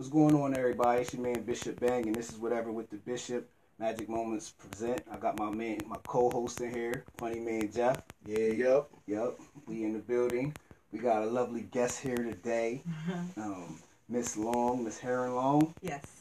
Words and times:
What's 0.00 0.08
going 0.08 0.34
on, 0.34 0.56
everybody? 0.56 1.02
It's 1.02 1.12
your 1.12 1.22
man 1.22 1.42
Bishop 1.42 1.78
Bang, 1.78 2.06
and 2.06 2.14
this 2.14 2.30
is 2.30 2.38
whatever 2.38 2.72
with 2.72 2.88
the 2.88 2.96
Bishop 2.96 3.46
Magic 3.78 4.08
Moments 4.08 4.48
present. 4.48 5.02
I 5.12 5.18
got 5.18 5.38
my 5.38 5.50
man, 5.50 5.80
my 5.86 5.98
co-host 6.06 6.62
in 6.62 6.72
here, 6.72 7.04
funny 7.18 7.38
man 7.38 7.70
Jeff. 7.70 8.00
Yeah, 8.24 8.46
yep. 8.46 8.88
Yep, 9.06 9.40
we 9.66 9.84
in 9.84 9.92
the 9.92 9.98
building. 9.98 10.56
We 10.90 11.00
got 11.00 11.24
a 11.24 11.26
lovely 11.26 11.68
guest 11.70 12.00
here 12.00 12.16
today, 12.16 12.82
um, 13.36 13.78
Miss 14.08 14.38
Long, 14.38 14.84
Miss 14.84 14.98
Heron 14.98 15.34
Long. 15.34 15.74
Yes. 15.82 16.19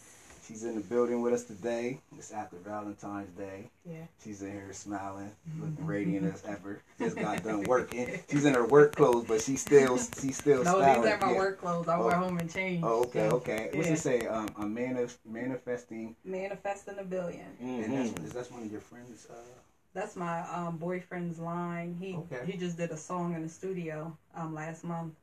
She's 0.50 0.64
in 0.64 0.74
the 0.74 0.82
building 0.82 1.22
with 1.22 1.32
us 1.34 1.44
today. 1.44 2.00
It's 2.18 2.32
after 2.32 2.58
Valentine's 2.58 3.30
Day. 3.38 3.70
Yeah. 3.86 3.98
She's 4.24 4.42
in 4.42 4.52
here 4.52 4.74
smiling, 4.74 5.30
looking 5.60 5.86
radiant 5.86 6.34
as 6.34 6.44
ever. 6.44 6.82
Just 6.98 7.18
got 7.18 7.44
done 7.44 7.66
working. 7.66 8.20
She's 8.32 8.46
in 8.46 8.56
her 8.56 8.66
work 8.66 8.96
clothes, 8.96 9.26
but 9.28 9.44
she's 9.44 9.62
still 9.62 10.00
she's 10.00 10.38
still 10.38 10.64
No, 10.64 10.80
styling. 10.80 11.04
these 11.04 11.12
are 11.12 11.18
my 11.20 11.32
Yeah. 11.34 11.38
work 11.38 11.60
clothes. 11.62 11.88
I 11.88 11.98
Oh. 12.00 12.06
wear 12.08 12.16
home 12.16 12.40
and 12.40 12.52
change. 12.52 12.84
Oh, 12.84 13.02
okay, 13.04 13.30
So, 13.30 13.36
okay. 13.36 13.70
What's 13.76 13.90
yeah. 13.90 13.94
it 13.94 14.00
say? 14.00 14.26
Um, 14.26 14.50
I'm 14.58 14.76
manif- 14.76 15.18
manifesting, 15.24 16.16
Manifesting 16.26 16.98
a 16.98 17.04
billion. 17.04 17.46
and 17.62 17.94
that's 17.94 18.20
is 18.24 18.34
that 18.34 18.52
one 18.52 18.64
of 18.64 18.72
your 18.72 18.82
friends? 18.82 19.28
Uh, 19.30 19.36
That's 19.94 20.16
my 20.16 20.42
um, 20.50 20.78
boyfriend's 20.78 21.38
line. 21.38 21.96
He 22.00 22.16
Okay. 22.16 22.42
he 22.52 22.58
just 22.58 22.76
did 22.76 22.90
a 22.90 22.98
song 22.98 23.36
in 23.36 23.44
the 23.44 23.50
studio 23.50 24.18
um, 24.36 24.56
last 24.56 24.84
month, 24.84 25.14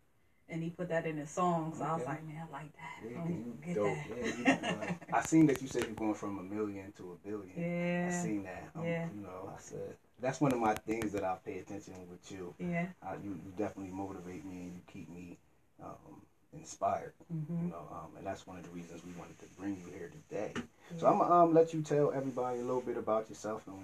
and 0.48 0.62
he 0.62 0.70
put 0.70 0.88
that 0.88 1.06
in 1.06 1.16
his 1.16 1.30
song. 1.30 1.74
So 1.76 1.84
I 1.84 1.94
was 1.94 2.06
like, 2.06 2.26
man, 2.26 2.42
I 2.48 2.52
like 2.52 2.72
that. 2.72 3.10
yeah, 3.10 3.18
I'm 3.20 3.28
you 3.30 3.58
get 3.64 3.74
dope. 3.74 4.08
that. 4.08 4.16
yeah, 4.16 4.26
you, 4.36 4.68
uh, 4.68 4.92
I 5.12 5.22
seen 5.22 5.46
that 5.46 5.60
you 5.62 5.68
said 5.68 5.84
you're 5.84 5.92
going 5.94 6.14
from 6.14 6.38
a 6.38 6.42
million 6.42 6.92
to 6.98 7.12
a 7.12 7.28
billion. 7.28 7.52
Yeah. 7.56 8.06
I 8.08 8.10
seen 8.10 8.44
that. 8.44 8.70
Um, 8.76 8.84
Yeah. 8.86 9.06
You 9.14 9.22
know, 9.22 9.50
I 9.54 9.60
said 9.60 9.96
that's 10.20 10.40
one 10.40 10.52
of 10.52 10.58
my 10.58 10.74
things 10.74 11.12
that 11.12 11.24
I 11.24 11.36
pay 11.44 11.58
attention 11.58 11.94
with 12.10 12.30
you. 12.30 12.54
Yeah. 12.58 12.86
Uh, 13.02 13.14
you, 13.22 13.30
you 13.30 13.52
definitely 13.56 13.92
motivate 13.92 14.44
me 14.44 14.56
and 14.62 14.74
you 14.74 14.80
keep 14.92 15.08
me 15.10 15.38
um, 15.82 16.22
inspired. 16.52 17.12
You 17.30 17.36
hmm 17.36 17.68
know, 17.70 17.88
um, 17.90 18.16
and 18.16 18.26
that's 18.26 18.46
one 18.46 18.58
of 18.58 18.62
the 18.64 18.70
reasons 18.70 19.02
we 19.04 19.12
wanted 19.18 19.38
to 19.40 19.46
bring 19.58 19.76
you 19.76 19.92
here 19.92 20.10
today. 20.28 20.52
So 20.96 21.06
I'm 21.06 21.18
gonna 21.18 21.34
um, 21.44 21.54
let 21.54 21.74
you 21.74 21.82
tell 21.82 22.12
everybody 22.12 22.58
a 22.58 22.62
little 22.62 22.80
bit 22.80 22.96
about 22.96 23.28
yourself 23.28 23.66
and 23.66 23.76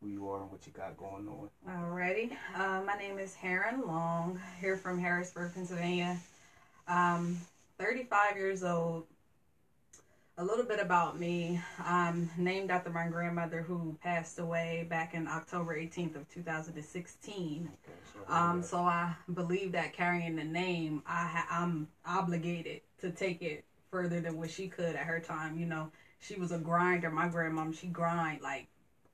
who 0.00 0.08
you 0.08 0.28
are 0.30 0.42
and 0.42 0.50
what 0.50 0.66
you 0.66 0.72
got 0.72 0.96
going 0.96 1.28
on. 1.28 1.48
Alrighty. 1.68 2.32
Uh, 2.54 2.82
my 2.86 2.94
name 2.98 3.18
is 3.18 3.34
Heron 3.34 3.86
Long, 3.86 4.40
here 4.60 4.76
from 4.76 4.98
Harrisburg, 4.98 5.52
Pennsylvania. 5.54 6.16
Um, 6.86 7.36
35 7.78 8.36
years 8.36 8.62
old. 8.62 9.04
A 10.36 10.44
little 10.44 10.64
bit 10.64 10.78
about 10.78 11.18
me. 11.18 11.60
I'm 11.80 12.30
named 12.38 12.70
after 12.70 12.90
my 12.90 13.08
grandmother 13.08 13.60
who 13.60 13.98
passed 14.00 14.38
away 14.38 14.86
back 14.88 15.12
in 15.14 15.26
October 15.26 15.76
18th 15.76 16.14
of 16.14 16.28
2016. 16.28 17.68
Okay, 17.72 17.92
so, 18.12 18.32
Um, 18.32 18.62
so 18.62 18.78
I 18.78 19.14
believe 19.34 19.72
that 19.72 19.92
carrying 19.94 20.36
the 20.36 20.44
name, 20.44 21.02
I 21.06 21.26
ha- 21.26 21.46
I'm 21.50 21.88
obligated 22.06 22.82
to 23.00 23.10
take 23.10 23.42
it 23.42 23.64
further 23.90 24.20
than 24.20 24.36
what 24.36 24.48
she 24.50 24.68
could 24.68 24.94
at 24.94 25.06
her 25.06 25.18
time. 25.18 25.58
You 25.58 25.66
know, 25.66 25.90
she 26.20 26.36
was 26.36 26.52
a 26.52 26.58
grinder. 26.58 27.10
My 27.10 27.28
grandmom, 27.28 27.76
she 27.76 27.88
grind 27.88 28.40
like 28.40 28.68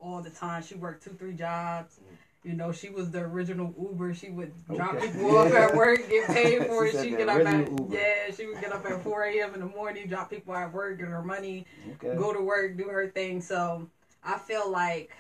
all 0.04 0.22
the 0.22 0.30
time. 0.30 0.62
She 0.62 0.74
worked 0.74 1.02
two, 1.04 1.10
three 1.18 1.32
jobs. 1.34 1.98
Mm. 2.00 2.16
You 2.50 2.52
know, 2.52 2.72
she 2.72 2.90
was 2.90 3.10
the 3.10 3.20
original 3.20 3.74
Uber. 3.80 4.12
She 4.14 4.28
would 4.30 4.52
drop 4.74 4.94
Okay. 4.96 5.06
people 5.10 5.36
off 5.36 5.52
at 5.52 5.74
work, 5.74 6.06
get 6.10 6.28
paid 6.28 6.66
for 6.66 6.86
She 6.90 6.96
it. 6.98 7.02
She 7.04 7.10
the 7.12 7.16
get 7.16 7.28
up 7.30 7.46
at 7.46 7.70
Uber. 7.70 7.94
yeah, 7.96 8.34
she 8.36 8.46
would 8.46 8.60
get 8.60 8.70
up 8.72 8.84
at 8.84 9.02
four 9.02 9.24
a.m. 9.24 9.54
in 9.54 9.60
the 9.60 9.66
morning, 9.66 10.06
drop 10.08 10.28
people 10.30 10.54
at 10.54 10.72
work, 10.72 10.98
get 10.98 11.08
her 11.08 11.22
money, 11.22 11.64
okay. 11.92 12.16
go 12.18 12.34
to 12.34 12.40
work, 12.40 12.76
do 12.76 12.84
her 12.84 13.08
thing. 13.08 13.40
So 13.40 13.88
I 14.22 14.36
feel 14.36 14.70
like, 14.70 15.10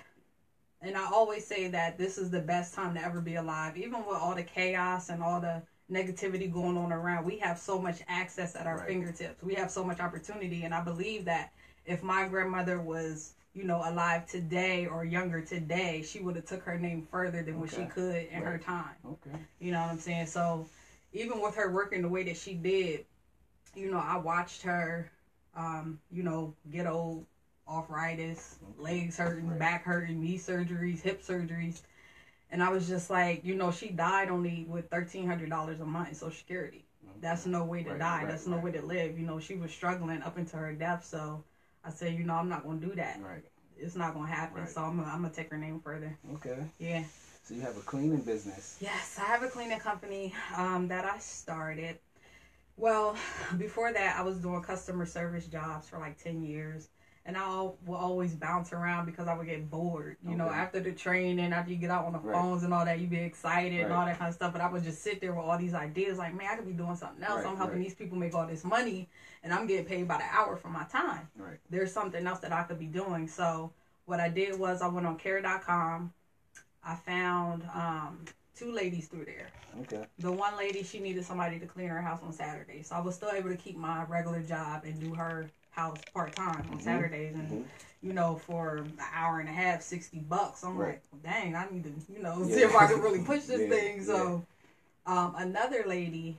and 0.82 0.96
I 0.98 1.06
always 1.10 1.46
say 1.46 1.68
that 1.68 1.96
this 1.96 2.18
is 2.18 2.30
the 2.30 2.40
best 2.42 2.74
time 2.74 2.94
to 2.94 3.02
ever 3.02 3.22
be 3.22 3.36
alive. 3.36 3.78
Even 3.78 4.04
with 4.04 4.16
all 4.18 4.34
the 4.34 4.42
chaos 4.42 5.08
and 5.08 5.22
all 5.22 5.40
the 5.40 5.62
negativity 5.90 6.52
going 6.52 6.76
on 6.76 6.92
around, 6.92 7.24
we 7.24 7.38
have 7.38 7.58
so 7.58 7.78
much 7.80 8.00
access 8.06 8.54
at 8.54 8.66
our 8.66 8.76
Right. 8.78 8.88
fingertips. 8.88 9.42
We 9.42 9.54
have 9.54 9.70
so 9.70 9.82
much 9.82 9.98
opportunity. 10.00 10.64
And 10.64 10.74
I 10.74 10.82
believe 10.82 11.24
that 11.24 11.52
if 11.86 12.02
my 12.02 12.28
grandmother 12.28 12.80
was, 12.82 13.32
you 13.54 13.64
know, 13.64 13.80
alive 13.84 14.26
today 14.26 14.86
or 14.86 15.04
younger 15.04 15.40
today, 15.40 16.02
she 16.02 16.20
would 16.20 16.36
have 16.36 16.44
took 16.44 16.62
her 16.64 16.78
name 16.78 17.06
further 17.10 17.42
than 17.42 17.60
what 17.60 17.70
she 17.70 17.84
could 17.84 18.26
in 18.26 18.42
her 18.42 18.58
time. 18.58 18.96
Okay. 19.06 19.38
You 19.60 19.70
know 19.72 19.80
what 19.80 19.90
I'm 19.90 19.98
saying? 19.98 20.26
So 20.26 20.66
even 21.12 21.40
with 21.40 21.54
her 21.54 21.70
working 21.70 22.02
the 22.02 22.08
way 22.08 22.24
that 22.24 22.36
she 22.36 22.54
did, 22.54 23.04
you 23.74 23.90
know, 23.90 23.98
I 23.98 24.16
watched 24.16 24.62
her, 24.62 25.10
um, 25.54 26.00
you 26.10 26.22
know, 26.24 26.54
get 26.70 26.86
old, 26.86 27.26
arthritis, 27.68 28.58
legs 28.76 29.16
hurting, 29.16 29.48
Right. 29.48 29.58
back 29.58 29.84
hurting, 29.84 30.20
knee 30.20 30.36
surgeries, 30.38 31.00
hip 31.00 31.22
surgeries. 31.22 31.80
And 32.50 32.62
I 32.62 32.70
was 32.70 32.88
just 32.88 33.08
like, 33.10 33.44
you 33.44 33.54
know, 33.54 33.70
she 33.70 33.88
died 33.90 34.28
only 34.30 34.64
with 34.68 34.90
thirteen 34.90 35.26
hundred 35.26 35.50
dollars 35.50 35.80
a 35.80 35.84
month 35.84 36.08
in 36.08 36.14
Social 36.14 36.36
Security. 36.36 36.84
That's 37.20 37.46
no 37.46 37.64
way 37.64 37.82
to 37.84 37.90
Right, 37.90 37.98
die. 37.98 38.18
right, 38.22 38.28
That's 38.28 38.46
no 38.46 38.56
right. 38.56 38.64
way 38.64 38.72
to 38.72 38.82
live. 38.82 39.18
You 39.18 39.26
know, 39.26 39.38
she 39.38 39.54
was 39.54 39.70
struggling 39.72 40.22
up 40.22 40.36
until 40.36 40.60
her 40.60 40.72
death. 40.72 41.04
So 41.04 41.42
I 41.84 41.90
said, 41.90 42.14
you 42.14 42.24
know, 42.24 42.34
I'm 42.34 42.48
not 42.48 42.64
gonna 42.64 42.80
do 42.80 42.94
that. 42.94 43.20
Right. 43.22 43.44
It's 43.76 43.96
not 43.96 44.14
gonna 44.14 44.28
happen. 44.28 44.62
Right. 44.62 44.70
So 44.70 44.82
I'm 44.82 44.96
gonna, 44.96 45.10
I'm 45.10 45.22
gonna 45.22 45.34
take 45.34 45.50
her 45.50 45.58
name 45.58 45.80
further. 45.80 46.16
Okay. 46.34 46.64
Yeah. 46.78 47.04
So 47.42 47.54
you 47.54 47.60
have 47.60 47.76
a 47.76 47.80
cleaning 47.80 48.22
business. 48.22 48.78
Yes, 48.80 49.18
I 49.20 49.26
have 49.26 49.42
a 49.42 49.48
cleaning 49.48 49.78
company 49.78 50.32
um, 50.56 50.88
that 50.88 51.04
I 51.04 51.18
started. 51.18 51.98
Well, 52.76 53.16
before 53.58 53.92
that, 53.92 54.16
I 54.18 54.22
was 54.22 54.38
doing 54.38 54.62
customer 54.62 55.04
service 55.06 55.46
jobs 55.46 55.88
for 55.88 55.98
like 55.98 56.16
10 56.22 56.42
years. 56.42 56.88
And 57.26 57.38
I 57.38 57.62
will 57.86 57.96
always 57.96 58.34
bounce 58.34 58.72
around 58.72 59.06
because 59.06 59.28
I 59.28 59.34
would 59.34 59.46
get 59.46 59.70
bored. 59.70 60.18
You 60.22 60.36
know, 60.36 60.48
after 60.48 60.78
the 60.78 60.92
training, 60.92 61.54
after 61.54 61.70
you 61.70 61.78
get 61.78 61.90
out 61.90 62.04
on 62.04 62.12
the 62.12 62.18
Right. 62.18 62.34
phones 62.34 62.62
and 62.64 62.74
all 62.74 62.84
that, 62.84 63.00
you 63.00 63.06
be 63.06 63.16
excited 63.18 63.80
and 63.80 63.92
all 63.92 64.04
that 64.04 64.18
kind 64.18 64.28
of 64.28 64.34
stuff. 64.34 64.52
But 64.52 64.60
I 64.60 64.70
would 64.70 64.84
just 64.84 65.02
sit 65.02 65.22
there 65.22 65.32
with 65.32 65.44
all 65.44 65.56
these 65.56 65.72
ideas 65.72 66.18
like, 66.18 66.34
man, 66.34 66.48
I 66.52 66.56
could 66.56 66.66
be 66.66 66.74
doing 66.74 66.96
something 66.96 67.24
else. 67.24 67.44
Right, 67.44 67.50
I'm 67.50 67.56
helping 67.56 67.76
right. 67.78 67.84
these 67.84 67.94
people 67.94 68.18
make 68.18 68.34
all 68.34 68.46
this 68.46 68.62
money 68.62 69.08
and 69.42 69.52
I'm 69.54 69.66
getting 69.66 69.86
paid 69.86 70.06
by 70.06 70.18
the 70.18 70.24
hour 70.24 70.56
for 70.56 70.68
my 70.68 70.84
time 70.84 71.28
Right. 71.36 71.58
there's 71.70 71.92
something 71.92 72.26
else 72.26 72.40
that 72.40 72.52
I 72.52 72.62
could 72.64 72.78
be 72.78 72.86
doing. 72.86 73.28
So 73.28 73.72
what 74.06 74.20
I 74.20 74.28
did 74.28 74.58
was 74.58 74.82
I 74.82 74.88
went 74.88 75.06
on 75.06 75.16
care.com. 75.16 76.12
I 76.82 76.94
found 76.94 77.62
um, 77.74 78.24
two 78.54 78.72
ladies 78.72 79.06
through 79.06 79.24
there. 79.24 79.50
Okay. 79.80 80.04
The 80.18 80.30
one 80.30 80.56
lady, 80.56 80.82
she 80.82 81.00
needed 81.00 81.24
somebody 81.24 81.58
to 81.58 81.66
clean 81.66 81.88
her 81.88 82.00
house 82.00 82.20
on 82.22 82.32
Saturday, 82.32 82.82
So 82.82 82.94
I 82.94 83.00
was 83.00 83.14
still 83.14 83.30
able 83.30 83.48
to 83.48 83.56
keep 83.56 83.76
my 83.76 84.04
regular 84.04 84.40
job 84.42 84.84
and 84.84 85.00
do 85.00 85.14
her 85.14 85.50
house 85.74 86.00
part 86.12 86.32
time 86.32 86.66
on 86.70 86.78
Mhm. 86.78 86.82
Saturdays. 86.82 87.34
And, 87.34 87.48
Mhm. 87.50 87.68
you 88.02 88.12
know, 88.12 88.36
for 88.36 88.78
an 88.78 88.98
hour 89.12 89.40
and 89.40 89.48
a 89.48 89.52
half, 89.52 89.82
60 89.82 90.20
bucks. 90.20 90.62
I'm 90.62 90.76
Right. 90.76 91.00
like, 91.12 91.22
dang, 91.22 91.56
I 91.56 91.68
need 91.70 91.84
to, 91.84 92.12
you 92.12 92.20
know, 92.22 92.42
see 92.44 92.62
if 92.62 92.74
I 92.74 92.86
can 92.86 93.00
really 93.00 93.20
push 93.24 93.44
this 93.44 93.60
Yeah, 93.62 93.68
thing. 93.68 94.02
So 94.04 94.46
um, 95.06 95.34
another 95.36 95.84
lady 95.86 96.38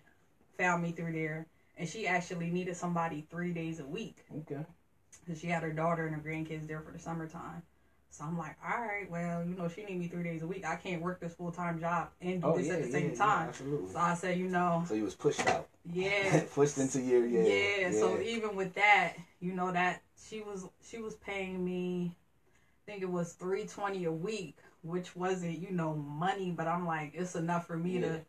found 0.57 0.83
me 0.83 0.91
through 0.91 1.13
there. 1.13 1.47
And 1.77 1.89
she 1.89 2.07
actually 2.07 2.49
needed 2.51 2.75
somebody 2.77 3.25
three 3.29 3.53
days 3.53 3.79
a 3.79 3.85
week 3.85 4.25
Okay. 4.39 4.65
because 5.25 5.39
she 5.41 5.47
had 5.47 5.63
her 5.63 5.73
daughter 5.73 6.05
and 6.07 6.15
her 6.15 6.21
grandkids 6.21 6.67
there 6.67 6.81
for 6.81 6.91
the 6.91 6.99
summertime. 6.99 7.63
So 8.15 8.23
I'm 8.23 8.37
like, 8.37 8.55
all 8.65 8.79
right, 8.81 9.09
well, 9.11 9.43
you 9.43 9.55
know, 9.55 9.67
she 9.67 9.83
need 9.83 9.99
me 9.99 10.07
three 10.07 10.23
days 10.23 10.41
a 10.41 10.47
week. 10.47 10.65
I 10.65 10.77
can't 10.77 11.01
work 11.01 11.19
this 11.19 11.33
full 11.33 11.51
time 11.51 11.81
job 11.81 12.11
and 12.21 12.41
do 12.41 12.47
Oh 12.47 12.57
this 12.57 12.67
yeah, 12.67 12.73
at 12.75 12.79
the 12.83 12.87
yeah, 12.87 12.91
same 12.93 13.09
yeah, 13.09 13.15
time. 13.15 13.47
absolutely. 13.49 13.91
So 13.91 13.99
I 13.99 14.13
said, 14.13 14.37
you 14.37 14.47
know, 14.47 14.85
So 14.87 14.93
you 14.93 15.03
was 15.03 15.15
pushed 15.15 15.45
out. 15.49 15.67
yeah, 15.93 16.43
pushed 16.55 16.77
into 16.77 17.01
your 17.01 17.25
yeah. 17.25 17.89
yeah. 17.89 17.91
So 17.91 18.21
even 18.21 18.55
with 18.55 18.73
that, 18.75 19.15
you 19.41 19.51
know, 19.51 19.69
that 19.73 20.01
she 20.17 20.39
was 20.41 20.65
she 20.81 20.99
was 20.99 21.15
paying 21.15 21.63
me, 21.65 22.15
I 22.87 22.91
think 22.91 23.01
it 23.03 23.09
was 23.09 23.33
three 23.33 23.65
twenty 23.65 24.05
a 24.05 24.11
week, 24.13 24.55
which 24.81 25.13
wasn't 25.13 25.57
you 25.59 25.71
know 25.71 25.93
money, 25.93 26.51
but 26.51 26.67
I'm 26.67 26.85
like, 26.87 27.11
it's 27.15 27.35
enough 27.35 27.67
for 27.67 27.75
me 27.75 27.95
Yeah. 27.95 28.01
to 28.01 28.21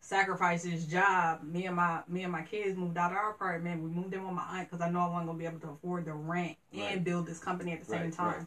sacrifice 0.00 0.62
this 0.62 0.86
job. 0.86 1.42
Me 1.42 1.66
and 1.66 1.76
my 1.76 2.00
me 2.08 2.22
and 2.22 2.32
my 2.32 2.42
kids 2.42 2.78
moved 2.78 2.96
out 2.96 3.10
of 3.10 3.18
our 3.18 3.32
apartment. 3.32 3.82
We 3.82 3.90
moved 3.90 4.14
in 4.14 4.24
with 4.24 4.32
my 4.34 4.46
aunt 4.58 4.70
because 4.70 4.80
I 4.80 4.88
know 4.88 5.00
I 5.00 5.08
wasn't 5.08 5.26
gonna 5.26 5.38
be 5.38 5.44
able 5.44 5.60
to 5.60 5.68
afford 5.68 6.06
the 6.06 6.14
rent 6.14 6.56
Right. 6.72 6.92
and 6.94 7.04
build 7.04 7.26
this 7.26 7.38
company 7.38 7.72
at 7.72 7.80
the 7.80 7.86
same 7.86 8.04
Right, 8.04 8.12
time. 8.12 8.26
right. 8.38 8.46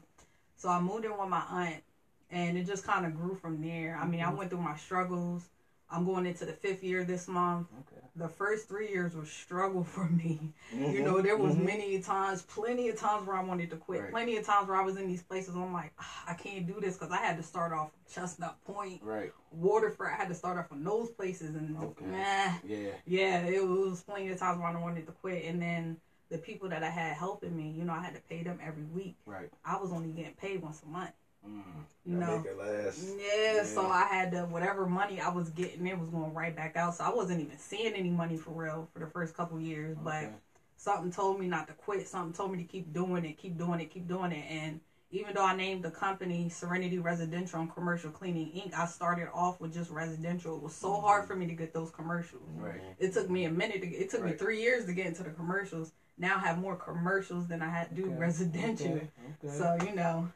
So 0.58 0.70
I 0.70 0.82
moved 0.82 1.06
in 1.06 1.18
with 1.18 1.30
my 1.30 1.44
aunt, 1.50 1.84
and 2.32 2.58
it 2.58 2.66
just 2.66 2.84
kind 2.84 3.06
of 3.06 3.16
grew 3.16 3.36
from 3.36 3.62
there. 3.62 3.98
I 4.02 4.06
mean, 4.06 4.22
I 4.22 4.26
Mhm. 4.32 4.38
went 4.38 4.50
through 4.50 4.62
my 4.62 4.76
struggles. 4.76 5.50
I'm 5.90 6.04
going 6.04 6.26
into 6.26 6.46
the 6.46 6.54
fifth 6.54 6.84
year 6.84 7.04
this 7.06 7.28
month. 7.28 7.68
Okay. 7.80 8.02
The 8.16 8.28
first 8.28 8.68
three 8.68 8.90
years 8.90 9.16
was 9.16 9.30
struggle 9.32 9.84
for 9.84 10.06
me. 10.06 10.54
You 10.72 11.02
Mhm, 11.02 11.06
know, 11.06 11.22
there 11.22 11.38
was 11.38 11.56
mhm. 11.56 11.66
many 11.66 12.02
times, 12.02 12.42
plenty 12.42 12.90
of 12.90 12.98
times 13.00 13.28
where 13.28 13.38
I 13.38 13.44
wanted 13.44 13.70
to 13.70 13.78
quit. 13.78 14.02
Right. 14.02 14.12
Plenty 14.12 14.36
of 14.38 14.46
times 14.46 14.68
where 14.68 14.78
I 14.78 14.84
was 14.84 14.98
in 14.98 15.08
these 15.08 15.22
places. 15.24 15.56
I'm 15.56 15.72
like, 15.72 15.94
"Ah, 16.00 16.24
I 16.28 16.34
can't 16.34 16.66
do 16.68 16.82
this 16.82 16.98
because 16.98 17.12
I 17.12 17.18
had 17.18 17.38
to 17.38 17.44
start 17.44 17.72
off 17.72 17.92
Chestnut 18.12 18.62
Point, 18.66 19.02
Right. 19.04 19.32
Waterford. 19.52 20.08
I 20.12 20.16
had 20.16 20.28
to 20.30 20.36
start 20.36 20.58
off 20.58 20.68
from 20.68 20.84
those 20.84 21.12
places, 21.12 21.56
and 21.56 21.78
Okay. 21.78 22.06
nah, 22.06 22.54
Yeah. 22.64 22.96
yeah, 23.06 23.46
it 23.46 23.66
was 23.66 24.02
plenty 24.04 24.30
of 24.30 24.40
times 24.40 24.58
where 24.60 24.68
I 24.68 24.76
wanted 24.82 25.06
to 25.06 25.12
quit. 25.14 25.46
And 25.46 25.62
then 25.62 25.98
the 26.30 26.38
people 26.38 26.70
that 26.70 26.84
I 26.84 26.90
had 26.90 27.16
helping 27.16 27.56
me, 27.56 27.70
you 27.78 27.84
know, 27.86 27.94
I 27.94 28.02
had 28.02 28.14
to 28.16 28.22
pay 28.22 28.44
them 28.44 28.60
every 28.66 28.84
week. 28.84 29.16
Right. 29.26 29.50
I 29.66 29.78
was 29.78 29.92
only 29.92 30.10
getting 30.10 30.34
paid 30.34 30.62
once 30.62 30.82
a 30.84 30.90
month. 30.90 31.12
Mm. 31.48 31.62
You 32.06 32.16
know, 32.16 32.44
last. 32.58 33.06
yeah, 33.20 33.64
so 33.64 33.86
I 33.86 34.06
had 34.06 34.32
to 34.32 34.42
whatever 34.46 34.86
money 34.86 35.22
I 35.22 35.30
was 35.30 35.50
getting, 35.50 35.86
it 35.88 35.98
was 35.98 36.10
going 36.10 36.34
right 36.34 36.56
back 36.56 36.76
out. 36.76 36.96
So 36.96 37.04
I 37.06 37.10
wasn't 37.10 37.42
even 37.42 37.58
seeing 37.58 37.94
any 37.94 38.10
money 38.10 38.38
for 38.38 38.52
real 38.52 38.90
for 38.92 39.00
the 39.00 39.08
first 39.08 39.36
couple 39.36 39.60
years. 39.60 39.96
But 40.04 40.32
something 40.76 41.12
told 41.12 41.40
me 41.40 41.48
not 41.48 41.68
to 41.68 41.74
quit. 41.74 42.08
Something 42.08 42.34
told 42.34 42.52
me 42.52 42.58
to 42.58 42.64
keep 42.64 42.92
doing 42.94 43.24
it, 43.26 43.38
keep 43.38 43.58
doing 43.58 43.80
it, 43.80 43.90
keep 43.90 44.08
doing 44.08 44.32
it. 44.32 44.46
And 44.50 44.80
even 45.12 45.34
though 45.36 45.44
I 45.46 45.56
named 45.56 45.84
the 45.84 45.90
company 45.92 46.50
Serenity 46.50 47.00
Residential 47.00 47.62
and 47.62 47.74
Commercial 47.74 48.10
Cleaning 48.10 48.48
Inc., 48.48 48.74
I 48.74 48.86
started 48.86 49.30
off 49.34 49.62
with 49.62 49.74
just 49.74 49.90
residential. 49.90 50.56
It 50.58 50.64
was 50.64 50.74
so 50.76 50.90
Mm-hmm. 50.90 51.06
hard 51.06 51.28
for 51.28 51.36
me 51.36 51.48
to 51.48 51.54
get 51.54 51.74
those 51.74 51.92
commercials. 51.92 52.44
Right. 52.56 52.82
It 53.00 53.14
took 53.14 53.30
me 53.30 53.46
a 53.46 53.50
minute. 53.52 53.82
To, 53.84 53.88
it 53.88 54.10
took 54.10 54.24
me 54.24 54.34
three 54.34 54.62
years 54.62 54.86
to 54.86 54.94
get 54.94 55.06
into 55.06 55.24
the 55.24 55.30
commercials. 55.30 55.92
Now 56.18 56.38
I 56.38 56.40
have 56.40 56.60
more 56.60 56.76
commercials 56.76 57.48
than 57.48 57.62
I 57.62 57.70
had 57.70 57.96
do 57.96 58.06
Okay, 58.06 58.16
residential. 58.16 58.88
Okay. 58.88 59.10
okay. 59.44 59.58
So 59.58 59.78
you 59.86 59.94
know, 59.96 60.30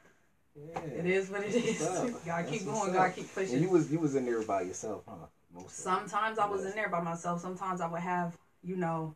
yeah. 0.56 0.80
it 0.80 1.06
is 1.06 1.30
what 1.30 1.44
it 1.44 1.56
is. 1.56 1.80
Gotta 2.25 2.44
That's 2.44 2.50
keep 2.50 2.66
going. 2.66 2.94
Gotta 2.94 3.12
keep 3.12 3.28
And 3.38 3.48
you 3.50 3.54
pushing. 3.56 3.69
was 3.72 3.92
you 3.92 4.00
was 4.00 4.16
in 4.16 4.25
there 4.25 4.42
by 4.44 4.62
yourself, 4.62 5.04
huh? 5.07 5.16
Most. 5.54 5.75
Sometimes 5.75 6.38
I 6.38 6.45
was 6.48 6.66
in 6.66 6.72
there 6.75 6.89
by 6.89 7.01
myself. 7.01 7.42
Sometimes 7.42 7.81
I 7.81 7.88
would 7.88 8.01
have, 8.01 8.38
you 8.63 8.75
know. 8.75 9.16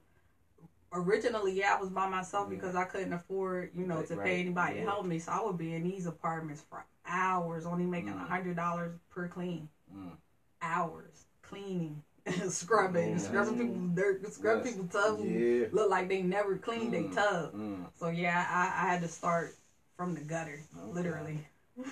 Originally, 0.94 1.52
yeah, 1.54 1.76
I 1.76 1.80
was 1.82 1.90
by 1.90 2.08
myself 2.08 2.48
Yeah. 2.50 2.56
because 2.56 2.76
I 2.76 2.86
couldn't 2.86 3.12
afford, 3.12 3.72
you 3.76 3.86
know, 3.86 3.98
Right, 3.98 4.08
to 4.08 4.16
right. 4.16 4.26
pay 4.26 4.40
anybody 4.40 4.76
Yeah. 4.76 4.86
to 4.86 4.90
help 4.92 5.06
me. 5.06 5.20
So 5.20 5.32
I 5.32 5.44
would 5.44 5.58
be 5.58 5.74
in 5.76 5.84
these 5.84 6.06
apartments 6.06 6.62
for 6.70 6.86
hours, 7.06 7.66
only 7.66 7.86
making 7.86 8.10
a 8.10 8.14
Mm. 8.14 8.28
hundred 8.28 8.56
dollars 8.56 8.98
per 9.10 9.28
clean. 9.28 9.68
Mm. 9.94 10.18
Hours 10.62 11.26
cleaning, 11.42 12.02
scrubbing, 12.50 13.20
scrubbing 13.20 13.58
people's 13.58 13.96
dirt, 13.96 14.34
scrubbing 14.34 14.66
Yes. 14.66 14.74
people's 14.74 14.92
tubs. 14.92 15.22
Yeah. 15.24 15.66
Look 15.72 15.90
like 15.90 16.10
they 16.10 16.22
never 16.24 16.58
cleaned 16.58 16.94
Mm. 16.94 17.14
their 17.16 17.24
tub. 17.24 17.54
Mm. 17.54 17.86
So 18.00 18.10
yeah, 18.10 18.46
I, 18.50 18.86
I 18.86 18.92
had 18.92 19.02
to 19.02 19.08
start 19.08 19.56
from 19.98 20.14
the 20.16 20.22
gutter, 20.22 20.60
Okay. 20.78 20.92
literally. 20.94 21.48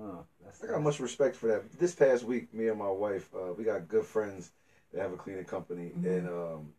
Oh, 0.00 0.24
that's 0.42 0.62
I 0.62 0.66
got 0.66 0.82
much 0.82 0.98
respect 1.00 1.36
for 1.36 1.46
that. 1.48 1.70
This 1.78 1.94
past 1.94 2.24
week, 2.24 2.52
me 2.52 2.68
and 2.68 2.78
my 2.78 2.88
wife, 2.90 3.28
uh, 3.34 3.52
we 3.52 3.64
got 3.64 3.88
good 3.88 4.04
friends 4.04 4.50
that 4.92 5.00
have 5.00 5.12
a 5.12 5.16
cleaning 5.16 5.44
company, 5.44 5.92
Mhm. 5.96 6.04
and 6.04 6.28
um, 6.28 6.72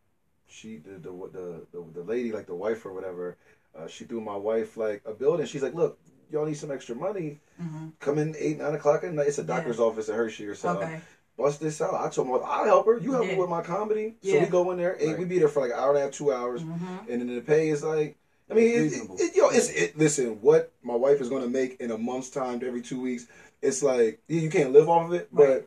she, 0.48 0.78
the 0.78 0.98
the, 0.98 1.12
the 1.32 1.66
the 1.72 1.86
the 1.94 2.04
lady, 2.04 2.32
like 2.32 2.46
the 2.48 2.56
wife 2.56 2.86
or 2.86 2.92
whatever, 2.94 3.38
uh, 3.76 3.88
she 3.88 4.06
threw 4.06 4.22
my 4.22 4.36
wife 4.36 4.78
like 4.78 5.02
a 5.06 5.14
bill, 5.14 5.36
and 5.36 5.48
she's 5.48 5.64
like, 5.64 5.74
"Look, 5.74 5.98
y'all 6.30 6.46
need 6.46 6.58
some 6.58 6.72
extra 6.72 6.96
money. 6.96 7.40
hmm 7.58 7.90
Come 8.00 8.18
in 8.20 8.36
eight 8.38 8.58
nine 8.58 8.74
o'clock 8.74 9.04
at 9.04 9.14
night. 9.14 9.28
It's 9.28 9.40
a 9.40 9.42
Yeah. 9.42 9.48
doctor's 9.56 9.80
office 9.80 10.10
at 10.10 10.16
Hershey 10.16 10.48
or 10.48 10.56
something. 10.56 10.88
Okay. 10.88 11.02
Bust 11.38 11.60
this 11.60 11.82
out." 11.82 11.94
I 11.94 12.10
told 12.10 12.28
my 12.28 12.38
wife, 12.38 12.44
"I'll 12.46 12.66
help 12.66 12.86
her. 12.86 12.98
You 12.98 13.12
help 13.14 13.28
me 13.28 13.36
with 13.36 13.50
my 13.50 13.62
comedy." 13.62 14.16
So 14.22 14.40
we 14.40 14.46
go 14.46 14.72
in 14.72 14.78
there. 14.78 14.96
Eight, 15.00 15.10
Right. 15.10 15.20
We 15.20 15.26
be 15.26 15.40
there 15.40 15.48
for 15.48 15.62
like 15.62 15.72
an 15.72 15.80
hour 15.80 15.90
and 15.90 15.98
a 16.00 16.02
half, 16.02 16.12
two 16.12 16.32
hours, 16.34 16.62
hmm 16.62 17.00
and 17.10 17.22
then 17.22 17.34
the 17.36 17.42
pay 17.42 17.70
is 17.70 17.84
like. 17.84 18.18
I 18.50 18.54
mean, 18.54 18.68
It's 18.76 18.96
it, 18.96 19.02
it, 19.02 19.22
it, 19.32 19.36
yo, 19.36 19.50
it's 19.50 19.70
it. 19.70 19.98
Listen, 19.98 20.40
what 20.42 20.72
my 20.84 20.94
wife 20.96 21.20
is 21.20 21.30
going 21.30 21.42
to 21.42 21.50
make 21.50 21.80
in 21.82 21.90
a 21.90 21.98
month's 21.98 22.30
time, 22.30 22.62
every 22.64 22.82
two 22.84 23.02
weeks, 23.02 23.26
it's 23.64 23.82
like 23.82 24.22
yeah, 24.28 24.40
you 24.42 24.52
can't 24.52 24.72
live 24.72 24.88
off 24.88 25.08
of 25.08 25.14
it, 25.14 25.30
Right. 25.32 25.66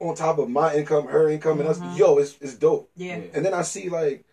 but 0.00 0.04
on 0.04 0.16
top 0.16 0.38
of 0.38 0.48
my 0.50 0.74
income, 0.74 1.06
her 1.06 1.28
income, 1.28 1.60
and 1.60 1.68
Mhm. 1.68 1.70
us, 1.92 1.96
yo, 1.96 2.18
it's 2.18 2.36
it's 2.40 2.54
dope. 2.54 2.90
Yeah. 2.96 3.18
Yeah. 3.18 3.22
And 3.34 3.46
then 3.46 3.54
I 3.54 3.62
see 3.62 3.88
like, 3.88 4.24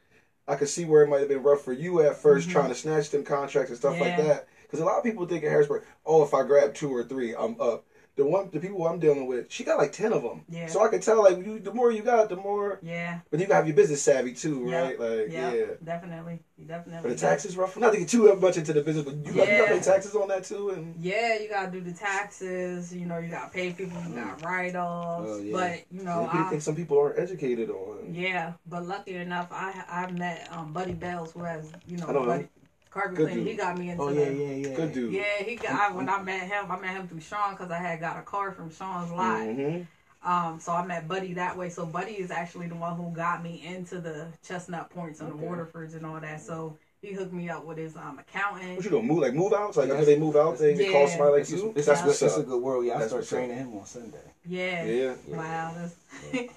I 0.48 0.56
could 0.56 0.68
see 0.70 0.86
where 0.86 1.04
it 1.04 1.10
might 1.10 1.20
have 1.20 1.30
been 1.30 1.44
rough 1.44 1.62
for 1.62 1.74
you 1.74 2.02
at 2.02 2.18
1st 2.18 2.48
Mhm. 2.48 2.52
trying 2.52 2.70
to 2.70 2.76
snatch 2.76 3.12
them 3.12 3.24
contracts 3.24 3.70
and 3.70 3.78
stuff 3.78 4.00
like 4.00 4.18
that. 4.18 4.48
Because 4.64 4.80
a 4.80 4.86
lot 4.86 4.98
of 4.98 5.04
people 5.04 5.28
think 5.28 5.44
in 5.44 5.50
Harrisburg, 5.52 5.84
oh, 6.08 6.24
if 6.24 6.34
I 6.34 6.42
grab 6.42 6.74
two 6.74 6.92
or 6.92 7.04
three, 7.04 7.36
I'm 7.36 7.56
up. 7.62 7.86
The 8.18 8.26
one, 8.26 8.50
the 8.54 8.62
people 8.62 8.88
I'm 8.88 8.98
dealing 9.00 9.28
with, 9.28 9.52
she 9.52 9.66
got 9.66 9.78
like 9.78 9.92
ten 9.92 10.14
of 10.14 10.24
them. 10.24 10.46
Yeah. 10.48 10.68
So 10.68 10.82
I 10.82 10.88
can 10.88 11.02
tell 11.02 11.22
like, 11.22 11.38
you, 11.46 11.60
the 11.60 11.74
more 11.74 11.92
you 11.92 12.02
got, 12.02 12.30
the 12.30 12.38
more. 12.38 12.80
Yeah. 12.82 13.20
But 13.30 13.42
you 13.42 13.46
gotta 13.46 13.56
have 13.56 13.68
your 13.68 13.76
business 13.76 14.02
savvy 14.02 14.34
too, 14.34 14.66
Yeah. 14.70 14.82
right? 14.82 15.00
Like, 15.00 15.32
Yeah. 15.32 15.54
yeah. 15.54 15.66
Definitely. 15.84 16.40
You 16.58 16.64
definitely. 16.66 17.02
But 17.10 17.10
the 17.10 17.28
taxes 17.28 17.58
rough. 17.58 17.76
Not 17.76 17.92
to 17.92 18.00
get 18.00 18.08
too 18.08 18.34
much 18.38 18.56
into 18.56 18.72
the 18.72 18.82
business, 18.82 19.04
but 19.04 19.16
you, 19.16 19.34
got, 19.34 19.50
you 19.52 19.58
gotta 19.58 19.74
pay 19.74 19.80
taxes 19.82 20.16
on 20.16 20.30
that 20.30 20.46
too, 20.46 20.70
and 20.70 20.96
Yeah, 20.98 21.38
you 21.40 21.50
gotta 21.50 21.70
do 21.72 21.82
the 21.82 21.92
taxes. 21.92 22.96
You 22.96 23.06
know, 23.06 23.18
you 23.18 23.30
gotta 23.30 23.52
pay 23.52 23.74
people. 23.74 24.02
You 24.08 24.16
got 24.16 24.42
write 24.44 24.76
offs. 24.76 25.30
Oh, 25.32 25.38
yeah. 25.40 25.52
But 25.52 25.86
you 25.92 26.04
know, 26.04 26.30
I, 26.32 26.44
think 26.50 26.62
some 26.62 26.76
people 26.76 26.98
aren't 26.98 27.20
educated 27.20 27.70
on. 27.70 28.14
yeah. 28.14 28.54
But 28.66 28.86
lucky 28.86 29.16
enough, 29.16 29.48
I 29.52 29.84
I 29.90 30.10
met 30.12 30.48
um, 30.52 30.72
Buddy 30.72 30.94
Bells, 30.94 31.34
who 31.34 31.44
has 31.44 31.70
you 31.86 31.98
know 31.98 32.08
I 32.08 32.14
don't 32.14 32.22
know. 32.24 32.30
Buddy 32.30 32.48
Carpet 32.96 33.18
Good 33.18 33.26
Cleaning. 33.26 33.40
dude. 33.40 33.48
He 33.50 33.58
got 33.58 33.78
me 33.78 33.90
into 33.90 34.04
Oh 34.04 34.10
yeah, 34.10 34.30
yeah, 34.30 34.70
yeah. 34.70 34.76
Good 34.76 34.94
dude. 34.94 35.14
Yeah, 35.14 35.44
he 35.44 35.56
got 35.56 35.92
I, 35.92 35.94
when 35.94 36.10
I 36.10 36.22
met 36.22 36.48
him. 36.48 36.72
I 36.72 36.78
met 36.80 36.96
him 36.96 37.08
through 37.08 37.20
Sean 37.20 37.52
because 37.52 37.70
I 37.70 37.78
had 37.78 38.00
got 38.00 38.18
a 38.18 38.22
car 38.24 38.52
from 38.54 38.72
Sean's 38.72 39.12
lot. 39.12 39.42
hmm 39.44 39.82
Um, 40.24 40.60
so 40.60 40.72
I 40.72 40.84
met 40.86 41.08
Buddy 41.08 41.34
that 41.34 41.58
way. 41.58 41.70
So 41.70 41.86
Buddy 41.86 42.14
is 42.20 42.32
actually 42.32 42.68
the 42.68 42.76
one 42.76 42.96
who 42.96 43.12
got 43.14 43.44
me 43.44 43.62
into 43.64 44.00
the 44.00 44.30
Chestnut 44.48 44.90
Points 44.90 45.20
and 45.20 45.30
the 45.30 45.36
Okay. 45.36 45.46
Waterfords 45.46 45.94
and 45.94 46.06
all 46.06 46.20
that. 46.20 46.42
So 46.42 46.78
he 47.02 47.12
hooked 47.14 47.34
me 47.34 47.50
up 47.50 47.66
with 47.66 47.78
his 47.78 47.96
um 47.98 48.18
accountant. 48.18 48.78
What 48.78 48.86
you 48.86 48.92
doing? 48.92 49.06
Move 49.08 49.20
like 49.20 49.34
move 49.34 49.54
outs? 49.54 49.78
Like 49.78 49.90
Yes. 49.90 50.00
after 50.00 50.06
they 50.06 50.18
move 50.18 50.36
out, 50.36 50.58
they, 50.58 50.74
they 50.74 50.84
call 50.86 51.06
Yeah. 51.06 51.18
somebody 51.18 51.32
like 51.34 51.42
It's, 51.42 51.52
you. 51.52 51.74
it's, 51.76 51.86
That's 51.86 52.00
it's, 52.00 52.08
what's 52.08 52.22
it's 52.24 52.38
a 52.38 52.40
up. 52.40 52.48
good 52.48 52.62
world. 52.62 52.86
Yeah, 52.86 52.96
I 52.96 53.00
That's 53.00 53.10
start 53.10 53.20
what's 53.20 53.34
up. 53.34 53.40
training 53.40 53.58
him 53.58 53.76
on 53.76 53.86
Sunday. 53.86 54.32
Yeah. 54.48 54.86
Yeah. 54.86 55.14
Wow. 55.28 55.74
That's, 55.76 55.96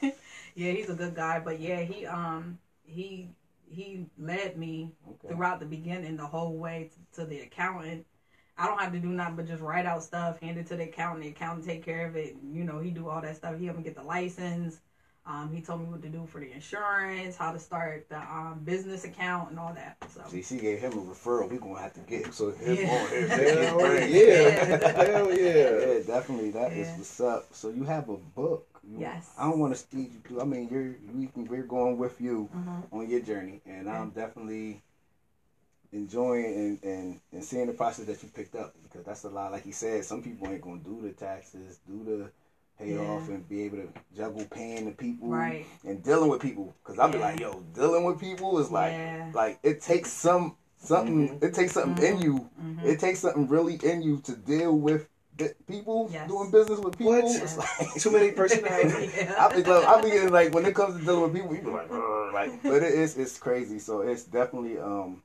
yeah, 0.54 0.72
he's 0.72 0.88
a 0.88 0.94
good 0.94 1.14
guy. 1.14 1.38
But 1.40 1.60
yeah, 1.60 1.80
he 1.82 2.06
um 2.06 2.58
he 2.84 3.28
he 3.70 4.06
led 4.18 4.56
me 4.56 4.92
Okay. 5.08 5.28
throughout 5.34 5.60
the 5.60 5.66
beginning 5.66 6.16
the 6.16 6.26
whole 6.26 6.56
way 6.56 6.90
to, 7.12 7.20
to 7.20 7.26
the 7.26 7.40
accountant. 7.40 8.04
I 8.56 8.66
don't 8.66 8.80
have 8.80 8.92
to 8.92 8.98
do 8.98 9.08
nothing 9.08 9.36
but 9.36 9.46
just 9.46 9.62
write 9.62 9.86
out 9.86 10.02
stuff, 10.02 10.40
hand 10.40 10.58
it 10.58 10.66
to 10.68 10.76
the 10.76 10.84
accountant. 10.84 11.22
The 11.22 11.30
accountant 11.30 11.66
take 11.66 11.84
care 11.84 12.06
of 12.08 12.16
it. 12.16 12.36
You 12.52 12.64
know, 12.64 12.80
he 12.80 12.90
do 12.90 13.08
all 13.08 13.20
that 13.20 13.36
stuff. 13.36 13.56
He 13.58 13.66
helped 13.66 13.78
me 13.78 13.84
get 13.84 13.94
the 13.94 14.02
license. 14.02 14.80
Um, 15.26 15.52
he 15.52 15.60
told 15.60 15.82
me 15.82 15.86
what 15.88 16.00
to 16.02 16.08
do 16.08 16.26
for 16.26 16.40
the 16.40 16.50
insurance, 16.50 17.36
how 17.36 17.52
to 17.52 17.58
start 17.58 18.08
the 18.08 18.16
um, 18.18 18.62
business 18.64 19.04
account, 19.04 19.50
and 19.50 19.58
all 19.58 19.74
that. 19.74 19.96
So 20.08 20.22
See, 20.26 20.40
she 20.40 20.56
gave 20.56 20.78
him 20.80 20.92
a 20.94 21.02
referral. 21.02 21.50
We 21.50 21.58
gonna 21.58 21.78
have 21.80 21.92
to 21.94 22.00
get 22.00 22.24
him. 22.26 22.32
So 22.32 22.50
him 22.50 22.78
Yeah. 22.78 22.88
on 22.90 23.10
here. 23.10 23.26
Hell 23.28 23.78
Hell 23.78 24.08
yeah. 24.08 25.04
Hell 25.04 25.32
yeah. 25.38 25.86
Yeah, 25.86 26.00
definitely. 26.06 26.50
That 26.52 26.72
is 26.72 26.88
Yeah. 26.88 26.96
what's 26.96 27.20
up. 27.20 27.46
So 27.52 27.68
you 27.68 27.84
have 27.84 28.08
a 28.08 28.16
book. 28.16 28.77
Yes. 28.96 29.30
I 29.38 29.48
don't 29.48 29.58
want 29.58 29.72
to 29.74 29.78
speed 29.78 30.12
you 30.12 30.20
through. 30.24 30.40
I 30.40 30.44
mean, 30.44 30.68
you're 30.70 30.96
we 31.14 31.26
can, 31.26 31.44
we're 31.46 31.62
going 31.64 31.98
with 31.98 32.20
you 32.20 32.48
Mhm. 32.54 32.92
on 32.92 33.08
your 33.08 33.20
journey, 33.20 33.60
and. 33.66 33.88
I'm 33.88 34.10
definitely 34.10 34.82
enjoying 35.92 36.44
and, 36.44 36.84
and 36.84 37.20
and 37.32 37.42
seeing 37.44 37.66
the 37.66 37.72
process 37.72 38.06
that 38.06 38.22
you 38.22 38.28
picked 38.28 38.54
up 38.54 38.74
because 38.82 39.04
that's 39.04 39.24
a 39.24 39.28
lot. 39.28 39.52
Like 39.52 39.64
he 39.64 39.72
said, 39.72 40.04
some 40.04 40.22
people 40.22 40.48
ain't 40.48 40.60
gonna 40.60 40.80
do 40.80 41.00
the 41.02 41.12
taxes, 41.12 41.78
do 41.86 42.04
the 42.04 42.30
pay 42.78 42.92
Yeah. 42.92 42.98
off, 43.00 43.28
and 43.28 43.48
be 43.48 43.62
able 43.62 43.78
to 43.78 43.88
juggle 44.14 44.44
paying 44.50 44.84
the 44.84 44.92
people 44.92 45.28
right, 45.28 45.64
and 45.84 46.02
dealing 46.02 46.28
with 46.28 46.40
people. 46.42 46.74
Because 46.82 46.98
I'll 46.98 47.10
be 47.10 47.18
like, 47.18 47.40
yo, 47.40 47.60
dealing 47.74 48.04
with 48.04 48.20
people 48.20 48.58
is 48.58 48.70
like 48.70 48.92
yeah, 48.92 49.30
like 49.34 49.58
it 49.62 49.80
takes 49.80 50.10
some 50.12 50.56
something. 50.76 51.28
Mhm. 51.28 51.42
It 51.42 51.54
takes 51.54 51.72
something 51.72 52.04
in 52.04 52.20
you 52.20 52.50
Mhm. 52.60 52.84
it 52.84 53.00
takes 53.00 53.20
something 53.20 53.48
really 53.48 53.76
in 53.82 54.02
you 54.02 54.20
to 54.20 54.36
deal 54.36 54.76
with 54.76 55.08
people 55.66 56.08
Yes. 56.12 56.28
doing 56.28 56.50
business 56.50 56.78
with 56.80 56.96
people. 56.98 57.12
What? 57.14 57.42
It's 57.42 57.56
like 57.56 57.94
Too 58.02 58.10
many 58.10 58.32
personalities. 58.32 59.12
Yeah. 59.16 59.34
I 59.38 59.54
be 59.54 59.62
like, 59.62 59.86
I 59.86 60.00
be 60.02 60.10
getting 60.10 60.32
like 60.32 60.54
when 60.54 60.64
it 60.66 60.74
comes 60.74 60.98
to 60.98 61.04
dealing 61.04 61.22
with 61.22 61.34
people, 61.34 61.54
you 61.54 61.62
be 61.62 61.70
like, 61.70 61.90
like, 62.32 62.62
but 62.62 62.82
it 62.82 62.94
is 62.94 63.16
it's 63.16 63.38
crazy. 63.38 63.78
So 63.78 64.00
it's 64.02 64.24
definitely 64.24 64.78
um 64.78 65.22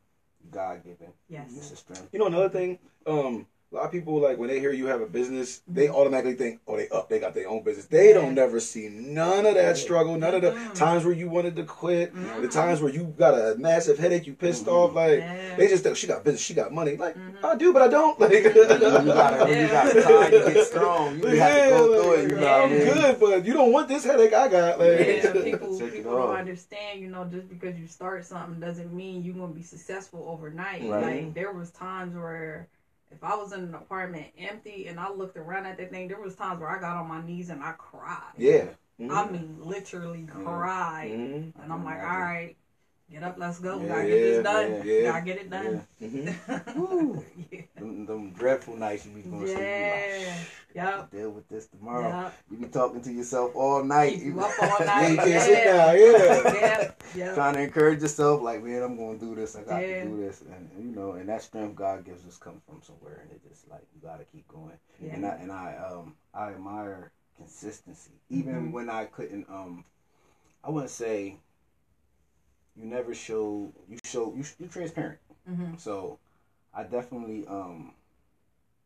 God 0.51 0.83
given. 0.83 1.13
Yes. 1.30 1.51
it's 1.56 1.71
a 1.71 1.75
strength. 1.75 2.10
You 2.12 2.19
know 2.19 2.27
another 2.27 2.50
thing? 2.50 2.80
Um, 3.06 3.48
a 3.73 3.75
lot 3.77 3.85
of 3.85 3.91
people 3.91 4.19
like 4.19 4.37
when 4.37 4.49
they 4.49 4.59
hear 4.59 4.71
you 4.71 4.85
have 4.85 5.01
a 5.01 5.07
business, 5.07 5.61
they 5.67 5.89
automatically 5.89 6.35
think, 6.35 6.61
"Oh, 6.67 6.77
they 6.77 6.87
up, 6.89 7.09
they 7.09 7.19
got 7.19 7.33
their 7.33 7.49
own 7.49 7.63
business." 7.63 7.87
They 7.87 8.09
Yeah. 8.09 8.15
don't 8.15 8.35
never 8.35 8.59
see 8.59 8.87
none 8.89 9.45
of 9.47 9.55
that 9.55 9.77
struggle, 9.77 10.15
none 10.15 10.35
of 10.35 10.41
the 10.43 10.51
Mhm. 10.51 10.73
times 10.75 11.05
where 11.05 11.13
you 11.13 11.27
wanted 11.27 11.55
to 11.55 11.63
quit, 11.63 12.13
Mhm. 12.13 12.41
the 12.41 12.47
times 12.49 12.81
where 12.81 12.91
you 12.93 13.13
got 13.17 13.33
a 13.33 13.55
massive 13.57 13.97
headache, 13.97 14.27
you 14.27 14.33
pissed 14.33 14.65
Mhm. 14.65 14.71
off. 14.73 14.93
Like 14.95 15.19
Yeah. 15.25 15.56
they 15.57 15.68
just 15.68 15.83
think 15.83 15.97
she 15.97 16.06
got 16.06 16.23
business, 16.23 16.42
she 16.42 16.53
got 16.53 16.71
money. 16.71 16.97
Like 16.97 17.15
Mhm. 17.18 17.33
I 17.44 17.56
do, 17.56 17.73
but 17.73 17.81
I 17.81 17.87
don't. 17.87 18.19
Like 18.19 18.31
you 18.44 18.53
gotta, 18.53 19.49
you 19.59 19.68
got 19.68 19.92
time 20.03 20.31
to 20.31 20.53
get 20.53 20.68
strong. 20.68 21.19
You 21.19 21.27
have 21.39 21.63
to 21.63 21.69
go 21.69 21.95
Yeah, 21.95 22.01
through 22.01 22.13
it. 22.13 22.30
You 22.30 22.35
know 22.37 22.42
what 22.42 22.61
I 22.61 22.63
I'm 22.65 22.69
mean? 22.71 22.83
good, 22.85 23.19
but 23.19 23.45
you 23.45 23.53
don't 23.53 23.71
want 23.71 23.87
this 23.87 24.03
headache 24.06 24.33
I 24.33 24.47
got. 24.49 24.80
Like, 24.80 24.99
yeah, 24.99 25.33
people 25.44 25.80
people 25.80 26.15
don't 26.15 26.35
understand, 26.37 27.01
you 27.01 27.07
know, 27.09 27.25
just 27.25 27.49
because 27.49 27.77
you 27.80 27.87
start 27.87 28.23
something 28.25 28.59
doesn't 28.59 28.94
mean 28.94 29.23
you're 29.23 29.33
gonna 29.35 29.51
be 29.51 29.63
successful 29.63 30.25
overnight. 30.30 30.83
Right. 30.83 31.01
Like 31.01 31.33
there 31.33 31.51
was 31.51 31.71
times 31.71 32.15
where 32.15 32.68
if 33.13 33.23
I 33.23 33.35
was 33.35 33.53
in 33.53 33.61
an 33.61 33.75
apartment 33.75 34.25
empty 34.37 34.87
and 34.87 34.99
I 34.99 35.09
looked 35.11 35.37
around 35.37 35.65
at 35.65 35.77
that 35.77 35.91
thing, 35.91 36.07
there 36.07 36.19
was 36.19 36.35
times 36.35 36.59
where 36.59 36.69
I 36.69 36.79
got 36.79 36.97
on 36.97 37.07
my 37.07 37.21
knees 37.25 37.49
and 37.49 37.63
I 37.63 37.73
cried. 37.77 38.33
yeah. 38.37 38.65
I 38.99 39.25
mean 39.29 39.57
literally 39.59 40.25
cried. 40.29 41.11
Mhm. 41.11 41.53
And 41.61 41.73
I'm 41.73 41.83
like, 41.83 41.97
all 41.99 42.19
right, 42.19 42.55
get 43.11 43.23
up, 43.23 43.35
let's 43.37 43.59
go. 43.59 43.81
Yeah, 43.81 43.87
gotta 43.87 44.03
get 44.07 44.15
this 44.21 44.43
done. 44.43 44.71
yeah, 44.71 44.83
yeah. 44.83 45.11
Gotta 45.11 45.25
get 45.25 45.37
it 45.37 45.49
done. 45.49 45.87
Mhm. 46.01 47.23
Yeah. 47.51 47.61
Them, 47.75 48.05
them 48.05 48.31
dreadful 48.31 48.77
nights 48.77 49.05
you 49.05 49.11
be 49.11 49.21
going 49.21 49.41
to 49.41 49.47
sleep. 49.47 49.59
Yeah. 49.59 50.35
Yep. 50.75 51.11
deal 51.11 51.29
with 51.31 51.47
this 51.49 51.67
tomorrow. 51.67 52.07
Yep. 52.07 52.33
You 52.51 52.57
be 52.57 52.65
talking 52.67 53.01
to 53.01 53.11
yourself 53.11 53.55
all 53.55 53.83
night. 53.83 54.17
You 54.19 54.33
you 54.33 54.39
up 54.39 54.51
all 54.61 54.77
Yeah, 54.79 54.85
night. 54.85 55.09
you 55.11 55.17
can't 55.17 55.29
Yeah. 55.29 55.39
sit 55.39 55.63
down. 55.65 55.97
Yeah. 55.97 56.53
Yeah. 56.53 56.91
Yeah. 57.15 57.33
trying 57.33 57.55
to 57.55 57.61
encourage 57.61 58.01
yourself, 58.01 58.41
like, 58.41 58.63
man, 58.63 58.81
I'm 58.83 58.97
gonna 58.97 59.17
do 59.17 59.35
this. 59.35 59.55
I 59.55 59.63
got 59.63 59.79
Yeah. 59.81 60.01
to 60.01 60.09
do 60.09 60.17
this, 60.17 60.41
and 60.41 60.69
you 60.77 60.91
know, 60.95 61.13
and 61.13 61.27
that 61.29 61.41
strength 61.41 61.75
God 61.75 62.05
gives 62.05 62.25
us 62.27 62.37
comes 62.37 62.61
from 62.67 62.81
somewhere, 62.81 63.19
and 63.23 63.31
it 63.31 63.41
just 63.47 63.69
like 63.69 63.85
you 63.93 64.01
got 64.01 64.19
to 64.19 64.25
keep 64.25 64.47
going. 64.47 64.77
Yeah. 64.99 65.15
And 65.15 65.25
I 65.25 65.29
and 65.35 65.51
I 65.51 65.75
um 65.77 66.15
I 66.33 66.49
admire 66.51 67.11
consistency, 67.37 68.11
even 68.29 68.69
Mhm. 68.69 68.71
when 68.71 68.89
I 68.89 69.05
couldn't 69.05 69.49
um 69.49 69.85
I 70.63 70.69
wouldn't 70.69 70.91
say 70.91 71.37
you 72.75 72.85
never 72.85 73.13
show 73.13 73.71
you 73.87 73.97
show 74.03 74.33
you 74.35 74.43
you're 74.59 74.69
transparent. 74.69 75.19
Mhm. 75.49 75.79
So 75.79 76.19
I 76.73 76.83
definitely 76.83 77.45
um 77.47 77.93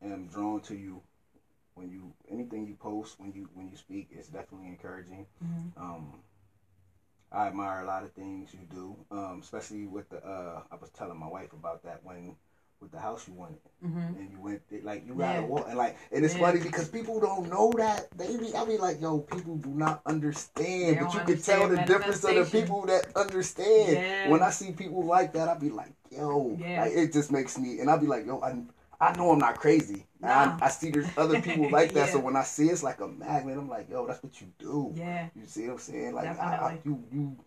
am 0.01 0.27
drawn 0.27 0.61
to 0.61 0.75
you 0.75 1.01
when 1.75 1.89
you 1.89 2.13
anything 2.29 2.65
you 2.67 2.75
post 2.75 3.19
when 3.19 3.31
you 3.33 3.49
when 3.53 3.69
you 3.69 3.77
speak 3.77 4.09
it's 4.11 4.27
definitely 4.27 4.67
encouraging. 4.67 5.25
Mhm. 5.43 5.71
Um, 5.77 6.23
I 7.31 7.47
admire 7.47 7.81
a 7.81 7.85
lot 7.85 8.03
of 8.03 8.11
things 8.13 8.53
you 8.53 8.59
do, 8.71 8.95
um, 9.11 9.39
especially 9.43 9.85
with 9.85 10.09
the. 10.09 10.17
Uh, 10.25 10.61
I 10.71 10.75
was 10.75 10.89
telling 10.91 11.19
my 11.19 11.27
wife 11.27 11.51
about 11.53 11.83
that 11.83 11.99
when 12.03 12.35
with 12.81 12.91
the 12.91 12.99
house 12.99 13.27
you 13.27 13.33
wanted, 13.33 13.59
hmm 13.81 14.13
and 14.17 14.31
you 14.31 14.39
went 14.39 14.61
there, 14.69 14.79
like 14.83 15.05
you 15.05 15.13
gotta 15.15 15.41
Yeah. 15.41 15.45
walk 15.47 15.65
and 15.67 15.77
like 15.77 15.97
and 16.11 16.23
it's 16.23 16.35
Yeah. 16.35 16.39
funny 16.39 16.59
because 16.61 16.87
people 16.87 17.19
don't 17.19 17.49
know 17.49 17.71
that. 17.77 18.07
They 18.17 18.37
be 18.37 18.55
I 18.55 18.63
be 18.65 18.77
like, 18.77 19.01
yo, 19.01 19.19
people 19.19 19.57
do 19.57 19.69
not 19.69 20.01
understand, 20.05 20.99
but 21.01 21.13
you 21.13 21.19
can 21.25 21.41
tell 21.41 21.67
the 21.67 21.77
difference 21.77 22.23
of 22.23 22.35
the 22.35 22.45
people 22.45 22.85
that 22.85 23.07
understand. 23.15 23.97
Yeah. 23.97 24.29
When 24.31 24.41
I 24.41 24.51
see 24.51 24.71
people 24.71 25.03
like 25.03 25.33
that, 25.33 25.49
I 25.49 25.55
be 25.55 25.69
like, 25.69 25.93
yo, 26.09 26.57
Yeah. 26.57 26.83
like, 26.83 26.93
it 26.93 27.11
just 27.11 27.31
makes 27.31 27.57
me, 27.57 27.79
and 27.79 27.89
I 27.89 27.97
be 27.97 28.07
like, 28.07 28.25
yo, 28.25 28.39
I. 28.41 28.55
I 28.99 29.15
know 29.15 29.31
I'm 29.31 29.39
not 29.39 29.57
crazy. 29.59 30.05
Nah. 30.19 30.57
I, 30.59 30.65
I 30.65 30.69
see 30.69 30.89
there's 30.89 31.07
other 31.17 31.39
people 31.47 31.69
like 31.69 31.93
that. 31.93 32.09
So 32.09 32.19
when 32.19 32.35
I 32.35 32.43
see 32.43 32.67
it's 32.67 32.83
like 32.83 32.99
a 32.99 33.07
magnet, 33.07 33.57
I'm 33.57 33.69
like, 33.69 33.89
yo, 33.89 34.07
that's 34.07 34.23
what 34.23 34.39
you 34.41 34.47
do. 34.57 34.93
Yeah. 34.95 35.29
You 35.35 35.45
see 35.45 35.67
what 35.67 35.73
I'm 35.73 35.79
saying? 35.79 36.15
Like 36.15 36.27
I, 36.27 36.31
I, 36.55 36.79
you 36.83 37.03
you 37.11 37.37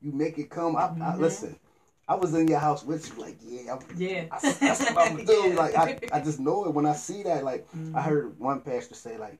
you 0.00 0.12
make 0.12 0.38
it 0.38 0.50
come. 0.50 0.76
I, 0.76 0.84
I 0.84 0.88
Mhm. 0.88 1.18
listen. 1.18 1.58
I 2.08 2.14
was 2.14 2.34
in 2.34 2.46
your 2.46 2.60
house 2.60 2.84
with 2.84 3.08
you. 3.08 3.20
Like 3.22 3.36
yeah, 3.42 3.74
I'm, 3.74 3.80
Yeah. 3.96 4.24
I, 4.30 4.38
that's 4.40 4.80
what 4.80 4.96
I'm 4.98 5.16
gonna 5.16 5.24
do. 5.24 5.32
Yeah. 5.50 5.54
Like 5.56 5.76
I, 5.76 5.98
I 6.12 6.20
just 6.20 6.40
know 6.40 6.64
it 6.66 6.70
when 6.74 6.86
I 6.86 6.94
see 6.94 7.22
that. 7.24 7.44
Like 7.44 7.66
I 7.74 7.76
Mhm. 7.76 8.02
heard 8.02 8.38
one 8.38 8.60
pastor 8.60 8.94
say 8.94 9.18
like, 9.18 9.38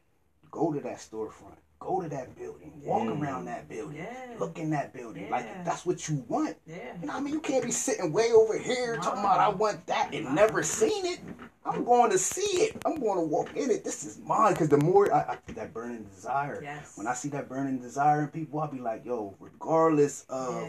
go 0.51 0.73
to 0.73 0.81
that 0.81 0.99
storefront, 0.99 1.57
go 1.79 2.01
to 2.01 2.09
that 2.09 2.35
building, 2.37 2.73
walk 2.85 3.05
Yeah. 3.05 3.21
around 3.21 3.45
that 3.47 3.69
building, 3.69 3.97
Yeah. 3.97 4.37
look 4.39 4.59
in 4.59 4.71
that 4.71 4.93
building. 4.93 5.31
Like 5.31 5.65
that's 5.65 5.85
what 5.87 6.09
you 6.09 6.25
want. 6.29 6.57
Yeah. 6.67 6.77
You 7.01 7.07
know 7.07 7.13
what 7.15 7.21
I 7.21 7.21
mean? 7.21 7.35
You 7.35 7.41
can't 7.41 7.65
be 7.65 7.71
sitting 7.71 8.13
way 8.13 8.33
over 8.33 8.57
here 8.59 8.97
talking 8.97 9.21
about 9.21 9.39
I 9.41 9.49
want 9.49 9.87
that 9.87 10.15
and 10.15 10.35
never 10.35 10.63
seen 10.63 11.05
it. 11.07 11.21
I'm 11.65 11.85
going 11.85 12.11
to 12.13 12.19
see 12.19 12.63
it. 12.63 12.81
I'm 12.87 13.01
going 13.01 13.17
to 13.19 13.25
walk 13.27 13.57
in 13.57 13.71
it. 13.71 13.83
This 13.83 14.05
is 14.05 14.19
mine. 14.21 14.53
Because 14.53 14.69
the 14.69 14.79
more 14.79 15.13
I, 15.13 15.33
I 15.33 15.53
that 15.55 15.75
burning 15.75 16.05
desire. 16.05 16.61
Yes. 16.63 16.97
When 16.97 17.09
I 17.09 17.15
see 17.15 17.29
that 17.31 17.49
burning 17.49 17.79
desire 17.81 18.23
in 18.23 18.29
people, 18.29 18.61
I'll 18.61 18.71
be 18.71 18.79
like, 18.79 19.05
yo, 19.05 19.35
regardless 19.41 20.25
of. 20.29 20.69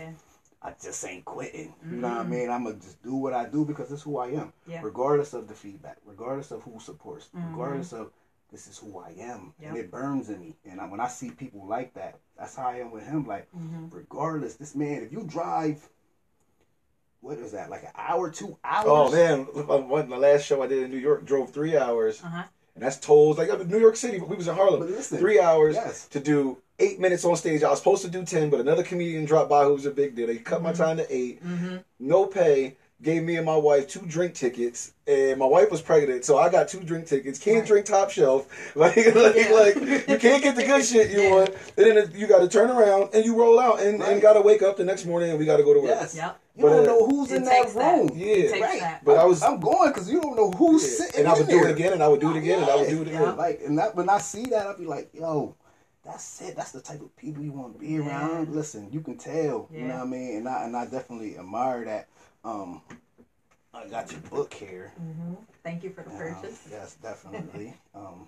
I 0.59 0.73
just 0.81 1.05
ain't 1.05 1.23
quitting. 1.23 1.75
You 1.87 1.97
know 1.97 2.09
what 2.09 2.17
I 2.17 2.23
Mhm. 2.23 2.29
mean? 2.29 2.49
I'm 2.49 2.63
going 2.63 2.77
to 2.79 2.81
just 2.81 3.01
do 3.03 3.13
what 3.15 3.31
I 3.31 3.45
do 3.45 3.63
because 3.63 3.91
it's 3.91 4.01
who 4.01 4.17
I 4.17 4.29
am. 4.29 4.51
Yeah. 4.65 4.81
Regardless 4.83 5.33
of 5.33 5.47
the 5.47 5.53
feedback, 5.53 5.97
regardless 6.03 6.49
of 6.49 6.63
who 6.63 6.79
supports, 6.79 7.29
Mhm. 7.37 7.51
regardless 7.51 7.93
of 7.93 8.11
this 8.51 8.67
is 8.67 8.77
who 8.77 8.99
I 8.99 9.13
am. 9.19 9.53
And 9.63 9.75
it 9.77 9.91
burns 9.91 10.29
in 10.29 10.39
me. 10.39 10.55
And 10.69 10.79
I, 10.79 10.85
when 10.85 10.99
I 10.99 11.07
see 11.07 11.31
people 11.31 11.67
like 11.67 11.93
that, 11.95 12.19
that's 12.37 12.55
how 12.55 12.67
I 12.69 12.77
am 12.77 12.91
with 12.91 13.05
him. 13.05 13.25
Like, 13.27 13.49
hmm 13.51 13.85
regardless, 13.91 14.55
this 14.55 14.75
man, 14.75 15.03
if 15.03 15.11
you 15.11 15.23
drive, 15.23 15.87
what 17.21 17.37
is 17.39 17.51
that, 17.53 17.69
like 17.69 17.83
an 17.83 17.89
hour, 17.95 18.29
two 18.29 18.57
hours? 18.63 18.85
Oh 18.87 19.11
man, 19.11 19.47
on 19.69 19.89
one 19.89 20.09
the 20.09 20.17
last 20.17 20.45
show 20.45 20.61
I 20.61 20.67
did 20.67 20.83
in 20.83 20.91
New 20.91 20.97
York, 20.97 21.25
drove 21.25 21.51
three 21.51 21.75
hours, 21.77 22.21
Uh 22.23 22.27
huh. 22.29 22.43
and 22.75 22.83
that's 22.83 22.97
tolls. 22.97 23.37
Like 23.37 23.49
in 23.49 23.67
New 23.67 23.79
York 23.79 23.95
City, 23.95 24.19
but 24.19 24.29
we 24.29 24.35
was 24.35 24.47
in 24.47 24.55
Harlem. 24.55 24.79
But 24.81 24.89
listen, 24.89 25.17
Three 25.17 25.39
hours 25.39 25.75
yes. 25.75 26.07
to 26.09 26.19
do 26.19 26.57
eight 26.79 26.99
minutes 26.99 27.25
on 27.25 27.35
stage. 27.35 27.63
I 27.63 27.69
was 27.69 27.79
supposed 27.79 28.03
to 28.05 28.09
do 28.11 28.23
ten, 28.23 28.49
but 28.49 28.59
another 28.59 28.83
comedian 28.83 29.25
dropped 29.25 29.49
by 29.49 29.63
who 29.65 29.73
was 29.73 29.85
a 29.87 29.91
big 29.91 30.15
deal. 30.15 30.27
They 30.27 30.37
cut 30.37 30.61
my 30.61 30.71
Mhm. 30.73 30.77
time 30.77 30.97
to 30.97 31.13
eight. 31.13 31.43
Mm-hmm. 31.43 31.77
no 31.99 32.27
pay. 32.27 32.77
Gave 32.99 33.21
me 33.21 33.35
and 33.35 33.45
my 33.45 33.55
wife 33.55 33.87
two 33.87 33.99
drink 34.07 34.33
tickets, 34.33 34.93
and 35.05 35.37
my 35.37 35.45
wife 35.45 35.69
was 35.69 35.83
pregnant, 35.83 36.25
so 36.25 36.39
I 36.39 36.49
got 36.49 36.67
two 36.67 36.79
drink 36.79 37.05
tickets. 37.05 37.37
Can't 37.37 37.59
Right. 37.59 37.67
drink 37.67 37.85
top 37.85 38.09
shelf, 38.09 38.47
like 38.75 38.95
like, 38.95 39.05
Yeah. 39.35 39.51
like 39.51 39.75
you 40.07 40.17
can't 40.17 40.41
get 40.41 40.55
the 40.55 40.63
good 40.65 40.83
shit 40.83 41.11
you 41.11 41.21
Yeah. 41.21 41.29
want, 41.31 41.49
and 41.77 41.95
then 41.95 42.11
you 42.15 42.25
got 42.25 42.39
to 42.39 42.47
turn 42.47 42.71
around 42.71 43.09
and 43.13 43.23
you 43.23 43.35
roll 43.39 43.59
out, 43.59 43.81
and, 43.81 43.99
Right. 43.99 44.13
and 44.13 44.19
got 44.21 44.33
to 44.33 44.41
wake 44.41 44.63
up 44.63 44.77
the 44.77 44.83
next 44.83 45.05
morning, 45.05 45.29
and 45.29 45.37
we 45.37 45.45
got 45.45 45.57
to 45.57 45.63
go 45.63 45.75
to 45.75 45.79
work. 45.79 45.89
Yes. 45.91 46.15
Yep. 46.15 46.39
You 46.55 46.63
But, 46.63 46.69
don't 46.69 46.85
know 46.87 47.05
who's 47.05 47.31
in 47.31 47.43
that 47.43 47.51
takes 47.61 47.73
that. 47.73 47.97
room. 47.99 48.09
Yeah, 48.15 48.49
Right. 48.59 48.79
that. 48.79 49.05
but 49.05 49.17
I 49.17 49.25
was 49.25 49.43
I'm 49.43 49.59
going 49.59 49.91
because 49.91 50.09
you 50.09 50.19
don't 50.19 50.35
know 50.35 50.49
who's 50.49 50.81
yeah, 50.81 51.05
sitting 51.05 51.19
and 51.19 51.27
I 51.29 51.33
would 51.33 51.41
in 51.41 51.47
do 51.49 51.59
there. 51.59 51.67
it 51.67 51.71
again, 51.73 51.93
and 51.93 52.01
I 52.01 52.07
would 52.07 52.19
do 52.19 52.31
it 52.31 52.37
again, 52.37 52.61
and 52.63 52.71
I 52.71 52.75
would 52.77 52.89
do 52.89 53.01
it 53.03 53.09
Yeah. 53.09 53.21
again. 53.21 53.37
Like, 53.37 53.61
and 53.63 53.77
that 53.77 53.95
when 53.95 54.09
I 54.09 54.17
see 54.17 54.45
that, 54.47 54.65
I'll 54.65 54.75
be 54.75 54.85
like, 54.85 55.09
yo, 55.13 55.53
that's 56.03 56.41
it. 56.41 56.55
That's 56.55 56.71
the 56.71 56.81
type 56.81 57.01
of 57.01 57.15
people 57.15 57.43
you 57.43 57.51
want 57.51 57.73
to 57.73 57.79
be 57.79 57.99
around. 57.99 58.47
Yeah. 58.49 58.55
Listen, 58.55 58.89
you 58.91 59.01
can 59.01 59.17
tell. 59.17 59.69
You 59.71 59.81
know 59.83 59.93
what 59.97 60.03
I 60.03 60.05
mean? 60.05 60.37
And 60.37 60.49
I 60.49 60.63
and 60.63 60.75
I 60.75 60.85
definitely 60.85 61.37
admire 61.37 61.85
that. 61.85 62.07
Um, 62.43 62.81
I 63.73 63.87
got 63.87 64.11
your 64.11 64.21
book 64.21 64.53
here. 64.53 64.93
Mm-hmm. 65.01 65.33
Thank 65.63 65.83
you 65.83 65.89
for 65.89 66.03
the 66.03 66.11
Um, 66.11 66.17
purchase. 66.17 66.67
yes, 66.69 66.95
definitely. 66.95 67.73
um, 67.95 68.27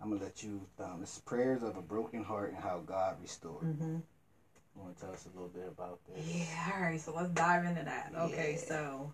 I'm 0.00 0.10
gonna 0.10 0.22
let 0.22 0.42
you. 0.42 0.66
Um, 0.78 1.00
this 1.00 1.16
is 1.16 1.18
prayers 1.20 1.62
of 1.62 1.76
a 1.76 1.82
broken 1.82 2.22
heart 2.22 2.52
and 2.52 2.58
how 2.62 2.80
God 2.80 3.16
restored. 3.20 3.64
Mm-hmm. 3.64 3.96
You 3.96 4.82
want 4.82 4.96
to 4.96 5.02
tell 5.04 5.12
us 5.12 5.26
a 5.26 5.28
little 5.30 5.48
bit 5.48 5.68
about 5.68 5.98
this? 6.06 6.26
Yeah, 6.26 6.72
all 6.74 6.82
right, 6.82 7.00
so 7.00 7.14
let's 7.14 7.30
dive 7.30 7.64
into 7.64 7.82
that. 7.84 8.12
Okay, 8.14 8.56
so 8.56 9.12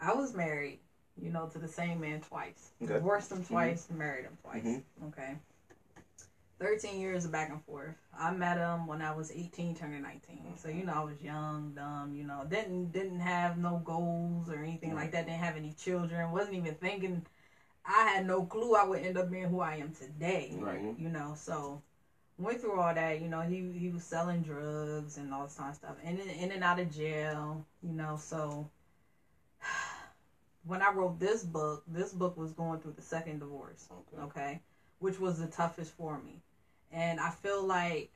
I 0.00 0.12
was 0.12 0.34
married, 0.34 0.80
you 1.16 1.30
know, 1.30 1.46
to 1.46 1.58
the 1.58 1.68
same 1.68 2.00
man 2.00 2.20
twice. 2.20 2.72
Okay. 2.82 2.92
Divorced 2.92 3.32
him 3.32 3.42
twice, 3.42 3.88
married 3.90 4.24
him 4.24 4.36
twice. 4.42 4.62
Mhm. 4.64 4.82
Okay. 5.08 5.36
13 6.60 7.00
years 7.00 7.24
of 7.24 7.32
back 7.32 7.50
and 7.50 7.64
forth. 7.64 7.94
I 8.16 8.30
met 8.32 8.58
him 8.58 8.86
when 8.86 9.02
I 9.02 9.14
was 9.14 9.32
18, 9.32 9.74
turning 9.74 10.02
19. 10.02 10.54
So, 10.56 10.68
you 10.68 10.76
mm-hmm. 10.76 10.86
know, 10.86 10.92
I 10.94 11.04
was 11.04 11.20
young, 11.20 11.72
dumb, 11.74 12.14
you 12.14 12.24
know, 12.24 12.44
didn't 12.48 12.92
didn't 12.92 13.20
have 13.20 13.58
no 13.58 13.82
goals 13.84 14.48
or 14.48 14.62
anything 14.62 14.94
like 14.94 15.12
that, 15.12 15.26
didn't 15.26 15.40
have 15.40 15.56
any 15.56 15.72
children, 15.72 16.30
wasn't 16.30 16.56
even 16.56 16.74
thinking. 16.74 17.26
I 17.86 18.04
had 18.08 18.26
no 18.26 18.44
clue 18.46 18.74
I 18.74 18.84
would 18.84 19.02
end 19.02 19.18
up 19.18 19.30
being 19.30 19.48
who 19.48 19.60
I 19.60 19.76
am 19.76 19.92
today 19.92 20.56
Right. 20.58 20.94
you 20.98 21.08
know. 21.08 21.34
So 21.36 21.82
went 22.38 22.60
through 22.60 22.80
all 22.80 22.94
that 22.94 23.20
you 23.20 23.28
know. 23.28 23.42
He 23.42 23.72
he 23.76 23.90
was 23.90 24.04
selling 24.04 24.42
drugs 24.42 25.18
and 25.18 25.34
all 25.34 25.44
this 25.44 25.56
kind 25.56 25.70
of 25.70 25.76
stuff. 25.76 25.96
In 26.02 26.18
and, 26.18 26.30
in 26.30 26.52
and 26.52 26.64
out 26.64 26.80
of 26.80 26.90
jail 26.90 27.66
you 27.82 27.92
know. 27.92 28.16
So 28.16 28.70
when 30.64 30.80
i 30.82 30.90
wrote 30.90 31.20
this 31.20 31.44
book 31.44 31.84
this 31.86 32.12
book 32.12 32.36
was 32.36 32.52
going 32.52 32.80
through 32.80 32.94
the 32.96 33.02
second 33.02 33.38
divorce 33.38 33.86
Okay. 33.92 34.22
okay 34.22 34.60
which 35.04 35.20
was 35.20 35.38
the 35.38 35.46
toughest 35.46 35.92
for 35.92 36.18
me 36.18 36.42
and 36.90 37.20
i 37.20 37.30
feel 37.30 37.62
like 37.62 38.10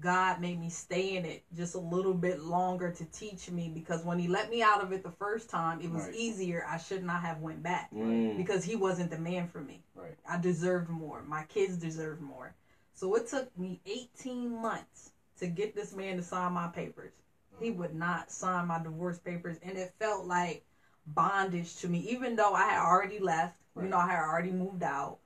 god 0.00 0.40
made 0.40 0.58
me 0.60 0.68
stay 0.68 1.16
in 1.16 1.24
it 1.24 1.42
just 1.56 1.74
a 1.74 1.78
little 1.78 2.14
bit 2.14 2.40
longer 2.40 2.90
to 2.90 3.04
teach 3.06 3.50
me 3.50 3.70
because 3.74 4.04
when 4.04 4.18
he 4.18 4.28
let 4.28 4.50
me 4.50 4.62
out 4.62 4.82
of 4.82 4.92
it 4.92 5.02
the 5.02 5.10
first 5.10 5.48
time 5.48 5.80
it 5.80 5.90
was 5.90 6.06
Right. 6.06 6.14
easier 6.14 6.66
i 6.68 6.76
should 6.78 7.04
not 7.04 7.22
have 7.22 7.40
went 7.40 7.62
back 7.62 7.90
Mm. 7.92 8.36
because 8.36 8.64
he 8.64 8.76
wasn't 8.76 9.10
the 9.10 9.18
man 9.18 9.46
for 9.46 9.60
me 9.60 9.82
Right. 9.94 10.16
I 10.28 10.36
deserved 10.38 10.90
more. 10.90 11.22
My 11.22 11.44
kids 11.44 11.76
deserved 11.76 12.20
more. 12.20 12.54
So 12.92 13.14
it 13.14 13.26
took 13.26 13.56
me 13.56 13.80
18 13.86 14.50
months 14.50 15.10
to 15.38 15.46
get 15.46 15.74
this 15.74 15.92
man 15.92 16.16
to 16.16 16.22
sign 16.22 16.52
my 16.52 16.68
papers. 16.68 17.12
He 17.60 17.70
would 17.70 17.94
not 17.94 18.30
sign 18.30 18.66
my 18.66 18.82
divorce 18.82 19.18
papers, 19.18 19.58
and 19.62 19.76
it 19.78 19.92
felt 20.00 20.26
like 20.26 20.64
bondage 21.06 21.76
to 21.76 21.88
me, 21.88 22.00
even 22.00 22.36
though 22.36 22.52
I 22.52 22.64
had 22.64 22.82
already 22.84 23.18
left. 23.18 23.56
You 23.76 23.88
know, 23.88 23.98
I 23.98 24.06
had 24.08 24.20
already 24.20 24.50
moved 24.52 24.82
out, 24.82 25.18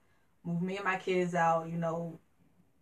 moved 0.49 0.63
me 0.63 0.77
and 0.77 0.85
my 0.85 0.97
kids 0.97 1.35
out, 1.35 1.69
you 1.69 1.77
know, 1.77 2.19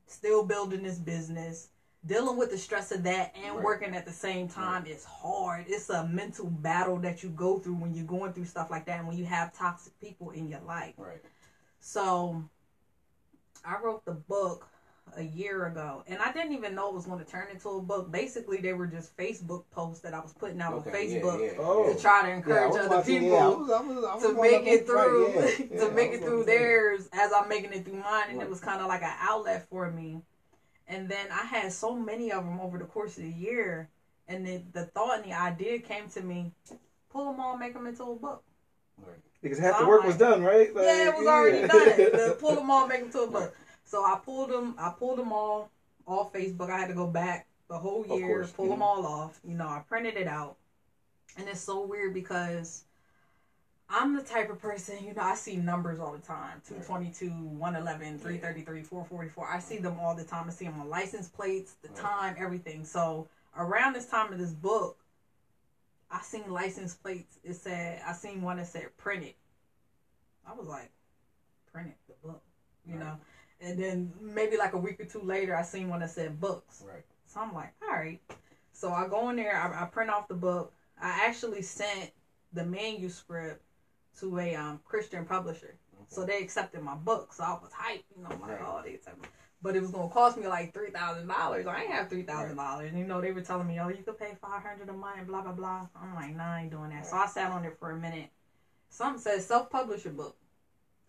still 0.06 0.46
building 0.46 0.82
this 0.82 0.98
business. 0.98 1.68
Dealing 2.04 2.36
with 2.36 2.50
the 2.50 2.58
stress 2.58 2.92
of 2.92 3.02
that 3.02 3.32
and 3.34 3.56
Right. 3.56 3.64
working 3.64 3.94
at 3.94 4.06
the 4.06 4.12
same 4.12 4.46
time 4.46 4.86
is 4.86 5.02
hard. 5.04 5.64
It's 5.68 5.90
a 5.90 6.06
mental 6.06 6.46
battle 6.46 6.98
that 7.00 7.24
you 7.24 7.30
go 7.30 7.58
through 7.58 7.74
when 7.74 7.94
you're 7.94 8.06
going 8.06 8.32
through 8.32 8.44
stuff 8.44 8.70
like 8.70 8.86
that 8.86 9.00
and 9.00 9.08
when 9.08 9.16
you 9.16 9.24
have 9.24 9.52
toxic 9.52 9.98
people 9.98 10.30
in 10.30 10.46
your 10.46 10.60
life. 10.60 10.94
Right. 10.96 11.20
So 11.80 12.44
I 13.64 13.78
wrote 13.78 14.04
the 14.04 14.12
book 14.12 14.68
a 15.16 15.22
year 15.22 15.66
ago, 15.66 16.02
and 16.08 16.18
I 16.20 16.32
didn't 16.32 16.52
even 16.52 16.74
know 16.74 16.88
it 16.88 16.94
was 16.94 17.06
going 17.06 17.24
to 17.24 17.30
turn 17.30 17.46
into 17.50 17.68
a 17.70 17.80
book. 17.80 18.10
Basically, 18.10 18.58
they 18.58 18.72
were 18.72 18.86
just 18.86 19.16
Facebook 19.16 19.64
posts 19.70 20.02
that 20.02 20.12
I 20.12 20.20
was 20.20 20.32
putting 20.34 20.60
out 20.60 20.74
Okay, 20.74 20.90
on 20.90 20.96
Facebook 20.96 21.42
yeah, 21.52 21.58
Oh. 21.58 21.92
to 21.92 21.98
try 22.00 22.22
to 22.22 22.30
encourage 22.30 22.72
was 22.72 22.80
other 22.80 22.96
watching- 22.96 23.20
people 23.20 23.36
I 23.38 23.46
was- 23.46 23.70
I 23.70 23.80
was- 23.80 24.04
I 24.04 24.14
was 24.14 24.22
to 24.24 24.34
make 24.34 24.66
it 24.66 24.86
through 24.86 25.28
yeah, 25.34 25.50
yeah, 25.70 25.80
to 25.86 25.90
make 25.92 26.12
it 26.12 26.20
through 26.20 26.40
the- 26.40 26.46
theirs 26.46 27.08
as 27.12 27.32
I'm 27.32 27.48
making 27.48 27.72
it 27.72 27.84
through 27.84 27.94
mine, 28.02 28.24
and 28.28 28.38
Right. 28.38 28.46
it 28.46 28.50
was 28.50 28.60
kind 28.60 28.80
of 28.82 28.88
like 28.88 29.02
an 29.02 29.14
outlet 29.20 29.66
for 29.70 29.90
me. 29.90 30.22
And 30.88 31.08
then 31.08 31.26
I 31.32 31.44
had 31.46 31.72
so 31.72 31.94
many 31.94 32.30
of 32.30 32.44
them 32.44 32.60
over 32.60 32.76
the 32.78 32.84
course 32.84 33.16
of 33.16 33.22
the 33.24 33.30
year, 33.30 33.88
and 34.28 34.46
the, 34.46 34.62
the 34.72 34.86
thought 34.86 35.20
and 35.22 35.24
the 35.24 35.32
idea 35.36 35.78
came 35.78 36.08
to 36.10 36.20
me: 36.20 36.52
pull 37.10 37.30
them 37.32 37.40
all, 37.40 37.56
make 37.56 37.72
them 37.72 37.86
into 37.86 38.02
a 38.02 38.14
book. 38.16 38.42
Right. 38.98 39.16
Because 39.40 39.58
half 39.58 39.78
the 39.78 39.86
work 39.86 40.00
like- 40.00 40.08
was 40.08 40.16
done, 40.18 40.42
right? 40.42 40.74
Like, 40.74 40.84
yeah, 40.84 41.08
it 41.08 41.16
was 41.16 41.26
already 41.26 41.66
done. 41.66 41.96
The 41.96 42.36
pull 42.38 42.54
them 42.56 42.70
all, 42.70 42.86
make 42.86 43.00
them 43.00 43.10
to 43.12 43.20
a 43.22 43.26
book. 43.28 43.56
So 43.86 44.04
I 44.04 44.18
pulled 44.22 44.50
them. 44.50 44.74
I 44.78 44.90
pulled 44.90 45.18
them 45.18 45.32
all 45.32 45.70
off 46.06 46.32
Facebook. 46.32 46.70
I 46.70 46.78
had 46.78 46.88
to 46.88 46.94
go 46.94 47.06
back 47.06 47.46
the 47.68 47.78
whole 47.78 48.04
year, 48.06 48.26
course, 48.26 48.50
pull 48.50 48.68
them 48.68 48.80
mhm. 48.80 48.82
all 48.82 49.06
off. 49.06 49.40
You 49.44 49.56
know, 49.56 49.66
I 49.66 49.82
printed 49.88 50.16
it 50.16 50.26
out, 50.26 50.56
and 51.38 51.48
it's 51.48 51.60
so 51.60 51.84
weird 51.86 52.12
because 52.12 52.84
I'm 53.88 54.16
the 54.16 54.22
type 54.22 54.50
of 54.50 54.60
person. 54.60 54.96
You 55.04 55.14
know, 55.14 55.22
I 55.22 55.36
see 55.36 55.56
numbers 55.56 56.00
all 56.00 56.12
the 56.12 56.18
time: 56.18 56.60
222, 56.68 57.30
111, 57.30 58.18
333, 58.18 58.82
444. 58.82 59.48
I 59.48 59.58
see 59.60 59.78
them 59.78 59.98
all 60.00 60.16
the 60.16 60.24
time. 60.24 60.46
I 60.48 60.50
see 60.50 60.64
them 60.64 60.80
on 60.80 60.90
license 60.90 61.28
plates, 61.28 61.76
the 61.82 61.88
time, 61.88 62.34
everything. 62.38 62.84
So 62.84 63.28
around 63.56 63.94
this 63.94 64.06
time 64.06 64.32
of 64.32 64.40
this 64.40 64.52
book, 64.52 64.98
I 66.10 66.22
seen 66.22 66.50
license 66.50 66.94
plates. 66.94 67.38
It 67.44 67.54
said 67.54 68.02
I 68.04 68.12
seen 68.14 68.42
one 68.42 68.56
that 68.56 68.66
said 68.66 68.88
printed. 68.96 69.34
I 70.44 70.54
was 70.54 70.66
like, 70.66 70.90
printed 71.72 71.94
the 72.08 72.14
book, 72.26 72.42
you 72.84 72.96
know. 72.96 73.16
And 73.60 73.78
then 73.78 74.12
maybe 74.20 74.56
like 74.56 74.74
a 74.74 74.78
week 74.78 75.00
or 75.00 75.04
two 75.04 75.22
later, 75.22 75.56
I 75.56 75.62
seen 75.62 75.88
one 75.88 76.00
that 76.00 76.10
said 76.10 76.40
books. 76.40 76.82
Right. 76.86 77.02
So 77.26 77.40
I'm 77.40 77.54
like, 77.54 77.72
all 77.82 77.96
right. 77.96 78.20
So 78.72 78.92
I 78.92 79.08
go 79.08 79.30
in 79.30 79.36
there, 79.36 79.56
I, 79.56 79.82
I 79.82 79.86
print 79.86 80.10
off 80.10 80.28
the 80.28 80.34
book. 80.34 80.72
I 81.00 81.26
actually 81.26 81.62
sent 81.62 82.10
the 82.52 82.64
manuscript 82.64 83.62
to 84.20 84.38
a 84.38 84.54
um, 84.54 84.80
Christian 84.84 85.24
publisher. 85.24 85.74
So 86.08 86.24
they 86.24 86.40
accepted 86.40 86.82
my 86.82 86.94
book. 86.94 87.32
So 87.32 87.42
I 87.42 87.52
was 87.60 87.70
hyped, 87.72 88.02
you 88.14 88.22
know, 88.22 88.28
I'm 88.30 88.40
like, 88.40 88.50
Right. 88.50 88.60
oh, 88.64 88.80
they 88.84 88.94
accepted. 88.94 89.26
but 89.60 89.74
it 89.74 89.80
was 89.80 89.90
gonna 89.90 90.08
cost 90.08 90.36
me 90.36 90.46
like 90.46 90.72
three 90.72 90.90
thousand 90.90 91.26
dollars. 91.26 91.66
I 91.66 91.80
ain't 91.82 91.90
have 91.90 92.08
three 92.08 92.22
thousand 92.22 92.56
dollars. 92.56 92.92
You 92.94 93.04
know, 93.04 93.20
they 93.20 93.32
were 93.32 93.40
telling 93.40 93.66
me, 93.66 93.80
oh, 93.80 93.88
you 93.88 94.02
could 94.04 94.16
pay 94.18 94.36
five 94.40 94.62
hundred 94.62 94.88
a 94.88 94.92
month, 94.92 95.26
blah 95.26 95.40
blah 95.42 95.52
blah. 95.52 95.88
I'm 96.00 96.14
like, 96.14 96.36
nah, 96.36 96.54
I 96.54 96.60
ain't 96.62 96.70
doing 96.70 96.90
that. 96.90 97.06
So 97.06 97.16
I 97.16 97.26
sat 97.26 97.50
on 97.50 97.64
it 97.64 97.76
for 97.80 97.90
a 97.90 97.96
minute. 97.96 98.28
Something 98.88 99.20
says 99.20 99.44
self 99.46 99.68
publish 99.68 100.04
a 100.06 100.10
book. 100.10 100.36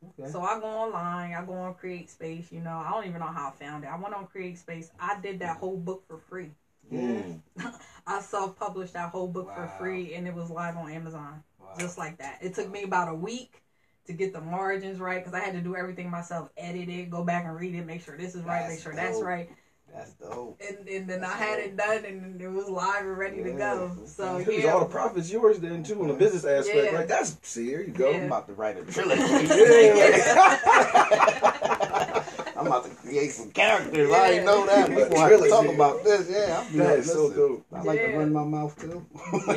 Okay. 0.06 0.32
So 0.32 0.42
I 0.42 0.60
go 0.60 0.68
online, 0.68 1.34
I 1.34 1.44
go 1.46 1.54
on 1.54 1.74
Create 1.74 2.10
Space, 2.10 2.52
you 2.52 2.60
know, 2.60 2.84
I 2.86 2.92
don't 2.92 3.08
even 3.08 3.20
know 3.20 3.28
how 3.28 3.50
I 3.50 3.52
found 3.52 3.84
it. 3.84 3.88
I 3.88 3.98
went 4.00 4.14
on 4.14 4.28
Create 4.28 4.58
Space. 4.58 4.92
I 5.00 5.20
did 5.20 5.40
that 5.40 5.58
whole 5.58 5.78
book 5.78 6.04
for 6.08 6.20
free. 6.20 6.52
Mm. 6.92 7.42
I 8.08 8.22
self 8.22 8.58
published 8.58 8.94
that 8.94 9.10
whole 9.10 9.28
book 9.28 9.54
for 9.54 9.68
free 9.78 10.14
and 10.14 10.28
it 10.28 10.34
was 10.34 10.50
live 10.50 10.78
on 10.78 10.92
Amazon. 10.92 11.44
Wow. 11.60 11.74
Just 11.80 11.98
like 11.98 12.20
that. 12.20 12.40
It 12.42 12.54
took 12.54 12.70
me 12.70 12.84
about 12.84 13.10
a 13.10 13.16
week 13.16 13.62
to 14.06 14.14
get 14.14 14.34
the 14.34 14.42
margins 14.42 15.00
right 15.00 15.24
because 15.24 15.34
I 15.34 15.44
had 15.44 15.54
to 15.54 15.62
do 15.62 15.76
everything 15.76 16.10
myself, 16.10 16.50
edit 16.58 16.88
it, 16.90 17.10
go 17.10 17.24
back 17.24 17.46
and 17.46 17.56
read 17.56 17.76
it, 17.76 17.86
make 17.86 18.04
sure 18.04 18.16
this 18.18 18.36
is 18.36 18.44
right, 18.44 18.62
That's 18.62 18.74
make 18.74 18.84
sure 18.84 18.96
that's 18.96 19.20
right. 19.20 19.50
That's 19.98 20.12
dope. 20.14 20.62
And, 20.68 20.88
and 20.88 21.10
then 21.10 21.24
I 21.24 21.30
had 21.34 21.58
dope. 21.58 21.66
it 21.66 21.78
done 21.78 22.06
and 22.06 22.42
it 22.42 22.48
was 22.50 22.70
live 22.70 23.02
and 23.06 23.18
ready 23.18 23.44
to 23.44 23.52
go. 23.52 23.92
So 24.06 24.38
Because 24.38 24.64
yeah. 24.64 24.72
all 24.72 24.80
the 24.80 24.86
profits 24.86 25.32
yours 25.32 25.60
then 25.60 25.84
too 25.84 26.00
on 26.02 26.08
the 26.10 26.14
business 26.14 26.46
aspect. 26.46 26.92
Yeah. 26.92 26.98
Like 27.00 27.08
that's 27.08 27.38
see, 27.42 27.66
here 27.66 27.82
you 27.82 27.94
go. 27.94 28.12
Yeah. 28.12 28.18
I'm 28.18 28.26
about 28.26 28.48
to 28.48 28.54
write 28.54 28.78
a 28.78 28.84
trilogy. 28.86 29.22
I'm 32.58 32.68
about 32.68 32.84
to 32.86 32.90
create 32.92 33.32
some 33.32 33.50
characters. 33.52 34.12
I 34.12 34.32
ain't 34.34 34.46
know 34.46 34.66
that. 34.68 34.90
We 34.90 34.98
Yeah. 34.98 35.10
gonna 35.10 35.30
have 35.30 35.42
to 35.42 35.50
talk 35.50 35.66
about 35.68 36.04
this. 36.04 36.30
Yeah, 36.30 36.64
I'm 36.70 36.78
That 36.78 37.00
is 37.00 37.12
so 37.12 37.32
dope. 37.32 37.66
I 37.74 37.82
like 37.82 38.00
to 38.00 38.10
Yeah. 38.10 38.18
run 38.18 38.34
my 38.34 38.44
mouth 38.44 38.80
too. 38.80 39.06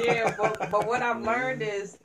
yeah, 0.04 0.35
but, 0.38 0.70
but 0.70 0.87
what 0.87 1.02
I've 1.02 1.23
learned 1.23 1.62
is 1.62 1.99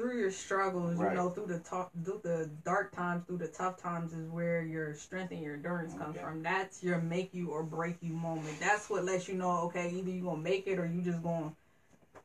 through 0.00 0.18
your 0.18 0.30
struggles, 0.30 0.96
Right. 0.96 1.10
you 1.10 1.14
know, 1.18 1.28
through 1.28 1.46
the 1.46 1.58
tough, 1.58 1.90
through 2.04 2.20
the 2.22 2.48
dark 2.64 2.90
times, 2.90 3.22
through 3.26 3.36
the 3.36 3.48
tough 3.48 3.76
times, 3.76 4.14
is 4.14 4.30
where 4.30 4.62
your 4.62 4.94
strength 4.94 5.30
and 5.30 5.42
your 5.42 5.54
endurance 5.54 5.92
comes 5.92 6.16
Okay. 6.16 6.20
from. 6.24 6.42
That's 6.42 6.82
your 6.82 6.98
make 6.98 7.34
you 7.34 7.50
or 7.50 7.62
break 7.62 7.96
you 8.00 8.14
moment. 8.14 8.58
That's 8.58 8.88
what 8.88 9.04
lets 9.04 9.28
you 9.28 9.34
know, 9.34 9.58
okay, 9.66 9.90
either 9.90 10.10
you 10.10 10.22
gonna 10.22 10.40
make 10.40 10.66
it 10.66 10.78
or 10.78 10.86
you 10.86 11.02
just 11.02 11.22
gonna 11.22 11.52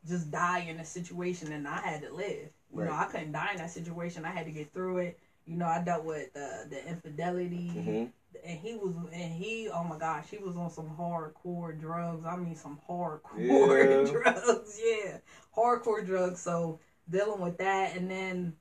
just 0.06 0.30
die 0.30 0.60
in 0.60 0.80
a 0.80 0.84
situation. 0.84 1.52
And 1.52 1.68
I 1.68 1.80
had 1.80 2.00
to 2.02 2.14
live. 2.14 2.48
You 2.72 2.84
know, 2.84 2.92
I 2.92 3.04
couldn't 3.04 3.32
die 3.32 3.52
in 3.52 3.58
that 3.58 3.70
situation. 3.70 4.24
I 4.24 4.30
had 4.30 4.46
to 4.46 4.52
get 4.52 4.72
through 4.72 4.98
it. 4.98 5.18
You 5.44 5.56
know, 5.56 5.66
I 5.66 5.80
dealt 5.82 6.04
with 6.04 6.32
the 6.32 6.66
the 6.70 6.88
infidelity 6.88 7.70
Mhm. 7.76 8.10
and 8.44 8.58
he 8.58 8.74
was 8.74 8.94
and 9.12 9.32
he 9.32 9.68
oh 9.72 9.84
my 9.84 9.96
gosh 9.96 10.28
he 10.30 10.38
was 10.38 10.56
on 10.56 10.68
some 10.70 10.90
hardcore 10.98 11.78
drugs 11.78 12.24
i 12.26 12.36
mean 12.36 12.54
some 12.54 12.78
hardcore 12.88 13.24
Yeah. 14.04 14.10
drugs 14.12 14.78
yeah 14.84 15.18
hardcore 15.56 16.04
drugs 16.04 16.40
so 16.40 16.78
dealing 17.08 17.40
with 17.40 17.58
that 17.58 17.96
and 17.96 18.10
then 18.10 18.54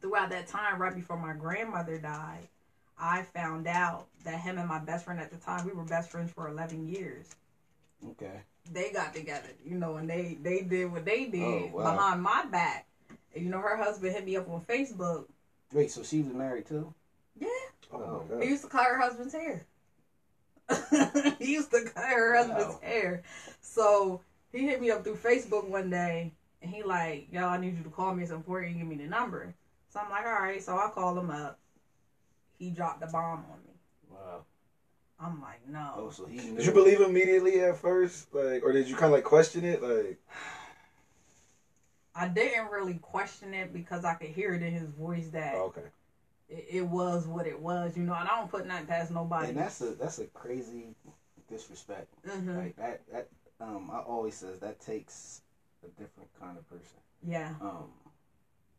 throughout 0.00 0.30
that 0.30 0.46
time 0.46 0.80
right 0.80 0.94
before 0.94 1.16
my 1.18 1.32
grandmother 1.34 1.98
died 1.98 2.46
i 2.98 3.22
found 3.22 3.66
out 3.66 4.06
that 4.24 4.40
him 4.40 4.58
and 4.58 4.68
my 4.68 4.78
best 4.78 5.04
friend 5.04 5.20
at 5.20 5.30
the 5.30 5.36
time 5.36 5.64
we 5.66 5.72
were 5.72 5.84
best 5.84 6.10
friends 6.10 6.30
for 6.32 6.48
11 6.48 6.86
years 6.86 7.26
Okay. 8.10 8.40
they 8.72 8.90
got 8.90 9.14
together 9.14 9.48
you 9.64 9.74
know 9.76 9.96
and 9.96 10.08
they 10.08 10.36
they 10.42 10.60
did 10.62 10.90
what 10.90 11.04
they 11.04 11.26
did 11.26 11.42
Oh, 11.42 11.76
wow. 11.76 11.92
behind 11.92 12.22
my 12.22 12.44
back 12.44 12.86
and, 13.34 13.44
you 13.44 13.50
know 13.50 13.60
her 13.60 13.76
husband 13.76 14.12
hit 14.14 14.24
me 14.24 14.36
up 14.36 14.48
on 14.48 14.60
facebook 14.60 15.24
Wait, 15.72 15.90
so 15.90 16.02
she 16.02 16.20
was 16.20 16.32
married 16.34 16.66
too? 16.66 16.92
yeah 17.38 17.46
Oh 17.92 17.98
my 17.98 18.34
oh, 18.34 18.40
He 18.40 18.48
used 18.48 18.62
to 18.62 18.68
cut 18.68 18.84
her 18.84 18.98
husband's 18.98 19.32
hair. 19.32 19.64
he 21.38 21.52
used 21.52 21.70
to 21.70 21.82
cut 21.82 22.04
her 22.12 22.34
husband's 22.36 22.74
Wow. 22.74 22.80
hair. 22.82 23.22
So 23.60 24.20
he 24.52 24.64
hit 24.64 24.80
me 24.80 24.90
up 24.90 25.02
through 25.04 25.16
Facebook 25.16 25.64
one 25.68 25.90
day 25.90 26.32
and 26.62 26.70
he 26.70 26.82
like, 26.82 27.28
yo, 27.30 27.46
I 27.48 27.56
need 27.56 27.76
you 27.76 27.82
to 27.82 27.90
call 27.90 28.12
me. 28.14 28.22
It's 28.22 28.30
important. 28.30 28.76
Give 28.76 28.86
me 28.86 28.96
the 28.96 29.06
number. 29.06 29.54
So 29.88 30.00
I'm 30.00 30.10
like, 30.10 30.24
all 30.24 30.32
right. 30.32 30.62
So 30.62 30.76
I 30.76 30.88
call 30.88 31.18
him 31.18 31.30
up. 31.30 31.58
He 32.58 32.70
dropped 32.70 33.00
the 33.00 33.06
bomb 33.06 33.44
on 33.50 33.58
me. 33.66 33.74
Wow. 34.10 34.44
I'm 35.18 35.40
like, 35.40 35.66
no. 35.68 35.92
Oh, 35.96 36.10
so 36.10 36.24
he 36.24 36.36
knew. 36.38 36.56
Did 36.56 36.66
you 36.66 36.72
believe 36.72 37.00
immediately 37.00 37.60
at 37.60 37.76
first, 37.76 38.32
like, 38.32 38.62
or 38.62 38.72
did 38.72 38.88
you 38.88 38.94
kind 38.94 39.06
of 39.06 39.12
like 39.12 39.24
question 39.24 39.64
it, 39.64 39.82
like? 39.82 40.18
I 42.14 42.26
didn't 42.26 42.70
really 42.70 42.94
question 42.94 43.54
it 43.54 43.72
because 43.72 44.04
I 44.04 44.14
could 44.14 44.28
hear 44.28 44.54
it 44.54 44.62
in 44.62 44.72
his 44.72 44.90
voice 44.90 45.28
that 45.28 45.54
Oh, 45.54 45.64
okay. 45.66 45.82
it, 46.48 46.64
it 46.68 46.86
was 46.86 47.26
what 47.26 47.46
it 47.46 47.58
was, 47.58 47.96
you 47.96 48.02
know. 48.04 48.14
And 48.14 48.28
I 48.28 48.36
don't 48.38 48.50
put 48.50 48.66
nothing 48.66 48.86
past 48.86 49.10
nobody. 49.10 49.48
And 49.48 49.56
that's 49.56 49.80
a 49.80 49.94
that's 49.94 50.18
a 50.18 50.26
crazy 50.26 50.94
disrespect. 51.48 52.06
hmm 52.26 52.56
Like 52.56 52.76
that 52.76 53.00
that 53.12 53.28
um 53.60 53.90
I 53.92 53.98
always 53.98 54.34
says 54.34 54.58
that 54.60 54.80
takes 54.80 55.40
a 55.84 55.88
different 56.00 56.28
kind 56.38 56.56
of 56.58 56.68
person. 56.68 56.98
Yeah. 57.26 57.54
Um, 57.60 57.90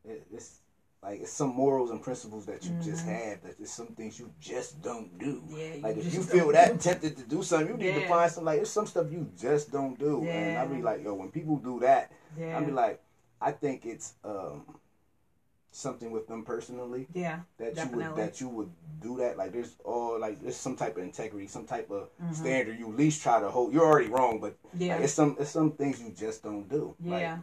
it, 0.05 0.25
it's 0.33 0.59
like 1.03 1.21
it's 1.21 1.31
some 1.33 1.49
morals 1.49 1.89
and 1.91 2.01
principles 2.01 2.45
that 2.45 2.63
you 2.63 2.71
just 2.81 3.05
Mhm. 3.05 3.15
have 3.29 3.41
that 3.43 3.57
there's 3.57 3.71
some 3.71 3.87
things 3.87 4.19
you 4.19 4.31
just 4.39 4.81
don't 4.81 5.17
do. 5.17 5.43
Yeah. 5.47 5.75
Like 5.81 5.97
if 5.97 6.13
you 6.13 6.21
feel 6.21 6.51
that 6.51 6.73
do- 6.73 6.77
tempted 6.77 7.17
to 7.17 7.23
do 7.23 7.43
something, 7.43 7.69
you 7.69 7.77
need 7.77 7.95
to 8.01 8.07
find 8.07 8.31
some 8.31 8.45
like 8.45 8.57
there's 8.57 8.69
some 8.69 8.85
stuff 8.85 9.11
you 9.11 9.29
just 9.37 9.71
don't 9.71 9.97
do. 9.97 10.21
Yeah. 10.23 10.31
And 10.33 10.57
I 10.57 10.63
Yeah. 10.63 10.77
be 10.77 10.81
like, 10.81 11.03
yo, 11.03 11.13
when 11.15 11.31
people 11.31 11.57
do 11.57 11.79
that, 11.81 12.11
Yeah. 12.37 12.57
I 12.57 12.63
be 12.63 12.71
like, 12.71 13.01
I 13.39 13.51
think 13.51 13.85
it's 13.85 14.13
um 14.23 14.65
something 15.71 16.11
with 16.11 16.27
them 16.27 16.43
personally 16.43 17.07
yeah. 17.13 17.39
that 17.57 17.75
you 17.77 17.97
would 17.97 18.15
that 18.17 18.41
you 18.41 18.49
would 18.49 18.69
do 19.01 19.17
that. 19.17 19.37
Like 19.37 19.53
there's 19.53 19.75
all 19.85 20.19
like 20.19 20.41
there's 20.41 20.57
some 20.57 20.75
type 20.75 20.97
of 20.97 21.03
integrity, 21.03 21.47
some 21.47 21.65
type 21.65 21.89
of 21.89 22.09
Mhm. 22.21 22.35
standard 22.35 22.77
you 22.77 22.89
at 22.89 22.97
least 22.97 23.21
try 23.23 23.39
to 23.39 23.49
hold. 23.49 23.73
You're 23.73 23.85
already 23.85 24.09
wrong, 24.09 24.39
but 24.39 24.57
Yeah. 24.77 24.95
like, 24.95 25.05
it's 25.05 25.13
some 25.13 25.37
it's 25.39 25.51
some 25.51 25.71
things 25.71 26.01
you 26.01 26.11
just 26.11 26.43
don't 26.43 26.67
do. 26.67 26.95
Like, 27.03 27.21
yeah. 27.21 27.37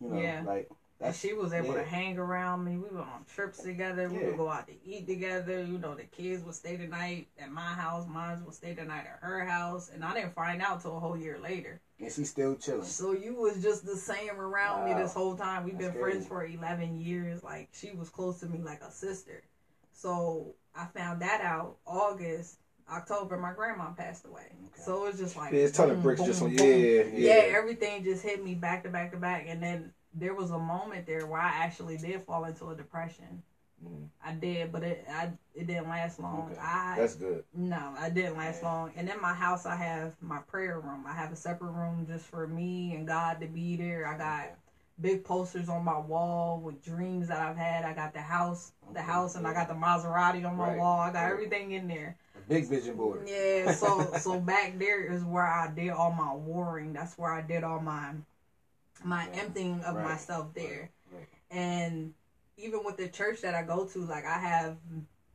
you 0.00 0.08
know, 0.08 0.20
Yeah. 0.20 0.42
like 0.44 0.68
And 1.00 1.14
she 1.14 1.32
was 1.32 1.52
able 1.52 1.68
yeah. 1.68 1.82
to 1.82 1.84
hang 1.84 2.18
around 2.18 2.64
me. 2.64 2.76
We 2.76 2.88
were 2.88 3.02
on 3.02 3.24
trips 3.32 3.62
together. 3.62 4.08
We 4.10 4.18
would 4.18 4.36
go 4.36 4.48
out 4.48 4.66
to 4.66 4.74
eat 4.84 5.06
together. 5.06 5.62
You 5.62 5.78
know, 5.78 5.94
the 5.94 6.02
kids 6.02 6.42
would 6.42 6.56
stay 6.56 6.74
the 6.74 6.88
night 6.88 7.28
at 7.38 7.52
my 7.52 7.60
house. 7.74 8.08
Mine 8.08 8.44
would 8.44 8.54
stay 8.54 8.72
the 8.72 8.84
night 8.84 9.06
at 9.06 9.20
her 9.20 9.44
house. 9.44 9.90
And 9.90 10.04
I 10.04 10.12
didn't 10.14 10.34
find 10.34 10.60
out 10.60 10.82
till 10.82 10.96
a 10.96 11.00
whole 11.00 11.16
year 11.16 11.38
later. 11.38 11.80
And 12.00 12.12
she's 12.12 12.30
still 12.30 12.54
chilling. 12.56 12.84
So 12.84 13.12
you 13.12 13.34
was 13.34 13.62
just 13.62 13.84
the 13.84 13.96
same 13.96 14.38
around 14.38 14.84
me 14.84 14.94
this 14.94 15.14
whole 15.14 15.36
time. 15.36 15.64
We've 15.64 15.78
That's 15.78 15.92
been 15.92 16.00
friends 16.00 16.26
for 16.26 16.44
11 16.44 17.00
years. 17.00 17.42
Like, 17.42 17.68
she 17.72 17.90
was 17.90 18.08
close 18.08 18.40
to 18.40 18.46
me 18.46 18.60
like 18.62 18.82
a 18.82 18.90
sister. 18.90 19.42
So 19.92 20.54
I 20.74 20.86
found 20.86 21.22
that 21.22 21.40
out 21.40 21.78
August. 21.86 22.58
October, 22.90 23.36
my 23.36 23.52
grandma 23.52 23.90
passed 23.90 24.24
away. 24.24 24.46
Okay. 24.50 24.82
So 24.82 25.04
it 25.04 25.10
was 25.10 25.18
just 25.18 25.36
like 25.36 25.52
Yeah, 25.52 25.60
it's 25.60 25.76
ton 25.76 25.90
of 25.90 26.02
bricks 26.02 26.20
boom, 26.20 26.26
just 26.26 26.42
on. 26.42 26.56
boom. 26.56 26.66
Yeah, 26.66 27.02
yeah, 27.02 27.02
yeah. 27.12 27.56
everything 27.56 28.02
just 28.02 28.22
hit 28.22 28.42
me 28.42 28.54
back 28.54 28.84
to 28.84 28.88
back 28.88 29.10
to 29.10 29.18
back, 29.18 29.44
and 29.46 29.62
then 29.62 29.92
there 30.14 30.34
was 30.34 30.52
a 30.52 30.58
moment 30.58 31.06
there 31.06 31.26
where 31.26 31.40
I 31.40 31.48
actually 31.48 31.98
did 31.98 32.22
fall 32.22 32.44
into 32.46 32.68
a 32.70 32.74
depression. 32.74 33.42
Mm, 33.84 34.08
I 34.24 34.32
did, 34.32 34.72
but 34.72 34.82
it 34.82 35.04
I 35.08 35.30
it 35.54 35.66
didn't 35.66 35.88
last 35.88 36.18
long. 36.20 36.50
Okay. 36.50 36.60
I 36.60 36.96
That's 36.96 37.14
good. 37.14 37.44
no, 37.54 37.94
I 37.98 38.08
didn't 38.10 38.36
last 38.36 38.62
Yeah. 38.62 38.68
long. 38.68 38.92
And 38.96 39.08
in 39.08 39.20
my 39.20 39.32
house, 39.34 39.66
I 39.66 39.76
have 39.76 40.16
my 40.20 40.40
prayer 40.40 40.80
room. 40.80 41.04
I 41.06 41.12
have 41.14 41.32
a 41.32 41.36
separate 41.36 41.70
room 41.70 42.06
just 42.06 42.26
for 42.26 42.46
me 42.46 42.94
and 42.94 43.06
God 43.06 43.40
to 43.40 43.46
be 43.46 43.76
there. 43.76 44.06
I 44.06 44.16
got 44.16 44.44
Okay. 44.44 44.54
big 45.00 45.24
posters 45.24 45.68
on 45.68 45.84
my 45.84 45.98
wall 45.98 46.58
with 46.58 46.82
dreams 46.82 47.28
that 47.28 47.40
I've 47.40 47.56
had. 47.56 47.84
I 47.84 47.94
got 47.94 48.12
the 48.12 48.20
house, 48.20 48.72
the 48.92 49.02
house, 49.02 49.36
and 49.36 49.46
I 49.46 49.52
got 49.52 49.68
the 49.68 49.74
Maserati 49.74 50.44
on 50.44 50.56
my 50.56 50.70
Right, 50.70 50.76
wall. 50.78 50.98
I 51.00 51.10
got 51.12 51.22
right. 51.24 51.30
everything 51.32 51.70
in 51.72 51.86
there. 51.86 52.16
A 52.36 52.40
big 52.48 52.64
vision 52.66 52.96
board. 52.96 53.28
Yeah, 53.28 53.72
so 53.72 54.12
so 54.18 54.40
back 54.40 54.78
there 54.78 55.04
is 55.04 55.22
where 55.22 55.46
I 55.46 55.68
did 55.68 55.90
all 55.90 56.10
my 56.10 56.32
warring. 56.32 56.92
That's 56.92 57.16
where 57.16 57.32
I 57.32 57.42
did 57.42 57.62
all 57.62 57.78
my 57.78 58.12
my 59.04 59.26
Yeah, 59.28 59.40
emptying 59.40 59.80
of 59.82 59.94
right, 59.94 60.04
myself 60.04 60.52
there. 60.54 60.90
And 61.50 62.12
even 62.58 62.80
with 62.84 62.96
the 62.96 63.08
church 63.08 63.40
that 63.42 63.54
I 63.54 63.62
go 63.62 63.86
to, 63.86 63.98
like 64.04 64.24
I 64.26 64.38
have 64.38 64.76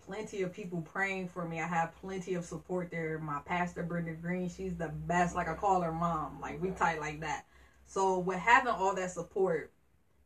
plenty 0.05 0.41
of 0.41 0.53
people 0.53 0.81
praying 0.81 1.29
for 1.29 1.45
me. 1.47 1.61
I 1.61 1.67
have 1.67 1.95
plenty 2.01 2.33
of 2.35 2.43
support 2.45 2.91
there. 2.91 3.17
My 3.19 3.39
pastor 3.45 3.83
Brenda 3.83 4.13
Green, 4.13 4.49
she's 4.49 4.75
the 4.75 4.89
best. 4.89 5.35
Like 5.35 5.47
I 5.47 5.53
call 5.53 5.81
her 5.81 5.91
mom. 5.93 6.39
Like 6.41 6.61
we 6.61 6.71
tight 6.71 6.99
like 6.99 7.21
that. 7.21 7.45
So 7.85 8.19
with 8.19 8.39
having 8.39 8.73
all 8.73 8.95
that 8.95 9.11
support 9.11 9.71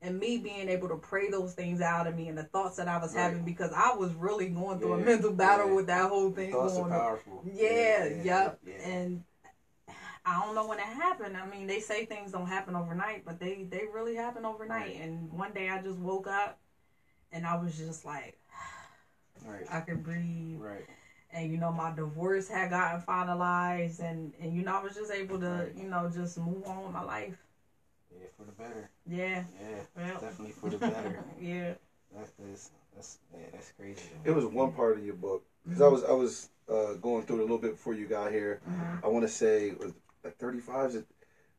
and 0.01 0.19
me 0.19 0.38
being 0.38 0.69
able 0.69 0.88
to 0.89 0.95
pray 0.95 1.29
those 1.29 1.53
things 1.53 1.81
out 1.81 2.07
of 2.07 2.15
me 2.15 2.27
and 2.27 2.38
the 2.38 2.43
thoughts 2.43 2.77
that 2.77 2.88
I 2.88 2.97
was 2.97 3.13
Right. 3.15 3.23
having 3.23 3.43
because 3.43 3.71
I 3.75 3.95
was 3.95 4.13
really 4.13 4.47
going 4.49 4.79
through 4.79 4.93
a 4.93 4.97
mental 4.97 5.31
battle 5.33 5.67
yeah. 5.69 5.73
with 5.73 5.88
that 5.88 6.10
whole 6.10 6.31
thing 6.31 6.51
Thoughts 6.51 6.73
are 6.77 6.81
going 6.81 6.93
on. 6.93 6.99
powerful. 6.99 7.43
Yeah, 7.51 8.05
yep. 8.23 8.60
yeah. 8.65 8.73
And 8.88 9.23
I 10.25 10.43
don't 10.45 10.55
know 10.55 10.67
when 10.67 10.77
it 10.79 10.83
happened. 10.86 11.38
I 11.38 11.45
mean, 11.47 11.67
they 11.67 11.79
say 11.79 12.05
things 12.05 12.31
don't 12.31 12.47
happen 12.47 12.75
overnight, 12.75 13.25
but 13.25 13.39
they 13.39 13.63
they 13.69 13.83
really 13.91 14.15
happen 14.15 14.45
overnight. 14.45 14.88
Right. 14.88 15.01
And 15.01 15.31
one 15.31 15.53
day 15.53 15.69
I 15.69 15.81
just 15.81 15.97
woke 15.97 16.27
up 16.27 16.60
and 17.31 17.45
I 17.45 17.55
was 17.55 17.77
just 17.77 18.05
like, 18.05 18.37
Right. 19.45 19.65
I 19.69 19.81
could 19.81 20.03
breathe. 20.03 20.59
Right. 20.59 20.85
And 21.31 21.51
you 21.51 21.57
know, 21.57 21.71
my 21.71 21.91
divorce 21.93 22.47
had 22.47 22.69
gotten 22.69 23.01
finalized, 23.01 23.99
and 23.99 24.33
and 24.39 24.53
you 24.55 24.63
know, 24.63 24.73
I 24.73 24.79
was 24.83 24.95
just 24.95 25.11
able 25.11 25.39
to 25.39 25.45
Right. 25.45 25.75
you 25.75 25.87
know 25.87 26.09
just 26.09 26.37
move 26.37 26.65
on 26.65 26.83
with 26.83 26.93
my 26.93 27.01
life. 27.03 27.35
Yeah, 28.11 28.27
for 28.37 28.43
the 28.43 28.51
better. 28.51 28.89
Yeah. 29.05 29.43
Yeah, 29.59 29.81
Well. 29.95 30.19
definitely 30.19 30.51
for 30.51 30.69
the 30.69 30.77
better. 30.77 31.19
yeah. 31.39 31.73
That 32.15 32.29
is 32.51 32.69
that's 32.95 33.17
yeah, 33.33 33.45
that's 33.51 33.71
crazy. 33.77 34.09
It 34.23 34.31
was 34.31 34.45
one 34.45 34.71
part 34.71 34.97
of 34.97 35.03
your 35.03 35.13
book 35.13 35.41
because 35.63 35.81
I 35.81 35.87
was 35.87 36.03
I 36.03 36.13
was 36.13 36.49
uh, 36.69 36.93
going 36.93 37.23
through 37.23 37.37
it 37.37 37.39
a 37.39 37.43
little 37.43 37.57
bit 37.57 37.71
before 37.71 37.93
you 37.93 38.05
got 38.05 38.31
here. 38.31 38.59
Mhm. 38.67 39.03
I 39.03 39.07
want 39.07 39.23
to 39.23 39.27
say 39.27 39.67
it 39.69 39.79
was 39.79 39.91
like 40.23 40.35
35. 40.37 41.03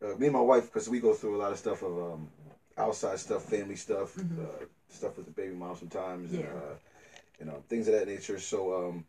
Uh, 0.00 0.14
me 0.14 0.26
and 0.26 0.32
my 0.32 0.40
wife, 0.40 0.64
because 0.66 0.88
we 0.88 0.98
go 1.00 1.12
through 1.12 1.34
a 1.36 1.38
lot 1.38 1.50
of 1.52 1.58
stuff 1.58 1.82
of 1.82 1.98
um, 1.98 2.28
outside 2.76 3.18
stuff, 3.18 3.42
family 3.42 3.74
stuff, 3.74 4.16
Mhm. 4.16 4.38
uh, 4.62 4.64
stuff 4.88 5.16
with 5.16 5.24
the 5.24 5.30
baby 5.30 5.52
mom 5.54 5.76
sometimes, 5.76 6.32
Yeah. 6.32 6.40
and 6.40 6.56
uh, 6.56 6.74
you 7.38 7.44
know 7.46 7.62
things 7.68 7.86
of 7.88 7.94
that 7.94 8.06
nature. 8.06 8.38
So 8.38 8.72
um, 8.88 9.04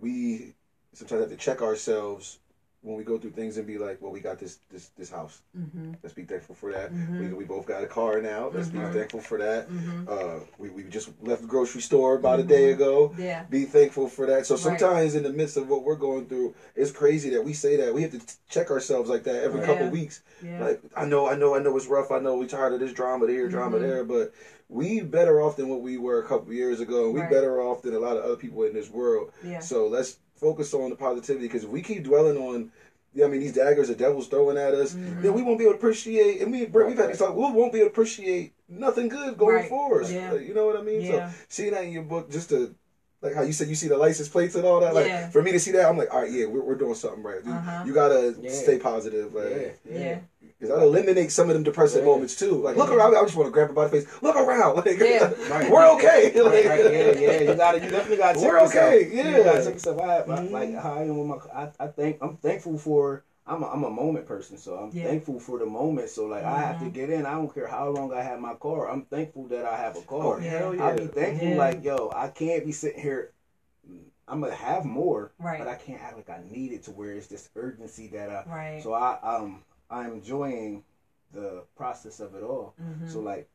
we 0.00 0.52
sometimes 0.92 1.20
have 1.20 1.28
to 1.30 1.36
check 1.36 1.60
ourselves 1.62 2.38
when 2.82 2.96
we 2.96 3.02
go 3.02 3.18
through 3.18 3.32
things 3.32 3.56
and 3.56 3.66
be 3.66 3.76
like, 3.76 4.00
well, 4.00 4.12
we 4.12 4.20
got 4.20 4.38
this 4.38 4.60
this 4.70 4.90
this 4.96 5.10
house. 5.10 5.42
Mm-hmm. 5.58 5.94
Let's 6.02 6.14
be 6.14 6.22
thankful 6.22 6.54
for 6.54 6.72
that. 6.72 6.92
Mhm. 6.92 7.20
We, 7.20 7.34
we 7.34 7.44
both 7.44 7.66
got 7.66 7.82
a 7.82 7.86
car 7.86 8.20
now. 8.22 8.50
Let's 8.54 8.68
Mhm. 8.68 8.92
be 8.92 8.98
thankful 8.98 9.20
for 9.20 9.36
that. 9.38 9.68
Mm-hmm. 9.68 10.04
Uh, 10.08 10.44
we, 10.58 10.70
we 10.70 10.84
just 10.84 11.10
left 11.20 11.42
the 11.42 11.48
grocery 11.48 11.80
store 11.80 12.14
about 12.14 12.38
a 12.38 12.44
day 12.44 12.70
ago. 12.70 13.12
Yeah. 13.18 13.44
Be 13.50 13.64
thankful 13.64 14.08
for 14.08 14.26
that. 14.26 14.46
So 14.46 14.54
Right. 14.54 14.62
sometimes 14.62 15.16
in 15.16 15.24
the 15.24 15.32
midst 15.32 15.56
of 15.56 15.68
what 15.68 15.82
we're 15.82 15.96
going 15.96 16.26
through, 16.26 16.54
it's 16.76 16.92
crazy 16.92 17.30
that 17.30 17.44
we 17.44 17.52
say 17.52 17.76
that. 17.76 17.92
We 17.92 18.02
have 18.02 18.12
to 18.12 18.20
t- 18.20 18.34
check 18.48 18.70
ourselves 18.70 19.10
like 19.10 19.24
that 19.24 19.42
every 19.42 19.60
Right. 19.60 19.66
couple 19.66 19.86
Yeah. 19.86 19.92
weeks. 19.92 20.22
Yeah. 20.42 20.64
Like 20.64 20.80
I 20.96 21.04
know, 21.04 21.28
I 21.28 21.34
know, 21.34 21.56
I 21.56 21.58
know 21.60 21.76
it's 21.76 21.86
rough. 21.88 22.12
I 22.12 22.20
know 22.20 22.36
we 22.36 22.46
tired 22.46 22.72
of 22.74 22.80
this 22.80 22.92
drama 22.92 23.26
here, 23.26 23.48
drama 23.48 23.78
Mhm. 23.78 23.80
there, 23.80 24.04
but 24.04 24.32
we 24.68 25.00
better 25.00 25.40
off 25.40 25.56
than 25.56 25.68
what 25.68 25.80
we 25.80 25.96
were 25.98 26.20
a 26.22 26.26
couple 26.28 26.52
years 26.52 26.78
ago. 26.80 27.06
and 27.06 27.14
We 27.14 27.20
Right. 27.22 27.30
better 27.30 27.60
off 27.60 27.82
than 27.82 27.94
a 27.94 27.98
lot 27.98 28.16
of 28.16 28.22
other 28.22 28.36
people 28.36 28.62
in 28.62 28.72
this 28.72 28.88
world. 28.88 29.32
yeah. 29.42 29.58
So 29.58 29.88
let's 29.88 30.18
focus 30.38 30.72
on 30.74 30.90
the 30.90 30.96
positivity 30.96 31.46
because 31.46 31.64
if 31.64 31.70
we 31.70 31.82
keep 31.82 32.04
dwelling 32.04 32.36
on, 32.38 32.70
yeah, 33.14 33.24
I 33.24 33.28
mean 33.28 33.40
these 33.40 33.54
daggers 33.54 33.88
the 33.88 33.94
devil's 33.94 34.28
throwing 34.28 34.56
at 34.56 34.74
us, 34.74 34.94
Mhm. 34.94 35.22
then 35.22 35.34
we 35.34 35.42
won't 35.42 35.58
be 35.58 35.64
able 35.64 35.72
to 35.74 35.78
appreciate. 35.78 36.40
And 36.42 36.52
we, 36.52 36.66
Brett, 36.66 36.88
we've 36.88 36.96
had 36.98 37.10
this 37.10 37.18
talk. 37.18 37.34
We 37.34 37.42
won't 37.42 37.72
be 37.72 37.80
able 37.80 37.88
to 37.88 37.92
appreciate 37.92 38.52
nothing 38.68 39.08
good 39.08 39.36
going 39.38 39.56
Right. 39.56 39.68
forward. 39.68 40.06
Yeah. 40.08 40.32
Like, 40.32 40.46
you 40.46 40.54
know 40.54 40.66
what 40.66 40.76
I 40.76 40.82
mean? 40.82 41.00
Yeah. 41.02 41.30
So 41.30 41.36
seeing 41.48 41.72
that 41.72 41.84
in 41.84 41.92
your 41.92 42.02
book, 42.02 42.30
just 42.30 42.50
to 42.50 42.74
like 43.20 43.34
how 43.34 43.42
you 43.42 43.52
said 43.52 43.66
you 43.66 43.74
see 43.74 43.88
the 43.88 43.96
license 43.96 44.28
plates 44.28 44.54
and 44.54 44.64
all 44.64 44.78
that. 44.80 44.94
Like 44.94 45.06
Yeah. 45.06 45.28
for 45.30 45.42
me 45.42 45.50
to 45.50 45.58
see 45.58 45.72
that, 45.72 45.88
I'm 45.88 45.98
like, 45.98 46.12
all 46.14 46.20
right, 46.22 46.30
yeah, 46.30 46.46
we're, 46.46 46.62
we're 46.62 46.76
doing 46.76 46.94
something 46.94 47.22
right. 47.24 47.44
You- 47.44 47.50
Uh-huh. 47.50 47.82
You 47.84 47.92
gotta 47.92 48.36
Yeah. 48.40 48.52
stay 48.52 48.78
positive. 48.78 49.34
Like, 49.34 49.50
Yeah, 49.90 49.98
yeah. 49.98 50.18
Yeah. 50.60 50.68
Cause 50.68 50.76
that 50.76 50.82
eliminates 50.84 51.34
some 51.34 51.48
of 51.48 51.54
them 51.54 51.62
depressive 51.62 52.00
Yeah. 52.00 52.10
moments 52.10 52.36
too. 52.36 52.52
Like, 52.62 52.76
look 52.76 52.90
around. 52.90 53.16
I 53.16 53.22
just 53.22 53.36
want 53.36 53.46
to 53.46 53.52
grab 53.52 53.68
her 53.68 53.74
by 53.74 53.84
the 53.86 53.90
face. 54.00 54.22
Look 54.22 54.36
around. 54.36 54.76
Like, 54.84 54.98
Yeah. 54.98 55.32
Right. 55.50 55.70
we're 55.70 55.88
okay. 55.94 56.32
Right, 56.34 56.44
Like, 56.44 56.64
right, 56.66 56.92
yeah, 56.92 57.10
yeah. 57.12 57.40
You 57.50 57.54
gotta, 57.54 57.78
you 57.80 57.90
definitely 57.90 58.16
gotta 58.16 58.38
We're 58.40 58.58
yourself. 58.60 58.74
okay, 58.94 59.08
You 59.08 59.16
yeah. 59.22 59.42
gotta 59.44 59.64
check 59.64 59.74
yourself. 59.74 60.00
I, 60.00 60.18
I, 60.18 60.22
Mhm. 60.22 60.50
like 60.50 60.74
how 60.74 60.94
I 60.94 61.02
am 61.02 61.16
with 61.18 61.26
my. 61.28 61.36
I, 61.54 61.70
I 61.78 61.86
think 61.88 62.18
I'm 62.22 62.36
thankful 62.38 62.78
for. 62.78 63.24
I'm 63.46 63.62
a, 63.62 63.66
I'm 63.70 63.82
a 63.84 63.90
moment 63.90 64.26
person, 64.26 64.58
so 64.58 64.74
I'm 64.76 64.90
Yeah. 64.92 65.04
thankful 65.04 65.40
for 65.40 65.58
the 65.58 65.64
moment. 65.64 66.10
So 66.10 66.26
like 66.26 66.44
I 66.44 66.58
have 66.60 66.80
to 66.80 66.84
Mhm. 66.86 66.92
get 66.92 67.08
in. 67.10 67.24
I 67.24 67.30
don't 67.32 67.52
care 67.54 67.66
how 67.66 67.88
long 67.88 68.12
I 68.12 68.22
have 68.22 68.40
my 68.40 68.54
car. 68.54 68.90
I'm 68.90 69.02
thankful 69.02 69.46
that 69.46 69.64
I 69.64 69.76
have 69.78 69.94
a 69.96 70.00
Oh 70.00 70.02
car. 70.02 70.40
hell 70.40 70.74
yeah. 70.74 70.84
I'll 70.84 70.96
be 70.96 71.06
thankful 71.06 71.48
Yeah. 71.50 71.56
like 71.56 71.82
yo. 71.84 72.12
I 72.14 72.28
can't 72.28 72.66
be 72.66 72.72
sitting 72.72 73.00
here. 73.00 73.32
I'm 74.26 74.42
gonna 74.42 74.54
have 74.54 74.84
more, 74.84 75.32
Right. 75.38 75.58
but 75.58 75.68
I 75.68 75.76
can't 75.76 76.02
act 76.02 76.16
like 76.16 76.28
I 76.28 76.42
need 76.50 76.72
it 76.72 76.82
to 76.84 76.90
where 76.90 77.12
it's 77.12 77.28
this 77.28 77.48
urgency 77.56 78.08
that 78.08 78.28
I. 78.28 78.44
Right. 78.46 78.82
So 78.82 78.92
I 78.92 79.18
um 79.22 79.62
I'm 79.90 80.14
enjoying 80.14 80.84
the 81.32 81.64
process 81.76 82.20
of 82.20 82.34
it 82.34 82.42
all. 82.42 82.74
Mhm. 82.80 83.08
So 83.08 83.20
like 83.20 83.48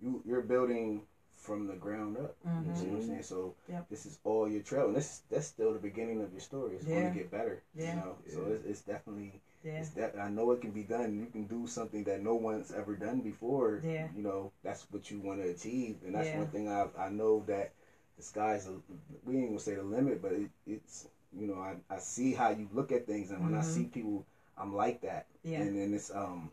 you 0.00 0.22
you're 0.24 0.42
building 0.42 1.06
from 1.30 1.66
the 1.66 1.74
ground 1.76 2.16
up. 2.16 2.36
You 2.44 2.50
Mhm. 2.70 2.76
see 2.76 2.86
what 2.86 2.94
I'm 2.96 3.02
saying? 3.02 3.22
So 3.22 3.54
Yep. 3.68 3.88
this 3.90 4.06
is 4.06 4.18
all 4.24 4.48
your 4.48 4.62
trail, 4.62 4.86
and 4.86 4.96
this 4.96 5.22
that's 5.28 5.46
still 5.46 5.72
the 5.72 5.78
beginning 5.78 6.20
of 6.22 6.32
your 6.32 6.40
story. 6.40 6.76
It's 6.76 6.86
going 6.86 7.06
to 7.06 7.14
get 7.14 7.30
better. 7.30 7.62
Yeah. 7.74 7.90
You 7.90 8.00
know, 8.00 8.16
so 8.28 8.46
it's, 8.46 8.64
it's 8.64 8.80
definitely 8.82 9.40
yeah. 9.62 9.80
it's 9.80 9.90
that 9.90 10.16
I 10.18 10.28
know 10.30 10.50
it 10.52 10.60
can 10.62 10.70
be 10.72 10.84
done. 10.84 11.18
You 11.18 11.26
can 11.26 11.46
do 11.46 11.66
something 11.66 12.04
that 12.04 12.20
no 12.22 12.34
one's 12.34 12.72
ever 12.72 12.94
done 12.94 13.20
before. 13.20 13.82
Yeah. 13.84 14.08
You 14.14 14.22
know, 14.22 14.52
that's 14.62 14.90
what 14.90 15.10
you 15.10 15.20
want 15.20 15.40
to 15.40 15.48
achieve, 15.50 15.98
and 16.04 16.14
that's 16.14 16.28
Yeah. 16.28 16.38
one 16.38 16.48
thing 16.48 16.68
I 16.68 16.88
I 16.96 17.08
know 17.10 17.42
that 17.46 17.72
the 18.16 18.22
sky's 18.22 18.66
a, 18.68 18.80
we 19.24 19.36
ain't 19.36 19.48
gonna 19.50 19.58
say 19.60 19.74
the 19.74 19.82
limit, 19.82 20.22
but 20.22 20.32
it, 20.32 20.50
it's 20.66 21.08
you 21.36 21.46
know 21.46 21.58
I 21.58 21.76
I 21.90 21.98
see 21.98 22.32
how 22.32 22.50
you 22.50 22.68
look 22.72 22.90
at 22.92 23.06
things, 23.06 23.30
and 23.30 23.42
when 23.42 23.54
I 23.54 23.58
Mhm. 23.60 23.64
see 23.64 23.84
people, 23.86 24.24
I'm 24.56 24.74
like 24.74 25.00
that. 25.02 25.26
Yeah. 25.42 25.60
And 25.60 25.76
then 25.78 25.94
it's 25.94 26.10
um 26.14 26.50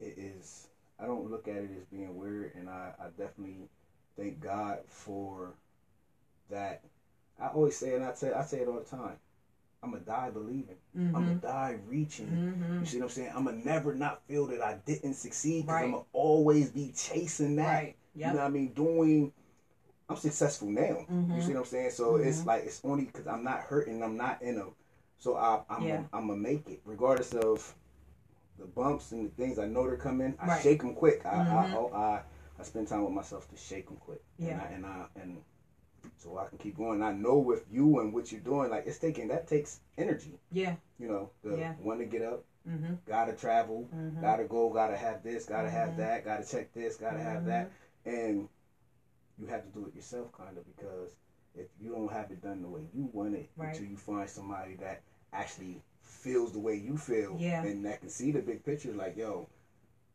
it 0.00 0.14
is 0.18 0.68
I 0.98 1.06
don't 1.06 1.30
look 1.30 1.48
at 1.48 1.56
it 1.56 1.70
as 1.78 1.84
being 1.86 2.16
weird 2.16 2.52
and 2.54 2.68
I, 2.68 2.92
I 2.98 3.06
definitely 3.18 3.68
thank 4.16 4.40
God 4.40 4.78
for 4.86 5.54
that. 6.50 6.82
I 7.40 7.48
always 7.48 7.76
say 7.76 7.94
and 7.94 8.04
I 8.04 8.12
say 8.14 8.32
I 8.32 8.42
say 8.44 8.58
it 8.60 8.68
all 8.68 8.78
the 8.78 8.84
time. 8.84 9.16
I'm 9.82 9.90
gonna 9.90 10.02
die 10.04 10.30
believing. 10.30 10.76
I'm 10.96 11.12
gonna 11.12 11.34
die 11.34 11.78
reaching. 11.88 12.28
Mhm. 12.28 12.80
You 12.80 12.86
see 12.86 12.98
what 12.98 13.04
I'm 13.04 13.10
saying? 13.10 13.32
I'm 13.34 13.44
gonna 13.44 13.58
never 13.58 13.94
not 13.94 14.22
feel 14.26 14.46
that 14.46 14.62
I 14.62 14.78
didn't 14.86 15.14
succeed 15.14 15.62
because 15.66 15.74
Right. 15.74 15.84
I'm 15.84 15.90
gonna 15.92 16.04
always 16.12 16.70
be 16.70 16.92
chasing 16.96 17.56
that. 17.56 17.66
Right. 17.66 17.96
You 18.14 18.26
know 18.26 18.34
what 18.34 18.44
I 18.44 18.48
mean? 18.48 18.72
Doing. 18.72 19.32
I'm 20.08 20.16
successful 20.16 20.68
now. 20.68 21.06
Mhm. 21.10 21.34
You 21.34 21.40
see 21.42 21.52
what 21.52 21.60
I'm 21.60 21.64
saying? 21.66 21.90
So 21.90 22.16
it's 22.16 22.42
Mhm. 22.42 22.46
like 22.46 22.64
it's 22.64 22.80
only 22.84 23.04
because 23.06 23.26
I'm 23.26 23.42
not 23.42 23.60
hurting. 23.60 24.02
I'm 24.02 24.16
not 24.16 24.40
in 24.42 24.58
a. 24.58 24.68
So 25.24 25.36
I, 25.38 25.62
I'm 25.70 25.82
Yeah. 25.82 26.02
I'm 26.12 26.26
gonna 26.28 26.38
make 26.38 26.68
it 26.68 26.82
regardless 26.84 27.32
of 27.32 27.74
the 28.58 28.66
bumps 28.66 29.12
and 29.12 29.24
the 29.24 29.30
things 29.30 29.58
I 29.58 29.64
know 29.66 29.84
they're 29.84 29.96
coming. 29.96 30.34
I 30.38 30.46
Right. 30.46 30.62
shake 30.62 30.82
them 30.82 30.94
quick. 30.94 31.24
I, 31.24 31.36
Mhm. 31.36 31.92
I, 31.94 31.96
I 31.98 32.22
I 32.58 32.62
spend 32.62 32.88
time 32.88 33.02
with 33.04 33.14
myself 33.14 33.48
to 33.48 33.56
shake 33.56 33.86
them 33.86 33.96
quick. 33.96 34.22
Yeah. 34.38 34.50
And 34.50 34.60
I, 34.60 34.66
and 34.74 34.86
I 34.86 35.06
and 35.22 35.42
so 36.18 36.36
I 36.36 36.44
can 36.48 36.58
keep 36.58 36.76
going. 36.76 37.02
I 37.02 37.12
know 37.12 37.38
with 37.38 37.64
you 37.72 38.00
and 38.00 38.12
what 38.12 38.30
you're 38.32 38.42
doing, 38.42 38.68
like 38.70 38.86
it's 38.86 38.98
taking 38.98 39.28
that 39.28 39.48
takes 39.48 39.80
energy. 39.96 40.38
Yeah. 40.52 40.76
You 40.98 41.08
know, 41.08 41.30
the 41.42 41.56
Yeah. 41.56 41.74
want 41.80 42.00
to 42.00 42.06
get 42.06 42.20
up, 42.20 42.44
mm-hmm. 42.68 42.96
gotta 43.06 43.32
travel, 43.32 43.88
mm-hmm. 43.94 44.20
gotta 44.20 44.44
go, 44.44 44.68
gotta 44.68 44.96
have 44.96 45.22
this, 45.22 45.46
gotta 45.46 45.70
have 45.70 45.92
Mhm. 45.92 45.96
that, 45.96 46.24
gotta 46.26 46.44
check 46.44 46.70
this, 46.74 46.96
gotta 46.96 47.20
have 47.20 47.46
that, 47.46 47.70
and 48.04 48.46
you 49.38 49.46
have 49.46 49.62
to 49.64 49.70
do 49.70 49.86
it 49.86 49.94
yourself, 49.94 50.30
kind 50.32 50.58
of, 50.58 50.66
because 50.76 51.16
if 51.54 51.68
you 51.80 51.92
don't 51.92 52.12
have 52.12 52.30
it 52.30 52.42
done 52.42 52.60
the 52.60 52.68
way 52.68 52.86
you 52.92 53.08
want 53.14 53.34
it, 53.34 53.48
Right. 53.56 53.70
until 53.70 53.86
you 53.86 53.96
find 53.96 54.28
somebody 54.28 54.74
that 54.76 55.00
actually 55.34 55.82
feels 56.02 56.52
the 56.52 56.58
way 56.60 56.76
you 56.76 56.96
feel, 56.96 57.36
Yeah. 57.38 57.62
and 57.64 57.84
that 57.84 58.00
can 58.00 58.08
see 58.08 58.30
the 58.32 58.40
big 58.40 58.64
picture, 58.64 58.92
like 58.92 59.16
yo, 59.16 59.48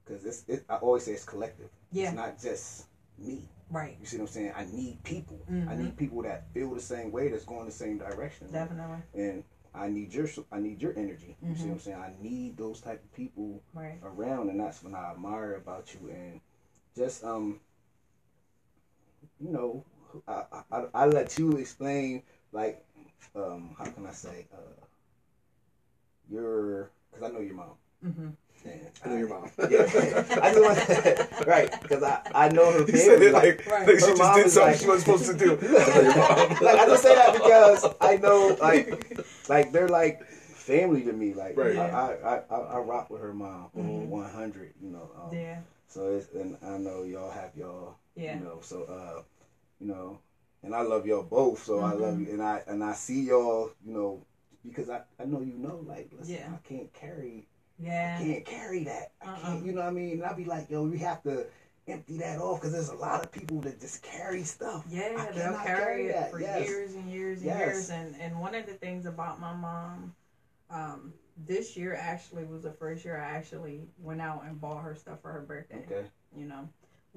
because 0.03 0.25
it's 0.25 0.43
it, 0.47 0.65
I 0.69 0.77
always 0.77 1.03
say 1.03 1.13
it's 1.13 1.25
collective. 1.25 1.69
Yeah. 1.91 2.08
It's 2.08 2.15
not 2.15 2.39
just 2.39 2.88
me. 3.17 3.47
Right. 3.69 3.97
You 3.99 4.05
see 4.08 4.17
what 4.17 4.23
I'm 4.23 4.27
saying? 4.34 4.53
I 4.55 4.65
need 4.65 5.03
people. 5.03 5.39
I 5.47 5.51
Mhm. 5.51 5.77
need 5.77 5.97
people 5.97 6.21
that 6.23 6.51
feel 6.53 6.73
the 6.73 6.82
same 6.82 7.12
way, 7.12 7.27
that's 7.29 7.45
going 7.45 7.65
the 7.65 7.71
same 7.71 7.99
direction. 7.99 8.51
Definitely. 8.51 9.03
And 9.13 9.43
I 9.73 9.88
need 9.89 10.13
your 10.13 10.27
I 10.51 10.60
need 10.60 10.82
your 10.82 10.97
energy. 10.97 11.38
You 11.41 11.55
see 11.55 11.63
Mhm. 11.63 11.67
what 11.67 11.73
I'm 11.73 11.79
saying? 11.79 11.97
I 11.97 12.13
need 12.19 12.58
those 12.58 12.82
type 12.82 13.03
of 13.03 13.12
people 13.13 13.62
Right. 13.73 13.99
around, 14.01 14.49
and 14.49 14.60
that's 14.60 14.84
what 14.84 14.93
I 14.95 15.12
admire 15.12 15.55
about 15.55 15.93
you. 15.93 16.10
And 16.10 16.41
just 16.95 17.23
um, 17.23 17.60
you 19.39 19.51
know, 19.51 19.86
I 20.27 20.63
I, 20.71 20.86
I 20.93 21.05
let 21.05 21.38
you 21.38 21.51
explain 21.58 22.23
like 22.51 22.84
um, 23.36 23.75
how 23.77 23.86
can 23.86 24.05
I 24.08 24.12
say 24.12 24.47
uh, 24.51 24.86
your 26.29 26.91
because 27.11 27.29
I 27.29 27.33
know 27.33 27.41
your 27.41 27.55
mom. 27.55 27.71
Mhm. 28.05 28.33
And 28.65 28.81
I 29.05 29.09
know 29.09 29.15
your 29.17 29.29
mom. 29.29 29.49
Yeah, 29.69 30.39
I 30.43 30.51
know 30.53 30.61
what, 30.63 31.47
right 31.47 31.81
because 31.81 32.03
I 32.03 32.21
I 32.35 32.49
know 32.49 32.71
her 32.71 32.85
He 32.91 32.97
said 32.97 33.21
it 33.21 33.33
like, 33.33 33.65
Right. 33.65 33.87
like 33.87 33.99
she 33.99 34.05
Her 34.11 34.15
just 34.15 34.35
did 34.35 34.51
something 34.51 34.71
like- 34.71 34.79
she 34.79 34.87
wasn't 34.87 35.19
supposed 35.19 35.25
to 35.27 35.37
do. 35.37 35.57
I 35.61 35.87
know 35.95 36.01
your 36.01 36.15
mom. 36.17 36.57
like 36.61 36.79
I 36.79 36.85
just 36.87 37.03
say 37.03 37.15
that 37.15 37.33
because 37.33 37.85
I 38.01 38.17
know 38.17 38.57
like 38.61 39.17
like 39.49 39.71
they're 39.71 39.87
like 39.89 40.25
family 40.27 41.03
to 41.03 41.13
me. 41.13 41.33
Like 41.33 41.57
Right. 41.57 41.77
I, 41.77 41.87
I, 41.89 42.35
I, 42.35 42.41
I 42.49 42.57
I 42.57 42.77
rock 42.79 43.09
with 43.09 43.21
her 43.21 43.33
mom 43.33 43.69
Mhm. 43.77 44.07
one 44.07 44.29
hundred. 44.29 44.73
You 44.81 44.91
know. 44.91 45.09
Um, 45.21 45.33
Yeah. 45.35 45.59
So 45.87 46.17
it's 46.17 46.31
and 46.33 46.57
I 46.63 46.77
know 46.77 47.03
y'all 47.03 47.31
have 47.31 47.55
y'all. 47.55 47.95
Yeah. 48.15 48.37
You 48.37 48.43
know. 48.43 48.59
So 48.61 48.83
uh, 48.83 49.21
you 49.79 49.87
know, 49.87 50.19
and 50.63 50.75
I 50.75 50.81
love 50.81 51.05
y'all 51.07 51.23
both. 51.23 51.63
So 51.63 51.79
I 51.79 51.93
love 51.93 52.15
Mhm. 52.15 52.27
you, 52.27 52.33
and 52.33 52.43
I 52.43 52.61
and 52.67 52.83
I 52.83 52.93
see 52.93 53.21
y'all. 53.21 53.71
You 53.85 53.93
know, 53.93 54.21
because 54.69 54.89
I 54.89 55.01
I 55.19 55.25
know 55.25 55.41
you 55.41 55.58
know. 55.58 55.84
Like 55.86 56.10
listen, 56.17 56.36
Yeah. 56.36 56.51
I 56.53 56.67
can't 56.67 56.93
carry. 56.93 57.47
Yeah. 57.77 58.17
I 58.19 58.23
Can't 58.23 58.45
carry 58.45 58.84
that. 58.86 59.13
I 59.21 59.25
Uh-uh. 59.27 59.39
can't. 59.41 59.65
You 59.65 59.71
know 59.73 59.82
what 59.82 59.88
I 59.88 59.91
mean? 59.91 60.13
And 60.13 60.23
I 60.23 60.34
be 60.34 60.45
like, 60.45 60.69
yo, 60.69 60.84
we 60.84 60.97
have 60.99 61.23
to 61.23 61.45
empty 61.88 62.17
that 62.17 62.39
off 62.39 62.60
because 62.60 62.73
there's 62.73 62.89
a 62.89 62.95
lot 62.95 63.23
of 63.23 63.32
people 63.32 63.62
that 63.62 63.79
just 63.79 64.03
carry 64.03 64.43
stuff. 64.43 64.86
I 64.89 64.93
Yeah, 64.93 65.32
they'll 65.32 65.43
cannot 65.53 65.65
carry 65.65 66.08
it 66.08 66.13
that. 66.13 66.32
for 66.32 66.39
Yes. 66.39 66.67
years 66.67 66.93
and 66.93 67.10
years 67.10 67.38
and 67.39 67.47
Yes. 67.47 67.60
years. 67.60 67.89
And 67.89 68.15
and 68.21 68.39
one 68.39 68.53
of 68.55 68.65
the 68.65 68.73
things 68.73 69.05
about 69.05 69.39
my 69.39 69.53
mom, 69.53 70.13
um, 70.69 71.13
this 71.38 71.77
year 71.77 71.95
actually 71.95 72.43
was 72.45 72.63
the 72.63 72.73
first 72.73 73.05
year 73.05 73.17
I 73.19 73.29
actually 73.32 73.88
went 73.97 74.21
out 74.21 74.43
and 74.45 74.60
bought 74.60 74.84
her 74.84 74.93
stuff 74.95 75.21
for 75.21 75.32
her 75.32 75.41
birthday. 75.41 75.84
Okay. 75.86 76.05
You 76.36 76.45
know, 76.45 76.69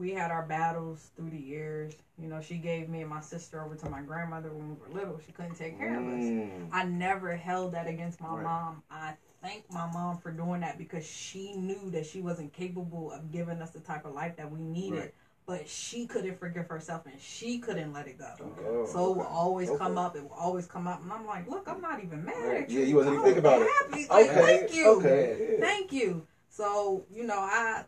we 0.02 0.10
had 0.10 0.32
our 0.32 0.44
battles 0.44 1.10
through 1.16 1.30
the 1.30 1.38
years. 1.38 1.94
You 2.20 2.26
know, 2.28 2.40
she 2.40 2.56
gave 2.56 2.88
me 2.88 3.02
and 3.02 3.08
my 3.10 3.20
sister 3.20 3.64
over 3.64 3.76
to 3.76 3.88
my 3.88 4.02
grandmother 4.02 4.50
when 4.52 4.70
we 4.70 4.74
were 4.74 4.88
little. 4.88 5.20
She 5.24 5.30
couldn't 5.30 5.54
take 5.54 5.78
care 5.78 5.96
of 5.96 6.04
us. 6.08 6.24
Mm. 6.24 6.68
I 6.72 6.82
never 6.84 7.36
held 7.36 7.72
that 7.74 7.86
against 7.86 8.20
my 8.20 8.34
Right. 8.34 8.42
mom. 8.42 8.82
I 8.90 9.14
thank 9.40 9.70
my 9.72 9.86
mom 9.92 10.18
for 10.18 10.32
doing 10.32 10.60
that 10.62 10.76
because 10.76 11.06
she 11.06 11.54
knew 11.54 11.88
that 11.90 12.04
she 12.04 12.20
wasn't 12.20 12.52
capable 12.52 13.12
of 13.12 13.30
giving 13.30 13.62
us 13.62 13.70
the 13.70 13.78
type 13.80 14.04
of 14.04 14.12
life 14.12 14.36
that 14.38 14.50
we 14.50 14.60
needed. 14.60 14.98
Right. 14.98 15.14
But 15.46 15.68
she 15.68 16.06
couldn't 16.06 16.36
forgive 16.38 16.66
herself 16.66 17.06
and 17.06 17.20
she 17.20 17.58
couldn't 17.58 17.92
let 17.92 18.08
it 18.08 18.18
go. 18.18 18.32
Okay. 18.40 18.62
Oh, 18.66 18.84
So 18.86 19.12
it 19.12 19.16
will 19.18 19.22
always 19.26 19.68
Okay. 19.68 19.78
come 19.78 19.98
up. 19.98 20.16
It 20.16 20.24
will 20.24 20.32
always 20.32 20.66
come 20.66 20.88
up, 20.88 21.02
and 21.02 21.12
I'm 21.12 21.26
like, 21.26 21.48
"Look, 21.48 21.68
I'm 21.68 21.80
not 21.80 22.02
even 22.02 22.24
mad 22.24 22.44
Right. 22.44 22.62
at 22.62 22.70
you. 22.70 22.80
Yeah, 22.80 22.86
you 22.86 22.96
wasn't 22.96 23.14
even 23.14 23.28
I'm 23.28 23.34
thinking 23.34 23.44
about 23.44 23.62
it. 23.62 23.68
happy. 23.80 24.06
Like, 24.08 24.30
Okay. 24.30 24.40
Thank 24.40 24.72
you. 24.74 24.90
Okay. 24.98 25.48
yeah. 25.54 25.60
Thank 25.60 25.92
you. 25.92 26.26
So 26.48 27.06
you 27.10 27.24
know, 27.24 27.38
I 27.38 27.84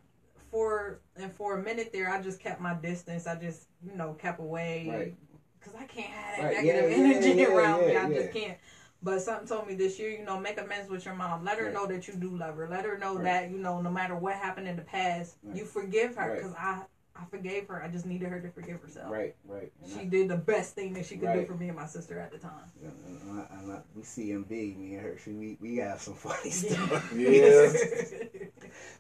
for 0.55 1.01
and 1.17 1.33
for 1.33 1.59
a 1.59 1.63
minute 1.63 1.91
there, 1.93 2.09
I 2.09 2.23
just 2.23 2.39
kept 2.41 2.61
my 2.61 2.75
distance. 2.75 3.27
I 3.27 3.35
just 3.35 3.67
you 3.85 3.97
know 3.97 4.13
kept 4.15 4.39
away 4.39 4.87
Right. 4.89 5.15
because 5.59 5.75
I 5.75 5.85
can't 5.85 6.07
have 6.07 6.37
that 6.39 6.45
Right. 6.55 6.65
negative 6.65 6.91
Yeah, 6.91 6.97
yeah, 6.97 7.15
energy 7.17 7.31
yeah, 7.41 7.47
around 7.49 7.81
me. 7.81 7.97
I 7.97 8.09
yeah. 8.09 8.19
just 8.21 8.33
can't. 8.33 8.59
But 9.03 9.21
something 9.21 9.49
told 9.49 9.67
me 9.67 9.75
this 9.75 9.99
year, 9.99 10.11
you 10.11 10.25
know, 10.25 10.39
make 10.39 10.59
amends 10.59 10.89
with 10.89 11.05
your 11.05 11.15
mom. 11.15 11.45
Let 11.45 11.59
her 11.59 11.65
Right. 11.67 11.75
know 11.75 11.87
that 11.87 12.07
you 12.09 12.15
do 12.15 12.35
love 12.37 12.57
her. 12.57 12.69
Let 12.69 12.85
her 12.85 12.97
know 12.97 13.17
Right. 13.17 13.25
that 13.25 13.51
you 13.51 13.59
know, 13.59 13.81
no 13.83 13.91
matter 13.91 14.15
what 14.15 14.35
happened 14.37 14.69
in 14.69 14.77
the 14.77 14.83
past, 14.83 15.37
Right. 15.43 15.57
you 15.57 15.65
forgive 15.65 16.15
her. 16.17 16.29
Right. 16.31 16.37
Because 16.37 16.55
I 16.57 16.85
I 17.17 17.25
forgave 17.27 17.69
her. 17.69 17.81
I 17.81 17.87
just 17.87 18.07
needed 18.07 18.29
her 18.29 18.41
to 18.41 18.51
forgive 18.51 18.81
herself. 18.83 19.09
Right, 19.09 19.37
right. 19.45 19.71
And 19.81 19.89
She 19.93 20.01
I- 20.01 20.05
did 20.07 20.29
the 20.29 20.37
best 20.37 20.75
thing 20.75 20.93
that 20.95 21.07
she 21.07 21.17
could 21.17 21.33
do 21.33 21.45
for 21.47 21.55
me 21.55 21.69
and 21.69 21.77
my 21.77 21.87
sister 21.87 22.19
at 22.19 22.33
the 22.33 22.39
time. 22.39 22.73
and 22.83 23.41
I, 23.41 23.55
and 23.57 23.73
I, 23.73 23.83
we 23.95 24.03
CMB, 24.03 24.75
me 24.77 24.95
and 24.95 25.01
her. 25.03 25.17
She, 25.19 25.31
we 25.31 25.57
we 25.61 25.77
have 25.77 26.01
some 26.03 26.15
funny 26.15 26.51
stuff. 26.51 27.13
Yeah. 27.17 27.73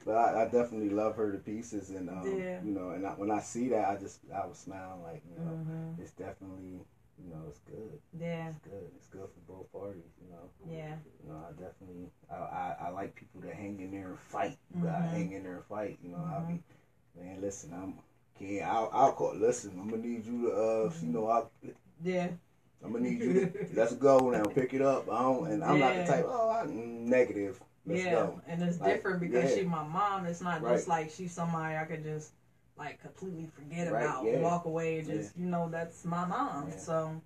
But 0.04 0.16
I, 0.16 0.42
I 0.42 0.44
definitely 0.44 0.90
love 0.90 1.16
her 1.16 1.32
to 1.32 1.38
pieces, 1.38 1.90
and 1.90 2.08
um, 2.10 2.40
Yeah. 2.40 2.60
you 2.62 2.70
know, 2.72 2.90
and 2.90 3.06
I, 3.06 3.10
when 3.12 3.30
I 3.30 3.40
see 3.40 3.68
that, 3.68 3.88
I 3.88 3.96
just 3.96 4.20
I 4.34 4.46
was 4.46 4.58
smiling 4.58 5.02
like, 5.02 5.22
you 5.30 5.36
know, 5.42 5.50
Mhm. 5.50 6.00
it's 6.00 6.12
definitely, 6.12 6.80
you 7.18 7.30
know, 7.30 7.42
it's 7.48 7.60
good. 7.60 8.00
Yeah. 8.18 8.48
It's 8.50 8.58
good. 8.58 8.90
It's 8.96 9.08
good 9.08 9.28
for 9.34 9.52
both 9.52 9.72
parties, 9.72 10.12
you 10.22 10.28
know. 10.30 10.50
Yeah. 10.66 10.96
You 11.22 11.30
know, 11.30 11.38
I 11.48 11.52
definitely, 11.52 12.10
I, 12.30 12.34
I, 12.34 12.76
I 12.86 12.88
like 12.90 13.14
people 13.14 13.40
to 13.42 13.52
hang 13.54 13.80
in 13.80 13.90
there 13.92 14.08
and 14.08 14.18
fight. 14.18 14.58
You 14.74 14.82
gotta 14.82 15.04
Mhm. 15.04 15.10
hang 15.10 15.32
in 15.32 15.42
there 15.42 15.56
and 15.56 15.64
fight. 15.64 15.98
You 16.02 16.10
know, 16.10 16.18
I'll 16.32 16.44
be, 16.44 16.62
man, 17.16 17.40
listen, 17.40 17.72
I'm, 17.72 17.94
okay, 18.36 18.60
I'll, 18.60 18.90
I'll 18.92 19.12
call. 19.12 19.34
Listen, 19.36 19.78
I'm 19.80 19.88
gonna 19.90 20.02
need 20.02 20.26
you 20.26 20.42
to, 20.42 20.52
uh, 20.52 20.92
you 21.02 21.08
know, 21.08 21.26
I'll, 21.28 21.50
Yeah. 22.02 22.28
I'm 22.82 22.92
gonna 22.92 23.04
need 23.08 23.20
you 23.20 23.32
to, 23.32 23.66
let's 23.74 23.94
go 23.94 24.30
now, 24.30 24.44
pick 24.44 24.74
it 24.74 24.82
up. 24.82 25.10
I 25.10 25.22
don't, 25.22 25.50
and 25.50 25.64
I'm 25.64 25.78
not 25.78 25.96
the 25.96 26.04
type, 26.04 26.26
oh, 26.28 26.50
I, 26.50 26.66
negative. 26.66 27.58
Let's 27.86 28.02
yeah. 28.02 28.12
go. 28.12 28.40
And 28.46 28.62
it's 28.62 28.80
Like, 28.80 28.94
different 28.94 29.20
because 29.20 29.50
yeah. 29.50 29.56
she 29.56 29.64
my 29.64 29.84
mom. 29.84 30.26
It's 30.26 30.40
not 30.40 30.62
Right. 30.62 30.74
just 30.74 30.88
like 30.88 31.10
she's 31.10 31.32
somebody 31.32 31.76
I 31.76 31.84
could 31.84 32.02
just 32.02 32.32
like 32.76 33.00
completely 33.00 33.46
forget 33.54 33.92
Right, 33.92 34.04
about, 34.04 34.24
yeah. 34.24 34.40
walk 34.40 34.64
away, 34.64 34.98
and 34.98 35.06
just 35.08 35.36
you 35.36 35.46
know 35.46 35.68
that's 35.70 36.04
my 36.04 36.24
mom. 36.24 36.68
Yeah. 36.70 36.76
So 36.78 37.20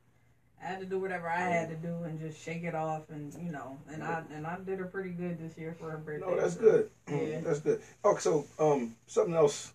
I 0.61 0.67
had 0.67 0.81
to 0.81 0.87
do 0.87 0.99
whatever 0.99 1.29
I 1.29 1.39
had 1.39 1.69
to 1.71 1.77
do 1.77 2.03
and 2.05 2.19
just 2.19 2.43
shake 2.43 2.65
it 2.65 2.75
off, 2.75 3.09
and 3.11 3.33
you 3.35 3.53
know, 3.53 3.79
and 3.89 4.03
I 4.03 4.23
and 4.33 4.47
I 4.47 4.59
did 4.59 4.79
her 4.79 4.87
pretty 4.87 5.11
good 5.11 5.39
this 5.39 5.57
year 5.57 5.75
for 5.79 5.91
her 5.91 5.99
birthday. 5.99 6.27
No, 6.27 6.37
that's 6.41 6.55
so, 6.55 6.61
good. 6.61 6.91
Yeah. 7.09 7.41
That's 7.41 7.61
good. 7.61 7.81
Oh, 8.05 8.17
so 8.17 8.45
um, 8.59 8.97
something 9.07 9.35
else 9.35 9.73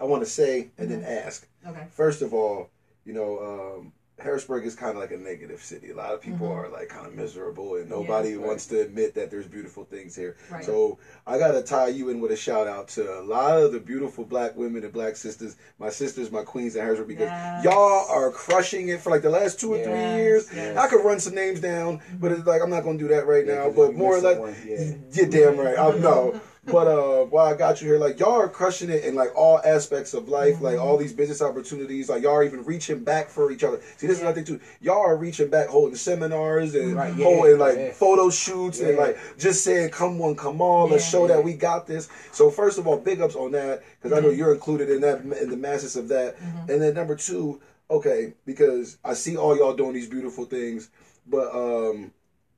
I 0.00 0.04
want 0.04 0.22
to 0.22 0.30
say 0.30 0.68
and 0.78 0.90
then 0.90 1.02
ask. 1.04 1.46
Okay. 1.66 1.86
First 1.90 2.22
of 2.22 2.32
all, 2.32 2.70
you 3.04 3.12
know, 3.12 3.38
um, 3.78 3.92
Harrisburg 4.22 4.64
is 4.64 4.74
kind 4.74 4.92
of 4.92 4.98
like 4.98 5.10
a 5.10 5.16
negative 5.16 5.62
city. 5.62 5.90
A 5.90 5.94
lot 5.96 6.14
of 6.14 6.20
people 6.20 6.48
Mhm. 6.48 6.56
are 6.56 6.68
like 6.68 6.88
kind 6.88 7.06
of 7.06 7.14
miserable, 7.14 7.74
and 7.76 7.90
nobody 7.90 8.34
right. 8.36 8.46
wants 8.46 8.66
to 8.66 8.80
admit 8.80 9.14
that 9.14 9.30
there's 9.30 9.46
beautiful 9.46 9.84
things 9.84 10.14
here. 10.14 10.36
Right. 10.50 10.64
So 10.64 10.98
I 11.26 11.38
gotta 11.38 11.62
tie 11.62 11.88
you 11.88 12.08
in 12.08 12.20
with 12.20 12.30
a 12.30 12.36
shout 12.36 12.66
out 12.66 12.88
to 12.88 13.18
a 13.20 13.22
lot 13.22 13.58
of 13.58 13.72
the 13.72 13.80
beautiful 13.80 14.24
black 14.24 14.56
women 14.56 14.84
and 14.84 14.92
black 14.92 15.16
sisters, 15.16 15.56
my 15.78 15.90
sisters, 15.90 16.30
my 16.30 16.42
queens 16.42 16.76
in 16.76 16.82
Harrisburg, 16.82 17.08
because 17.08 17.28
Yes. 17.28 17.64
y'all 17.64 18.06
are 18.08 18.30
crushing 18.30 18.88
it 18.88 19.00
for 19.00 19.10
like 19.10 19.22
the 19.22 19.30
last 19.30 19.58
two 19.60 19.74
or 19.74 19.76
Yes, 19.78 19.86
three 19.86 20.22
years. 20.22 20.48
yes. 20.54 20.76
I 20.76 20.86
could 20.88 21.04
run 21.04 21.18
some 21.18 21.34
names 21.34 21.60
down, 21.60 22.00
but 22.20 22.32
it's 22.32 22.46
like 22.46 22.62
I'm 22.62 22.70
not 22.70 22.84
gonna 22.84 22.98
do 22.98 23.08
that 23.08 23.26
right 23.26 23.44
Yeah, 23.44 23.54
now. 23.56 23.64
'cause 23.66 23.76
But 23.76 23.94
more 23.94 24.16
or 24.18 24.20
missed 24.22 24.40
less, 24.40 24.64
yeah. 24.64 24.94
you're 25.12 25.26
damn 25.26 25.58
right. 25.58 25.78
I 25.78 25.96
know. 25.98 26.40
But 26.64 26.86
uh, 26.86 27.24
while 27.24 27.46
I 27.52 27.56
got 27.56 27.80
you 27.82 27.88
here, 27.88 27.98
like 27.98 28.20
y'all 28.20 28.40
are 28.40 28.48
crushing 28.48 28.88
it 28.88 29.02
in 29.02 29.16
like 29.16 29.34
all 29.34 29.60
aspects 29.64 30.14
of 30.14 30.28
life, 30.28 30.60
like 30.60 30.76
Mm-hmm. 30.76 30.82
all 30.86 30.96
these 30.96 31.12
business 31.12 31.42
opportunities. 31.42 32.08
Like 32.08 32.22
y'all 32.22 32.34
are 32.34 32.44
even 32.44 32.64
reaching 32.64 33.02
back 33.02 33.28
for 33.28 33.50
each 33.50 33.64
other. 33.64 33.80
See, 33.96 34.06
this 34.06 34.16
is 34.18 34.22
Yeah. 34.22 34.28
another 34.28 34.42
thing 34.42 34.58
too. 34.58 34.64
Y'all 34.80 35.00
are 35.00 35.16
reaching 35.16 35.48
back, 35.48 35.66
holding 35.66 35.96
seminars 35.96 36.76
and 36.76 36.94
Right, 36.94 37.12
yeah, 37.16 37.24
holding 37.24 37.58
like 37.58 37.76
yeah. 37.76 37.90
photo 37.92 38.30
shoots 38.30 38.78
and 38.78 38.96
like 38.96 39.16
just 39.38 39.64
saying, 39.64 39.90
"Come 39.90 40.20
on, 40.20 40.36
come 40.36 40.62
on, 40.62 40.90
let's 40.90 41.04
show 41.08 41.26
that 41.26 41.42
we 41.42 41.54
got 41.54 41.88
this." 41.88 42.06
So 42.30 42.48
first 42.48 42.78
of 42.78 42.86
all, 42.86 42.96
big 42.96 43.20
ups 43.20 43.34
on 43.34 43.50
that 43.52 43.82
because 44.00 44.16
I 44.16 44.20
know 44.22 44.30
Mhm. 44.30 44.36
you're 44.36 44.52
included 44.52 44.88
in 44.88 45.00
that 45.00 45.18
in 45.42 45.50
the 45.50 45.56
masses 45.56 45.96
of 45.96 46.06
that. 46.08 46.36
Mhm. 46.38 46.68
And 46.70 46.80
then 46.82 46.94
number 46.94 47.16
two, 47.16 47.60
okay, 47.90 48.34
because 48.46 48.98
I 49.04 49.14
see 49.14 49.36
all 49.36 49.56
y'all 49.56 49.74
doing 49.74 49.94
these 49.94 50.08
beautiful 50.08 50.44
things, 50.44 50.90
but 51.26 51.52
um 51.52 52.12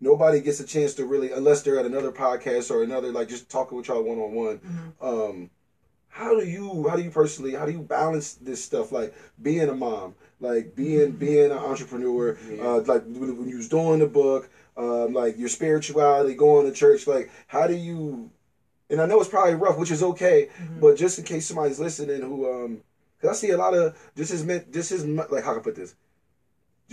nobody 0.05 0.41
gets 0.41 0.61
a 0.61 0.67
chance 0.75 0.95
to 0.95 1.05
really 1.13 1.33
unless 1.33 1.63
they're 1.63 1.79
at 1.81 1.87
another 1.87 2.13
podcast 2.13 2.71
or 2.71 2.83
another 2.83 3.11
like 3.19 3.29
just 3.29 3.49
talking 3.49 3.77
with 3.79 3.89
y'all 3.89 4.03
one 4.03 4.19
on 4.19 4.33
one. 4.45 5.51
How 6.09 6.39
do 6.39 6.47
you 6.47 6.87
how 6.89 6.95
do 6.97 7.03
you 7.03 7.11
personally 7.11 7.55
how 7.55 7.67
do 7.67 7.73
you 7.73 7.81
balance 7.81 8.35
this 8.35 8.63
stuff 8.65 8.93
like 8.93 9.13
being 9.43 9.69
a 9.69 9.75
mom 9.75 10.15
like 10.39 10.77
being 10.77 11.11
being 11.13 11.51
an 11.51 11.59
entrepreneur 11.59 12.39
Yeah. 12.53 12.63
uh 12.63 12.81
like 12.87 13.03
when, 13.05 13.37
when 13.39 13.49
you 13.49 13.57
was 13.57 13.69
doing 13.69 13.99
the 13.99 14.07
book 14.07 14.49
um 14.77 15.13
like 15.13 15.37
your 15.37 15.49
spirituality 15.49 16.35
going 16.35 16.67
to 16.67 16.73
church 16.73 17.09
like 17.09 17.31
how 17.49 17.67
do 17.67 17.75
you 17.75 18.31
and 18.91 19.01
I 19.01 19.07
know 19.07 19.19
it's 19.21 19.29
probably 19.29 19.55
rough 19.55 19.77
which 19.77 19.91
is 19.91 20.05
okay 20.05 20.51
Mhm. 20.63 20.81
but 20.81 20.97
just 20.97 21.19
in 21.19 21.25
case 21.25 21.47
somebody's 21.49 21.81
listening 21.81 22.23
who 22.23 22.49
um 22.49 22.81
because 23.21 23.37
I 23.37 23.41
see 23.41 23.51
a 23.51 23.57
lot 23.59 23.75
of 23.75 23.97
this 24.15 24.31
is 24.31 24.45
meant 24.45 24.73
this 24.73 24.93
is 24.93 25.05
like 25.05 25.43
how 25.43 25.51
can 25.55 25.61
I 25.61 25.65
put 25.65 25.75
this 25.75 25.97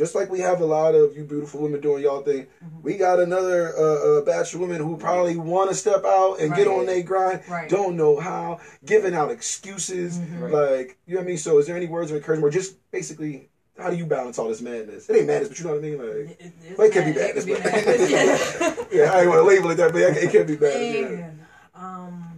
just 0.01 0.15
like 0.15 0.31
we 0.31 0.39
have 0.39 0.61
a 0.61 0.65
lot 0.65 0.95
of 0.95 1.15
you 1.15 1.23
beautiful 1.23 1.61
women 1.61 1.79
doing 1.79 2.01
y'all 2.01 2.23
thing, 2.23 2.47
Mhm. 2.65 2.81
we 2.81 2.97
got 2.97 3.19
another 3.19 3.71
uh, 3.77 3.81
uh, 4.17 4.21
batch 4.25 4.55
of 4.55 4.59
women 4.59 4.81
who 4.81 4.97
probably 4.97 5.37
want 5.37 5.69
to 5.69 5.75
step 5.75 6.03
out 6.03 6.39
and 6.39 6.55
get 6.55 6.67
on 6.67 6.87
their 6.87 7.03
grind, 7.03 7.41
Right. 7.47 7.69
don't 7.69 7.95
know 7.95 8.19
how, 8.19 8.59
giving 8.83 9.13
out 9.13 9.29
excuses, 9.29 10.17
Mhm. 10.17 10.41
Right. 10.41 10.53
like 10.53 10.97
you 11.05 11.13
know 11.13 11.19
what 11.21 11.25
I 11.25 11.27
mean. 11.27 11.37
So, 11.37 11.59
is 11.59 11.67
there 11.67 11.77
any 11.77 11.85
words 11.85 12.09
of 12.09 12.17
encouragement, 12.17 12.47
or 12.47 12.49
just 12.59 12.77
basically, 12.91 13.49
how 13.77 13.91
do 13.91 13.95
you 13.95 14.07
balance 14.07 14.39
all 14.39 14.47
this 14.49 14.59
madness? 14.61 15.07
It 15.07 15.17
ain't 15.17 15.27
madness, 15.27 15.49
but 15.49 15.59
you 15.59 15.65
know 15.65 15.71
what 15.75 15.79
I 15.79 15.87
mean. 15.87 15.97
Like, 15.99 16.15
It- 16.39 16.51
it's 16.65 16.77
well, 16.79 16.87
it 16.87 16.93
can 16.93 17.05
be 17.05 17.13
bad. 17.19 17.35
bad. 17.35 17.37
It 17.37 17.45
can 17.45 17.55
be 17.55 18.13
bad. 18.13 18.59
bad. 18.59 18.87
yeah, 18.91 19.13
I 19.13 19.19
ain't 19.21 19.29
want 19.29 19.39
to 19.41 19.47
label 19.53 19.69
it 19.69 19.75
that, 19.75 19.91
but 19.93 20.01
it 20.01 20.31
can 20.31 20.45
be 20.47 20.55
bad. 20.55 20.81
Yeah. 21.19 21.29
Um, 21.75 22.30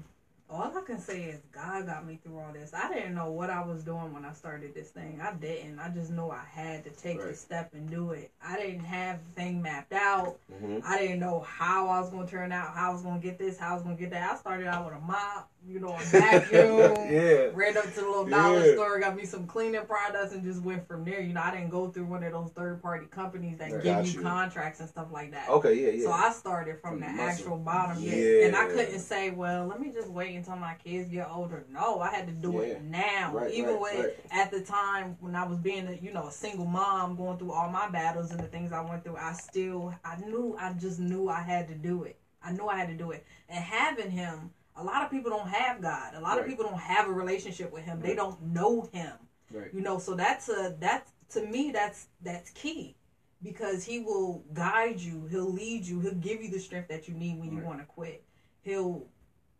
all 0.53 0.71
I 0.77 0.81
can 0.81 0.99
say 0.99 1.23
is 1.23 1.39
God 1.51 1.87
got 1.87 2.05
me 2.05 2.19
through 2.23 2.37
all 2.37 2.53
this. 2.53 2.73
I 2.73 2.93
didn't 2.93 3.15
know 3.15 3.31
what 3.31 3.49
I 3.49 3.65
was 3.65 3.83
doing 3.83 4.13
when 4.13 4.23
I 4.23 4.33
started 4.33 4.73
this 4.75 4.89
thing. 4.89 5.19
I 5.21 5.33
didn't. 5.33 5.79
I 5.79 5.89
just 5.89 6.11
knew 6.11 6.29
I 6.29 6.43
had 6.51 6.83
to 6.83 6.91
take 6.91 7.19
the 7.19 7.33
step 7.33 7.73
and 7.73 7.89
do 7.89 8.11
it. 8.11 8.31
I 8.43 8.57
didn't 8.57 8.83
have 8.85 9.19
the 9.25 9.41
thing 9.41 9.61
mapped 9.61 9.93
out. 9.93 10.37
Mhm. 10.51 10.83
I 10.85 10.99
didn't 10.99 11.19
know 11.19 11.39
how 11.41 11.87
I 11.89 11.99
was 12.01 12.09
going 12.11 12.25
to 12.25 12.31
turn 12.31 12.51
out, 12.51 12.73
how 12.75 12.91
I 12.91 12.93
was 12.93 13.01
going 13.01 13.19
to 13.19 13.27
get 13.27 13.37
this, 13.39 13.57
how 13.57 13.71
I 13.71 13.73
was 13.73 13.83
going 13.83 13.95
to 13.97 14.01
get 14.01 14.11
that. 14.11 14.31
I 14.31 14.35
started 14.37 14.67
out 14.67 14.85
with 14.85 14.95
a 14.95 14.99
mop, 14.99 15.49
you 15.65 15.79
know, 15.79 15.95
a 15.95 15.99
vacuum. 16.03 16.51
yeah. 17.11 17.49
Ran 17.53 17.77
up 17.77 17.85
to 17.85 17.89
the 17.95 18.01
little 18.01 18.25
dollar 18.25 18.65
Yeah. 18.65 18.73
store, 18.73 18.99
got 18.99 19.15
me 19.15 19.25
some 19.25 19.47
cleaning 19.47 19.85
products, 19.85 20.33
and 20.33 20.43
just 20.43 20.61
went 20.61 20.87
from 20.87 21.05
there. 21.05 21.21
You 21.21 21.33
know, 21.33 21.41
I 21.41 21.51
didn't 21.51 21.69
go 21.69 21.89
through 21.89 22.05
one 22.05 22.23
of 22.23 22.31
those 22.33 22.51
third 22.51 22.81
party 22.81 23.05
companies 23.07 23.57
that 23.59 23.71
Right. 23.71 23.83
give 23.83 24.05
you, 24.07 24.13
you. 24.13 24.21
contracts 24.21 24.79
and 24.81 24.89
stuff 24.89 25.07
like 25.11 25.31
that. 25.31 25.49
Okay. 25.49 25.73
Yeah. 25.73 25.91
Yeah. 25.91 26.03
So 26.05 26.11
I 26.11 26.31
started 26.31 26.79
from, 26.81 26.91
From 26.91 26.99
the 27.01 27.05
the 27.07 27.11
muscle. 27.13 27.29
actual 27.29 27.57
bottom, 27.57 28.01
yeah. 28.03 28.13
Yeah. 28.15 28.45
And 28.47 28.55
I 28.55 28.65
couldn't 28.67 28.99
say, 28.99 29.31
well, 29.31 29.65
let 29.67 29.79
me 29.79 29.91
just 29.91 30.09
wait 30.09 30.35
until 30.35 30.55
my 30.57 30.75
kids 30.83 31.09
get 31.09 31.29
older. 31.31 31.65
No, 31.69 31.99
I 32.01 32.09
had 32.13 32.27
to 32.27 32.33
do 32.33 32.53
Yeah. 32.53 32.59
it 32.61 32.83
now. 32.83 33.31
Right, 33.33 33.51
Even 33.53 33.71
right, 33.75 33.81
with 33.81 34.05
right. 34.05 34.15
at 34.31 34.51
the 34.51 34.61
time 34.61 35.17
when 35.21 35.35
I 35.35 35.45
was 35.45 35.57
being, 35.59 35.87
a, 35.87 35.93
you 35.93 36.11
know, 36.13 36.27
a 36.27 36.31
single 36.31 36.65
mom, 36.65 37.15
going 37.15 37.37
through 37.37 37.51
all 37.53 37.69
my 37.69 37.87
battles 37.89 38.31
and 38.31 38.39
the 38.39 38.47
things 38.47 38.71
I 38.73 38.81
went 38.81 39.03
through, 39.03 39.17
I 39.17 39.33
still, 39.33 39.93
I 40.03 40.17
knew, 40.17 40.57
I 40.59 40.73
just 40.73 40.99
knew 40.99 41.29
I 41.29 41.41
had 41.41 41.67
to 41.69 41.75
do 41.75 42.03
it. 42.03 42.17
I 42.45 42.51
knew 42.51 42.67
I 42.67 42.77
had 42.77 42.89
to 42.89 42.95
do 42.95 43.11
it. 43.11 43.25
And 43.47 43.63
having 43.63 44.11
him, 44.11 44.51
a 44.75 44.83
lot 44.83 45.03
of 45.03 45.11
people 45.11 45.29
don't 45.31 45.49
have 45.49 45.81
God. 45.81 46.13
A 46.15 46.19
lot 46.21 46.39
of 46.39 46.45
people 46.47 46.63
don't 46.63 46.79
have 46.79 47.07
a 47.07 47.11
relationship 47.11 47.71
with 47.71 47.83
Him. 47.83 47.99
They 47.99 48.15
don't 48.15 48.41
know 48.41 48.89
Him 48.93 49.13
Right. 49.51 49.69
you 49.73 49.81
know 49.81 49.99
so 49.99 50.15
that's 50.15 50.49
a 50.49 50.75
that's 50.79 51.11
to 51.29 51.45
me 51.45 51.69
that's 51.71 52.07
that's 52.23 52.49
key 52.51 52.95
because 53.43 53.83
he 53.83 53.99
will 53.99 54.43
guide 54.53 54.99
you 54.99 55.25
he'll 55.29 55.51
lead 55.51 55.85
you 55.85 55.99
he'll 55.99 56.15
give 56.15 56.41
you 56.41 56.49
the 56.49 56.57
strength 56.59 56.87
that 56.89 57.07
you 57.07 57.13
need 57.13 57.37
when 57.39 57.51
you 57.51 57.59
want 57.59 57.77
to 57.79 57.85
quit 57.85 58.23
he'll 58.61 59.05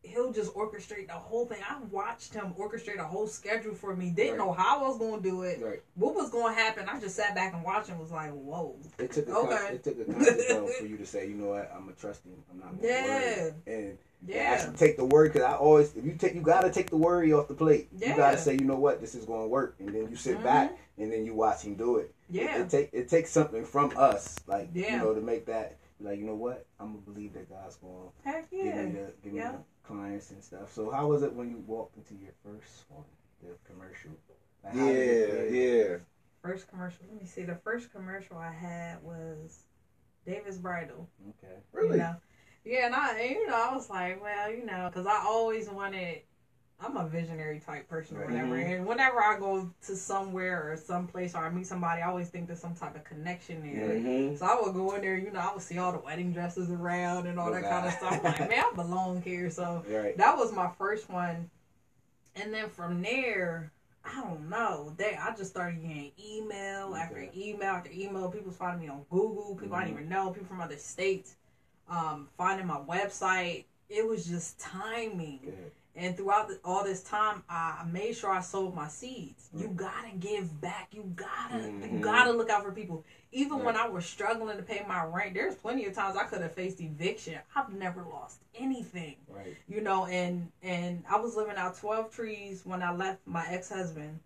he'll 0.02 0.32
just 0.34 0.52
orchestrate 0.56 1.08
the 1.08 1.13
whole 1.13 1.45
thing 1.45 1.62
i 1.69 1.78
watched 1.91 2.34
him 2.34 2.54
orchestrate 2.58 2.97
a 2.97 3.04
whole 3.04 3.28
schedule 3.28 3.73
for 3.76 3.95
me 3.95 4.10
didn't 4.10 4.32
Right. 4.32 4.38
know 4.39 4.52
how 4.52 4.80
i 4.80 4.88
was 4.88 4.97
going 4.97 5.21
to 5.21 5.30
do 5.30 5.43
it 5.43 5.62
Right. 5.62 5.82
what 5.93 6.15
was 6.15 6.32
going 6.32 6.56
to 6.56 6.60
happen 6.60 6.89
i 6.89 6.99
just 6.99 7.15
sat 7.15 7.36
back 7.36 7.54
and 7.54 7.63
watched 7.63 7.89
and 7.89 7.99
was 7.99 8.10
like 8.10 8.32
whoa 8.32 8.80
It 8.97 9.12
took 9.12 9.28
a 9.28 9.36
Okay. 9.36 9.49
con- 9.58 9.73
it 9.76 9.84
took 9.84 9.99
a 9.99 10.06
conscious 10.12 10.78
for 10.80 10.86
you 10.86 10.97
to 10.97 11.06
say, 11.06 11.28
you 11.28 11.36
know 11.36 11.49
what, 11.49 11.71
I'm 11.76 11.93
trust 11.99 12.23
him. 12.26 12.41
I'm 12.49 12.60
not 12.60 12.73
Yeah. 12.82 13.04
worry. 13.06 13.54
And 13.67 13.97
yeah 14.26 14.38
actually 14.54 14.76
take 14.78 14.98
the 14.98 15.06
word 15.06 15.34
because 15.34 15.48
I 15.48 15.56
always 15.56 15.96
if 15.96 16.06
you 16.06 16.14
take 16.14 16.34
you 16.36 16.42
gotta 16.42 16.72
take 16.72 16.90
the 16.90 16.98
worry 16.98 17.34
off 17.34 17.48
the 17.48 17.54
plate. 17.54 17.90
Yeah. 17.98 18.12
You 18.12 18.16
gotta 18.18 18.38
say, 18.38 18.54
you 18.54 18.66
know 18.66 18.76
what, 18.78 19.02
this 19.02 19.16
is 19.16 19.26
gonna 19.26 19.48
work, 19.48 19.76
and 19.80 19.90
then 19.90 20.10
you 20.10 20.16
sit 20.16 20.38
Mhm. 20.38 20.44
back 20.44 20.78
and 20.98 21.12
then 21.12 21.26
you 21.26 21.34
watch 21.34 21.64
him 21.64 21.76
do 21.76 21.98
it. 21.98 22.14
yeah 22.30 22.58
It, 22.58 22.62
it 22.62 22.70
take 22.70 22.90
it 22.94 23.10
takes 23.10 23.32
something 23.32 23.66
from 23.66 23.92
us, 23.98 24.36
like 24.48 24.70
Yeah. 24.74 24.94
you 24.94 24.98
know, 25.00 25.14
to 25.14 25.22
make 25.22 25.46
that 25.48 25.78
like 26.00 26.20
you 26.20 26.26
know 26.26 26.36
what, 26.36 26.66
I'm 26.80 26.88
gonna 26.94 27.00
believe 27.00 27.34
that 27.34 27.50
God's 27.50 27.76
gonna 27.78 28.10
heck 28.24 28.50
give 28.52 28.66
yeah 28.66 28.86
me 28.86 28.92
the 28.92 29.14
give 29.24 29.34
me 29.34 29.40
the 29.42 29.56
clients 29.84 30.32
and 30.32 30.44
stuff. 30.44 30.74
So 30.74 30.90
how 30.92 31.08
was 31.08 31.24
it 31.24 31.34
when 31.34 31.50
you 31.50 31.58
walked 31.68 31.98
into 31.98 32.16
your 32.16 32.34
first 32.44 32.86
one, 32.90 33.04
the 33.42 33.50
commercial? 33.70 34.12
Like, 34.64 34.74
Yeah. 34.76 34.84
did 34.86 35.30
it 35.30 35.50
feel? 35.52 35.90
Yeah. 35.92 35.98
first 36.42 36.68
commercial 36.70 37.06
let 37.10 37.22
me 37.22 37.26
see 37.28 37.44
the 37.44 37.56
first 37.56 37.90
commercial 37.94 38.38
i 38.38 38.52
had 38.52 39.02
was 39.02 39.64
David's 40.26 40.58
Bridal 40.58 41.08
Okay. 41.30 41.56
Really. 41.72 41.92
You 41.98 42.04
know? 42.04 42.16
Yeah, 42.65 42.86
and 42.86 42.95
I, 42.95 43.23
you 43.23 43.47
know, 43.47 43.56
I 43.69 43.76
was 43.76 43.89
like, 43.89 44.21
well, 44.21 44.49
you 44.52 44.65
know, 44.65 44.89
because 44.89 45.06
I 45.08 45.23
always 45.26 45.69
wanted. 45.69 46.21
I'm 46.80 46.97
a 46.97 47.08
visionary 47.08 47.62
type 47.65 47.88
person 47.88 48.17
or 48.17 48.26
whatever, 48.26 48.56
Mhm. 48.56 48.76
and 48.80 48.86
whenever 48.86 49.23
I 49.23 49.39
go 49.39 49.71
to 49.84 49.95
somewhere 49.95 50.69
or 50.69 50.76
someplace 50.76 51.34
or 51.34 51.45
I 51.45 51.49
meet 51.49 51.65
somebody, 51.65 52.02
I 52.02 52.08
always 52.10 52.30
think 52.30 52.47
there's 52.47 52.60
some 52.60 52.76
type 52.76 52.93
of 52.95 53.06
connection 53.06 53.62
there. 53.62 53.95
Mhm. 53.95 54.38
So 54.38 54.45
I 54.45 54.60
would 54.60 54.73
go 54.73 54.93
in 54.95 55.02
there, 55.02 55.15
you 55.15 55.32
know, 55.32 55.39
I 55.39 55.54
would 55.54 55.62
see 55.62 55.78
all 55.78 55.93
the 55.93 55.99
wedding 55.99 56.34
dresses 56.34 56.69
around 56.69 57.28
and 57.28 57.39
all 57.39 57.52
that 57.54 57.63
kind 57.69 57.86
of 57.88 57.93
stuff. 57.93 58.13
I'm 58.17 58.23
like, 58.23 58.49
man, 58.49 58.65
I 58.69 58.71
belong 58.76 59.21
here. 59.21 59.49
So 59.49 59.86
Right. 59.88 60.17
that 60.17 60.36
was 60.36 60.52
my 60.52 60.69
first 60.78 61.10
one, 61.10 61.49
and 62.36 62.54
then 62.54 62.67
from 62.69 63.02
there, 63.02 63.71
I 64.04 64.19
don't 64.19 64.49
know. 64.49 64.93
They, 64.97 65.15
I 65.15 65.34
just 65.36 65.52
started 65.52 65.82
getting 65.82 66.12
email 66.21 66.95
after 66.95 67.30
email 67.34 67.69
after 67.69 67.91
email. 67.93 68.30
People 68.30 68.47
was 68.47 68.58
finding 68.58 68.82
me 68.88 68.89
on 68.89 69.06
Google. 69.10 69.56
People 69.56 69.78
I 69.78 69.84
Mhm. 69.84 69.86
didn't 69.86 69.97
even 69.99 70.10
know. 70.10 70.32
People 70.32 70.47
from 70.47 70.60
other 70.60 70.76
states, 70.76 71.36
um, 71.89 72.30
finding 72.38 72.67
my 72.67 72.80
website. 72.80 73.65
it 73.89 74.08
was 74.08 74.26
just 74.26 74.60
timing. 74.60 75.39
Yeah. 75.43 75.52
And 75.96 76.17
throughout 76.17 76.48
the, 76.48 76.60
all 76.65 76.84
this 76.84 77.04
time, 77.04 77.43
I 77.48 77.84
made 77.91 78.15
sure 78.15 78.32
I 78.32 78.41
sold 78.41 78.74
my 78.76 78.88
seeds. 78.88 79.50
You 79.56 79.67
gotta 79.67 80.10
give 80.19 80.60
back. 80.60 80.88
You 80.91 81.04
gotta, 81.15 81.56
Mhm. 81.65 81.93
you 81.93 82.00
gotta 82.00 82.32
look 82.32 82.50
out 82.50 82.63
for 82.63 82.72
people. 82.72 83.06
Even 83.32 83.63
when 83.63 83.78
I 83.78 83.88
was 83.88 84.04
struggling 84.08 84.58
to 84.58 84.63
pay 84.63 84.84
my 84.88 85.06
rent, 85.06 85.36
there's 85.36 85.54
plenty 85.54 85.86
of 85.86 85.93
times 85.93 86.17
I 86.17 86.24
could 86.24 86.41
have 86.41 86.54
faced 86.54 86.82
eviction. 86.82 87.38
I've 87.56 87.72
never 87.72 88.02
lost 88.02 88.39
anything, 88.56 89.17
Right. 89.28 89.56
you 89.67 89.82
know. 89.82 90.08
And 90.08 90.52
and 90.63 91.04
I 91.08 91.17
was 91.17 91.36
living 91.36 91.58
out 91.58 91.78
twelve 91.78 92.10
trees 92.12 92.65
when 92.65 92.82
I 92.82 92.91
left 92.91 93.19
my 93.28 93.46
ex 93.50 93.69
husband, 93.69 94.19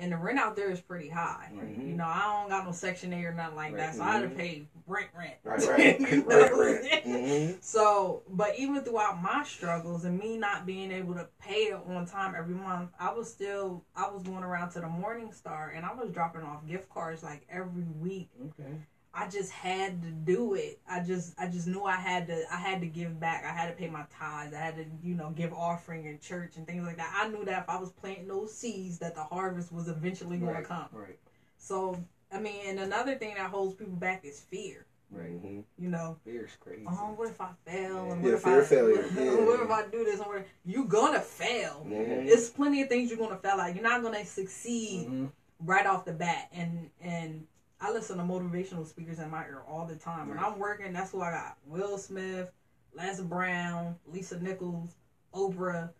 and 0.00 0.10
the 0.10 0.16
rent 0.16 0.38
out 0.38 0.56
there 0.56 0.70
is 0.70 0.80
pretty 0.80 1.08
high. 1.08 1.50
Right. 1.52 1.78
You 1.86 1.94
know, 1.94 2.06
I 2.06 2.40
don't 2.40 2.48
got 2.48 2.64
no 2.66 2.72
Section 2.72 3.12
8 3.12 3.24
or 3.24 3.32
nothing 3.34 3.56
like 3.56 3.76
that, 3.76 3.86
Right. 3.88 3.94
so 3.94 4.02
I 4.02 4.12
had 4.14 4.22
to 4.22 4.28
Mhm. 4.28 4.36
pay 4.36 4.68
rent, 4.86 5.08
rent. 5.16 5.34
Right, 5.44 5.60
right, 5.68 6.00
You 6.00 6.22
right, 6.22 6.50
know? 6.50 6.58
right. 6.58 7.04
hmm 7.04 7.58
So, 7.60 8.22
but 8.28 8.58
even 8.58 8.82
throughout 8.82 9.22
my 9.22 9.44
struggles 9.44 10.04
and 10.04 10.18
me 10.18 10.36
not 10.38 10.66
being 10.66 10.90
able 10.90 11.14
to 11.14 11.28
pay 11.38 11.64
it 11.64 11.74
on 11.86 12.06
time 12.06 12.34
every 12.36 12.54
month, 12.54 12.90
I 12.98 13.12
was 13.12 13.30
still 13.30 13.84
I 13.94 14.10
was 14.10 14.22
going 14.22 14.42
around 14.42 14.70
to 14.72 14.80
the 14.80 14.88
Morning 14.88 15.32
Star 15.32 15.70
and 15.76 15.84
I 15.84 15.92
was 15.94 16.10
dropping 16.10 16.42
off 16.42 16.66
gift 16.66 16.88
cards 16.88 17.22
like 17.22 17.46
every 17.50 17.84
week. 18.00 18.30
Okay. 18.48 18.72
I 19.12 19.28
just 19.28 19.50
had 19.50 20.02
to 20.02 20.10
do 20.10 20.54
it. 20.54 20.78
I 20.88 21.00
just 21.00 21.34
I 21.38 21.48
just 21.48 21.66
knew 21.66 21.84
I 21.84 21.96
had 21.96 22.28
to 22.28 22.44
I 22.52 22.56
had 22.58 22.80
to 22.80 22.86
give 22.86 23.18
back. 23.18 23.44
I 23.44 23.52
had 23.52 23.66
to 23.68 23.72
pay 23.74 23.88
my 23.88 24.04
tithes. 24.16 24.54
I 24.54 24.58
had 24.58 24.76
to, 24.76 24.84
you 25.02 25.14
know, 25.16 25.30
give 25.30 25.52
offering 25.52 26.06
in 26.06 26.20
church 26.20 26.56
and 26.56 26.66
things 26.66 26.84
like 26.84 26.96
that. 26.98 27.12
I 27.14 27.28
knew 27.28 27.44
that 27.44 27.62
if 27.64 27.68
I 27.68 27.76
was 27.78 27.90
planting 27.90 28.28
those 28.28 28.54
seeds 28.56 28.98
that 28.98 29.14
the 29.16 29.24
harvest 29.24 29.72
was 29.72 29.88
eventually 29.88 30.36
going 30.38 30.52
Right. 30.54 30.62
to 30.62 30.68
come. 30.68 30.86
Right. 30.92 31.18
So, 31.58 31.96
I 32.32 32.38
mean, 32.38 32.60
and 32.66 32.78
another 32.80 33.16
thing 33.16 33.34
that 33.34 33.50
holds 33.50 33.74
people 33.74 33.96
back 33.96 34.24
is 34.24 34.40
fear, 34.40 34.86
Right. 35.10 35.30
hmm 35.30 35.60
you 35.76 35.88
know. 35.88 36.16
Fear's 36.24 36.56
crazy. 36.60 36.84
Oh, 36.86 37.12
what 37.16 37.28
if 37.30 37.40
I 37.40 37.48
fail? 37.66 38.12
And 38.12 38.22
Yeah, 38.22 38.28
what 38.30 38.34
if 38.34 38.42
fear 38.44 38.54
I 38.54 38.58
of 38.60 38.66
failure. 38.68 39.02
What, 39.02 39.12
Yeah. 39.24 39.44
what 39.46 39.60
if 39.60 39.70
I 39.70 39.86
do 39.90 40.04
this? 40.04 40.20
And 40.20 40.28
what 40.28 40.46
you're 40.64 40.84
gonna 40.84 41.20
fail. 41.20 41.84
Mhm. 41.84 42.28
It's 42.28 42.48
plenty 42.48 42.80
of 42.82 42.88
things 42.88 43.10
you're 43.10 43.18
gonna 43.18 43.36
fail 43.38 43.60
at. 43.60 43.74
You're 43.74 43.82
not 43.82 44.02
gonna 44.02 44.24
succeed 44.24 45.08
Mhm. 45.08 45.30
right 45.58 45.84
off 45.84 46.04
the 46.04 46.12
bat. 46.12 46.48
And 46.52 46.90
and 47.00 47.46
I 47.80 47.90
listen 47.92 48.18
to 48.18 48.22
motivational 48.22 48.86
speakers 48.86 49.18
in 49.18 49.30
my 49.30 49.44
ear 49.44 49.62
all 49.66 49.86
the 49.86 49.96
time. 49.96 50.28
When 50.28 50.38
I'm 50.38 50.58
working, 50.58 50.92
that's 50.92 51.10
who 51.10 51.20
I 51.20 51.30
got: 51.30 51.56
Will 51.66 51.96
Smith, 51.96 52.50
Les 52.92 53.20
Brown, 53.20 53.96
Lisa 54.06 54.38
Nichols, 54.38 54.94
Oprah, 55.34 55.90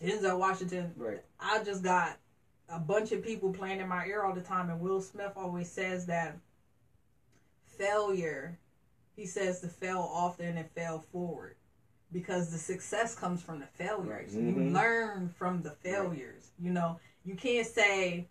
Denzel 0.00 0.38
Washington. 0.38 0.92
Right. 0.96 1.22
I 1.40 1.62
just 1.62 1.82
got 1.82 2.18
a 2.68 2.78
bunch 2.78 3.12
of 3.12 3.22
people 3.22 3.52
playing 3.52 3.80
in 3.80 3.88
my 3.88 4.04
ear 4.06 4.22
all 4.22 4.34
the 4.34 4.40
time, 4.42 4.68
and 4.70 4.80
Will 4.80 5.00
Smith 5.00 5.32
always 5.36 5.70
says 5.70 6.06
that 6.06 6.38
failure, 7.64 8.58
he 9.16 9.26
says 9.26 9.60
to 9.60 9.68
fail 9.68 10.08
often 10.12 10.56
and 10.56 10.68
fail 10.70 11.00
forward 11.12 11.56
because 12.12 12.50
the 12.50 12.58
success 12.58 13.14
comes 13.14 13.40
from 13.40 13.58
the 13.58 13.66
failures. 13.66 14.34
Right. 14.34 14.42
You 14.42 14.52
Mhm. 14.52 14.72
learn 14.72 15.28
from 15.30 15.62
the 15.62 15.70
failures. 15.70 16.50
You 16.58 16.70
know, 16.70 17.00
you 17.24 17.34
can't 17.34 17.66
say, 17.66 18.28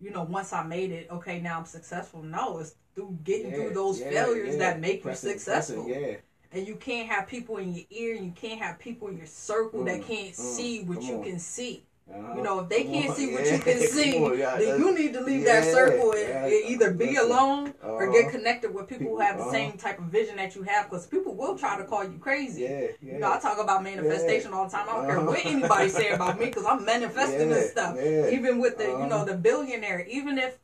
you 0.00 0.10
know, 0.10 0.22
once 0.24 0.52
I 0.52 0.62
made 0.64 0.92
it, 0.92 1.08
okay, 1.10 1.40
now 1.40 1.58
I'm 1.58 1.64
successful. 1.66 2.22
No, 2.22 2.58
it's 2.58 2.74
through 2.94 3.18
getting 3.24 3.52
Yeah, 3.52 3.54
through 3.54 3.72
those 3.72 4.00
yeah, 4.00 4.10
failures 4.10 4.56
yeah. 4.56 4.58
that 4.58 4.80
make 4.80 5.04
you 5.04 5.14
successful. 5.14 5.84
yeah. 5.86 6.16
And 6.52 6.66
you 6.66 6.76
can't 6.76 7.08
have 7.08 7.26
people 7.28 7.58
in 7.58 7.74
your 7.74 7.84
ear, 7.90 8.16
and 8.16 8.26
you 8.26 8.32
can't 8.32 8.60
have 8.60 8.78
people 8.78 9.08
in 9.08 9.16
your 9.16 9.26
circle 9.26 9.84
that 9.84 10.02
Mm, 10.02 10.02
can't 10.02 10.34
mm, 10.36 10.36
see 10.36 10.82
what 10.82 11.08
you 11.08 11.18
on. 11.18 11.20
can 11.20 11.38
see. 11.38 11.84
Uh-huh. 12.12 12.34
You 12.36 12.42
know, 12.42 12.60
if 12.60 12.68
they 12.68 12.84
can't 12.84 13.14
see 13.14 13.32
what 13.32 13.44
yeah. 13.46 13.54
you 13.54 13.58
can 13.60 13.78
see, 13.96 14.38
yeah, 14.38 14.56
then 14.56 14.80
you 14.80 14.94
need 14.96 15.12
to 15.12 15.20
leave 15.20 15.44
that 15.44 15.64
circle 15.64 16.12
and, 16.12 16.52
either 16.52 16.92
be 16.92 17.16
alone 17.16 17.72
or 17.82 18.02
uh-huh. 18.02 18.12
get 18.12 18.30
connected 18.30 18.74
with 18.74 18.88
people, 18.88 19.08
who 19.08 19.20
have 19.20 19.36
the 19.36 19.44
People, 19.44 19.52
same 19.52 19.68
uh-huh. 19.70 19.88
type 19.88 19.98
of 19.98 20.06
vision 20.06 20.36
that 20.36 20.54
you 20.54 20.62
have. 20.62 20.90
Because 20.90 21.06
people 21.06 21.34
will 21.34 21.56
try 21.56 21.78
to 21.78 21.84
call 21.84 22.04
you 22.04 22.18
crazy. 22.18 22.62
You 23.00 23.18
know, 23.18 23.32
I 23.32 23.38
talk 23.38 23.58
about 23.58 23.82
manifestation 23.82 24.52
all 24.52 24.64
the 24.64 24.72
time. 24.72 24.88
I 24.88 24.92
don't 24.92 25.06
care 25.06 25.18
Uh-huh. 25.18 25.26
what 25.26 25.46
anybody 25.46 25.88
say 25.88 26.10
about 26.10 26.38
me 26.38 26.46
because 26.46 26.66
I'm 26.66 26.84
manifesting 26.84 27.48
this 27.48 27.70
stuff. 27.70 27.96
Even 27.98 28.58
with 28.58 28.78
the, 28.78 28.84
you 28.84 29.06
know, 29.06 29.16
Uh-huh. 29.20 29.24
the 29.24 29.34
billionaire. 29.34 30.04
Even 30.10 30.38
if, 30.38 30.58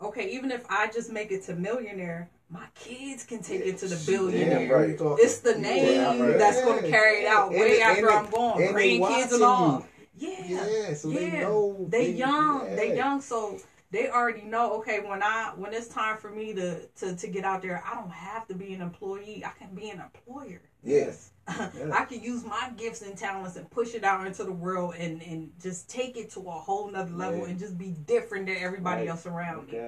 okay, 0.00 0.30
even 0.30 0.50
if 0.50 0.64
I 0.68 0.88
just 0.88 1.12
make 1.12 1.30
it 1.30 1.44
to 1.44 1.54
millionaire, 1.54 2.28
my 2.50 2.64
kids 2.74 3.24
can 3.24 3.42
take 3.42 3.60
it 3.60 3.78
to 3.78 3.88
the 3.88 4.02
billionaire. 4.10 4.96
It's 5.18 5.40
the 5.40 5.54
name 5.58 6.38
that's 6.38 6.62
going 6.64 6.82
to 6.82 6.90
carry 6.90 7.22
it 7.22 7.26
out 7.26 7.50
way 7.50 7.80
after 7.82 8.10
I'm 8.10 8.30
gone. 8.30 8.58
they 8.58 8.68
Grandkids 8.68 9.32
and 9.32 9.40
you. 9.40 9.84
Yeah. 10.18 10.66
Yeah, 10.66 10.94
so 10.94 11.10
they 11.10 11.30
know. 11.30 11.86
They 11.88 12.10
young. 12.10 12.66
yeah. 12.66 12.76
They 12.76 12.96
young. 12.96 13.20
So 13.20 13.58
they 13.90 14.08
already 14.10 14.42
know. 14.42 14.74
Okay, 14.78 15.00
when 15.00 15.22
I 15.22 15.52
when 15.56 15.72
it's 15.72 15.88
time 15.88 16.18
for 16.18 16.30
me 16.30 16.52
to 16.54 16.86
to 16.86 17.16
to 17.16 17.28
get 17.28 17.44
out 17.44 17.62
there, 17.62 17.82
I 17.86 17.94
don't 17.94 18.10
have 18.12 18.46
to 18.48 18.54
be 18.54 18.74
an 18.74 18.80
employee. 18.82 19.44
I 19.44 19.50
can 19.58 19.74
be 19.74 19.90
an 19.90 20.00
employer. 20.00 20.60
Yes. 20.84 21.30
I 21.48 22.04
can 22.06 22.22
use 22.22 22.44
my 22.44 22.70
gifts 22.76 23.00
and 23.02 23.16
talents 23.16 23.56
and 23.56 23.70
push 23.70 23.94
it 23.94 24.04
out 24.04 24.26
into 24.26 24.44
the 24.44 24.52
world 24.52 24.94
and 24.98 25.22
and 25.22 25.50
just 25.62 25.88
take 25.88 26.16
it 26.16 26.30
to 26.32 26.40
a 26.40 26.52
whole 26.52 26.90
nother 26.90 27.10
level 27.12 27.40
Yeah. 27.40 27.46
and 27.46 27.58
just 27.58 27.78
be 27.78 27.92
different 28.06 28.46
than 28.46 28.56
everybody 28.58 29.02
Right. 29.02 29.08
else 29.08 29.26
around 29.26 29.68
me. 29.72 29.78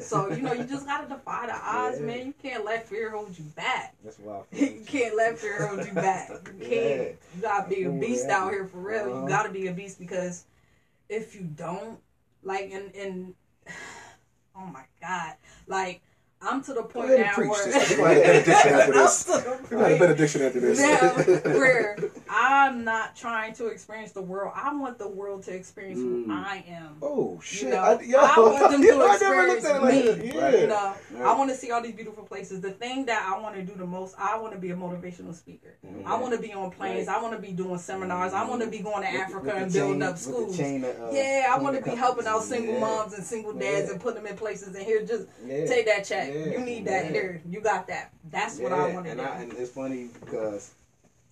So 0.00 0.30
you 0.30 0.42
know, 0.42 0.52
you 0.52 0.64
just 0.64 0.86
gotta 0.86 1.08
defy 1.08 1.46
the 1.46 1.54
odds, 1.56 1.98
Yeah. 2.00 2.06
man. 2.06 2.26
You 2.26 2.34
can't 2.42 2.64
let 2.64 2.88
fear 2.88 3.10
hold 3.10 3.36
you 3.38 3.44
back. 3.44 3.94
That's 4.04 4.18
why. 4.18 4.42
You 4.52 4.84
can't 4.86 5.16
let 5.16 5.38
fear 5.38 5.66
hold 5.66 5.86
you 5.86 5.92
back. 5.92 6.30
You 6.30 6.66
can't. 6.66 7.16
You 7.34 7.42
gotta 7.42 7.68
be 7.68 7.84
a 7.84 7.90
beast 7.90 8.28
out 8.28 8.52
here 8.52 8.66
for 8.66 8.78
real. 8.78 9.10
Uh-huh. 9.10 9.22
You 9.22 9.28
gotta 9.28 9.50
be 9.50 9.66
a 9.68 9.72
beast 9.72 9.98
because 9.98 10.44
if 11.08 11.34
you 11.34 11.42
don't, 11.42 11.98
like, 12.42 12.70
and 12.72 12.94
and 12.94 13.34
oh 14.56 14.66
my 14.66 14.84
god, 15.00 15.34
like 15.66 16.02
I'm 16.40 16.62
to 16.64 16.72
the 16.72 16.82
point 16.84 17.10
ahead 17.10 17.26
now 17.26 17.34
preach 17.34 17.50
where 17.50 17.64
this. 17.72 17.98
We're 17.98 18.04
gonna 18.04 18.14
have 18.14 18.28
benediction 18.48 18.72
after 18.74 18.90
this. 18.92 19.18
I'm 19.20 19.40
to 19.42 19.68
the 19.70 19.76
We're 19.76 19.82
have 19.82 19.88
a 19.88 19.88
point 19.88 19.98
benediction 19.98 20.42
after 20.42 20.60
this. 20.60 20.78
now 20.78 21.50
where 21.58 21.98
I'm 22.30 22.84
not 22.84 23.16
trying 23.16 23.54
to 23.54 23.66
experience 23.66 24.12
the 24.12 24.22
world. 24.22 24.52
I 24.54 24.72
want 24.74 24.98
the 24.98 25.08
world 25.08 25.42
to 25.44 25.54
experience 25.54 25.98
Mm. 25.98 26.26
who 26.26 26.32
I 26.32 26.64
am. 26.68 26.96
Oh 27.02 27.40
shit! 27.42 27.70
know, 27.70 27.78
I, 27.78 28.00
yo, 28.02 28.18
I 28.20 28.38
want 28.38 28.70
them 28.70 28.82
to 28.82 28.88
I 28.88 29.18
never 29.20 29.46
looked 29.48 29.64
at 29.64 29.76
it 29.76 29.82
like 29.82 29.94
experience 29.94 30.18
that. 30.18 30.18
me, 30.24 30.32
Yeah. 30.54 30.60
You 30.60 30.66
know, 30.68 30.94
Right. 31.10 31.24
I 31.26 31.36
want 31.36 31.50
to 31.50 31.56
see 31.56 31.70
all 31.72 31.82
these 31.82 31.94
beautiful 31.94 32.22
places. 32.24 32.60
The 32.60 32.70
thing 32.70 33.06
that 33.06 33.22
I 33.26 33.40
want 33.40 33.56
to 33.56 33.62
do 33.62 33.74
the 33.74 33.86
most, 33.86 34.14
I 34.18 34.38
want 34.38 34.52
to 34.52 34.60
be 34.60 34.70
a 34.70 34.76
motivational 34.76 35.34
speaker. 35.34 35.74
Mhm. 35.84 36.04
I 36.06 36.16
want 36.20 36.34
to 36.34 36.40
be 36.40 36.52
on 36.52 36.70
planes. 36.70 37.08
Right. 37.08 37.16
I 37.16 37.20
want 37.22 37.34
to 37.34 37.40
be 37.40 37.52
doing 37.52 37.78
seminars. 37.78 38.32
I 38.32 38.46
want 38.48 38.60
to 38.62 38.68
be 38.68 38.78
going 38.78 39.02
to 39.04 39.10
With- 39.12 39.20
Africa 39.22 39.44
with 39.44 39.54
the 39.54 39.62
and 39.62 39.72
building 39.72 40.00
chain- 40.00 40.08
up 40.08 40.18
schools. 40.18 40.58
of, 40.60 40.84
uh, 40.84 41.10
Yeah, 41.12 41.46
I 41.52 41.58
want 41.58 41.76
to 41.76 41.82
be 41.82 41.96
helping 41.96 42.26
out 42.26 42.44
single 42.44 42.74
Yeah. 42.74 42.80
moms 42.80 43.14
and 43.14 43.24
single 43.24 43.54
dads 43.54 43.86
Yeah. 43.86 43.92
and 43.94 44.00
putting 44.00 44.22
them 44.22 44.30
in 44.30 44.36
places. 44.38 44.74
And 44.76 44.84
here, 44.84 45.02
just 45.04 45.26
Yeah. 45.44 45.66
take 45.66 45.86
that 45.86 46.04
check. 46.04 46.27
Yeah. 46.32 46.52
You 46.52 46.60
need 46.64 46.84
that 46.86 47.06
Yeah. 47.06 47.10
here. 47.12 47.42
You 47.48 47.60
got 47.60 47.86
that. 47.88 48.12
That's 48.30 48.58
what 48.58 48.72
I 48.72 48.92
want 48.92 49.06
to 49.06 49.10
and 49.12 49.20
do. 49.20 49.26
I, 49.26 49.36
and 49.42 49.52
it's 49.52 49.70
funny 49.70 50.08
because 50.20 50.74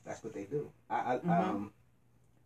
that's 0.04 0.22
what 0.24 0.32
they 0.34 0.44
do. 0.44 0.70
I, 0.90 0.96
I 0.96 1.18
Mhm. 1.18 1.30
um, 1.30 1.72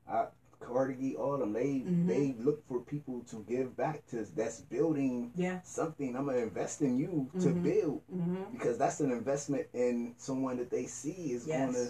I 0.08 0.26
Carnegie, 0.60 1.16
all 1.16 1.38
them 1.38 1.52
they 1.54 1.80
Mhm. 1.86 2.06
they 2.06 2.34
look 2.38 2.66
for 2.66 2.80
people 2.80 3.22
to 3.30 3.44
give 3.48 3.76
back 3.76 4.06
to. 4.08 4.24
That's 4.36 4.60
building 4.60 5.32
yeah. 5.34 5.60
something. 5.62 6.14
I'm 6.16 6.26
gonna 6.26 6.38
invest 6.38 6.82
in 6.82 6.98
you 6.98 7.30
to 7.40 7.48
Mhm. 7.48 7.62
build 7.62 8.02
hmm 8.10 8.44
because 8.52 8.76
that's 8.78 9.00
an 9.00 9.10
investment 9.10 9.66
in 9.72 10.14
someone 10.18 10.56
that 10.58 10.70
they 10.70 10.86
see 10.86 11.32
is 11.32 11.46
Yes. 11.46 11.72
gonna 11.72 11.88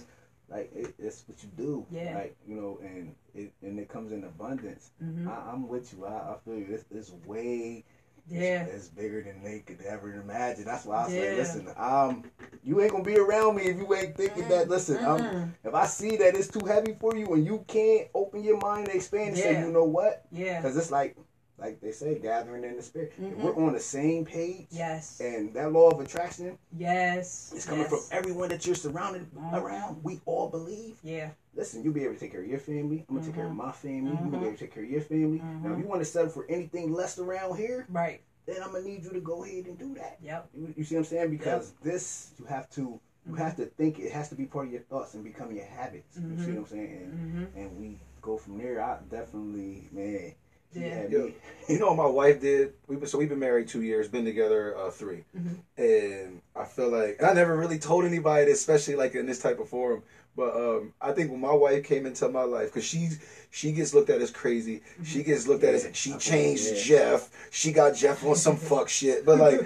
like 0.49 0.73
it, 0.75 0.95
it's 0.99 1.25
what 1.29 1.43
you 1.43 1.51
do. 1.57 1.87
Yeah. 1.91 2.15
Like 2.15 2.37
you 2.47 2.55
know, 2.55 2.79
and 2.83 3.15
it 3.35 3.53
and 3.63 3.79
it 3.79 3.89
comes 3.89 4.13
in 4.13 4.25
abundance. 4.25 4.91
mm-hmm. 5.03 5.29
I, 5.29 5.33
I'm 5.53 5.69
with 5.69 5.93
you. 5.93 6.07
I, 6.07 6.35
I 6.35 6.37
feel 6.45 6.57
you. 6.59 6.67
It's, 6.71 6.85
it's 6.91 7.13
way 7.27 7.85
Yeah. 8.31 8.63
it's, 8.65 8.75
it's 8.75 8.89
bigger 8.89 9.23
than 9.23 9.43
they 9.43 9.61
could 9.61 9.81
ever 9.83 10.13
imagine. 10.15 10.65
That's 10.65 10.85
why 10.87 11.05
I 11.05 11.09
say, 11.09 11.37
listen, 11.37 11.69
um, 11.77 12.25
you 12.63 12.81
ain't 12.81 12.93
gonna 12.93 13.05
be 13.05 13.19
around 13.19 13.57
me 13.57 13.65
if 13.65 13.77
you 13.77 13.93
ain't 13.95 14.17
thinking 14.17 14.49
that. 14.49 14.69
Listen, 14.69 15.05
um, 15.05 15.21
Mhm. 15.21 15.51
if 15.65 15.75
I 15.75 15.87
see 15.87 16.17
that 16.17 16.37
it's 16.37 16.49
too 16.49 16.65
heavy 16.67 16.97
for 17.01 17.17
you 17.17 17.27
and 17.35 17.45
you 17.45 17.65
can't 17.67 18.09
open 18.15 18.43
your 18.43 18.59
mind 18.59 18.87
and 18.89 18.97
expand 18.97 19.29
and 19.31 19.39
say, 19.39 19.61
you 19.61 19.73
know 19.73 19.85
what? 19.85 20.25
Yeah. 20.31 20.61
Because 20.61 20.77
it's 20.77 20.91
like, 20.91 21.17
like 21.61 21.81
they 21.81 21.93
say, 21.93 22.19
gathering 22.19 22.65
in 22.65 22.77
the 22.77 22.83
spirit. 22.83 23.13
Mhm. 23.21 23.37
we're 23.37 23.55
on 23.67 23.73
the 23.73 23.81
same 23.81 24.25
page, 24.25 24.67
Yes. 24.71 25.21
and 25.21 25.53
that 25.55 25.73
law 25.73 25.91
of 25.91 26.01
attraction 26.01 26.59
Yes. 26.77 27.53
It's 27.55 27.67
coming 27.67 27.83
yes. 27.83 27.91
from 27.91 28.19
everyone 28.19 28.49
that 28.49 28.67
you're 28.67 28.75
surrounded 28.75 29.31
Mhm. 29.35 29.53
around. 29.63 30.03
We 30.03 30.21
all 30.25 30.49
believe. 30.49 30.99
Yeah. 31.03 31.31
Listen, 31.55 31.83
you'll 31.83 31.93
be 31.93 32.05
able 32.05 32.15
to 32.15 32.21
take 32.21 32.33
care 32.33 32.43
of 32.43 32.49
your 32.49 32.59
family. 32.61 33.05
I'm 33.09 33.15
gonna 33.17 33.27
take 33.27 33.35
care 33.35 33.47
of 33.47 33.53
Mhm. 33.53 33.57
my 33.57 33.73
family. 33.73 34.11
You're 34.13 34.17
gonna 34.19 34.31
be 34.31 34.37
Mhm. 34.39 34.43
able 34.43 34.53
to 34.53 34.59
take 34.59 34.73
care 34.73 34.85
of 34.85 34.91
your 34.91 35.03
family. 35.03 35.39
Now, 35.39 35.71
if 35.73 35.77
Mhm. 35.77 35.81
you 35.83 35.87
want 35.89 36.01
to 36.01 36.05
settle 36.07 36.31
for 36.31 36.47
anything 36.49 36.93
less 36.93 37.19
around 37.19 37.57
here, 37.59 37.87
Right. 37.91 38.23
then 38.47 38.63
I'm 38.63 38.73
gonna 38.73 38.85
need 38.85 39.05
you 39.05 39.11
to 39.11 39.21
go 39.21 39.45
ahead 39.45 39.67
and 39.67 39.79
do 39.79 39.95
that. 39.95 40.19
Yep. 40.23 40.49
You, 40.55 40.75
you 40.77 40.85
see 40.85 40.95
what 40.95 41.01
I'm 41.01 41.05
saying? 41.07 41.31
Because 41.31 41.73
this, 41.83 42.31
you 42.39 42.47
have 42.47 42.71
to, 42.71 42.99
you 43.27 43.35
have 43.35 43.57
to 43.57 43.67
think. 43.67 43.99
It 43.99 44.13
has 44.13 44.29
to 44.31 44.35
be 44.35 44.47
part 44.47 44.67
of 44.69 44.73
your 44.73 44.83
thoughts 44.83 45.15
and 45.15 45.23
become 45.23 45.53
your 45.53 45.67
habits. 45.67 46.17
You 46.17 46.37
see 46.43 46.53
what 46.53 46.59
I'm 46.61 46.67
saying? 46.67 47.49
And, 47.55 47.55
and 47.57 47.79
we 47.79 47.99
go 48.23 48.39
from 48.39 48.57
there. 48.59 48.81
I 48.83 48.99
definitely, 49.11 49.89
man. 49.93 50.35
He 50.73 50.81
Yeah. 50.81 51.07
Yeah. 51.09 51.27
You 51.69 51.79
know 51.79 51.89
what 51.89 51.97
my 51.97 52.07
wife 52.07 52.41
did? 52.41 52.73
We've 52.89 52.99
been 52.99 53.09
so 53.09 53.19
we've 53.19 53.29
been 53.29 53.39
married 53.39 53.69
two 53.69 53.83
years, 53.83 54.09
been 54.09 54.25
together 54.25 54.77
uh, 54.77 54.91
3 54.91 55.25
Mhm. 55.37 55.59
and 55.77 56.41
I 56.57 56.65
feel 56.65 56.91
like 56.91 57.17
and 57.19 57.27
I 57.27 57.33
never 57.33 57.57
really 57.57 57.79
told 57.79 58.05
anybody, 58.05 58.47
this, 58.47 58.61
especially 58.61 58.97
like 58.97 59.15
in 59.15 59.27
this 59.27 59.39
type 59.41 59.61
of 59.61 59.69
forum. 59.69 60.03
But 60.37 60.55
um, 60.57 60.95
I 61.01 61.13
think 61.13 61.31
when 61.31 61.41
my 61.41 61.53
wife 61.53 61.85
came 61.85 62.07
into 62.07 62.29
my 62.29 62.43
life, 62.45 62.67
because 62.69 62.85
she's 62.85 63.19
she 63.51 63.73
gets 63.73 63.93
looked 63.95 64.11
at 64.11 64.21
as 64.21 64.31
crazy, 64.31 64.83
she 65.05 65.23
gets 65.23 65.47
looked 65.49 65.65
at 65.65 65.75
as 65.75 65.89
she 65.93 66.15
changed 66.19 66.67
yeah. 66.73 66.83
Jeff, 66.83 67.31
she 67.51 67.73
got 67.73 67.95
Jeff 67.95 68.25
on 68.25 68.37
some 68.37 68.57
fuck 68.71 68.89
shit. 68.89 69.25
But 69.27 69.39
like 69.39 69.61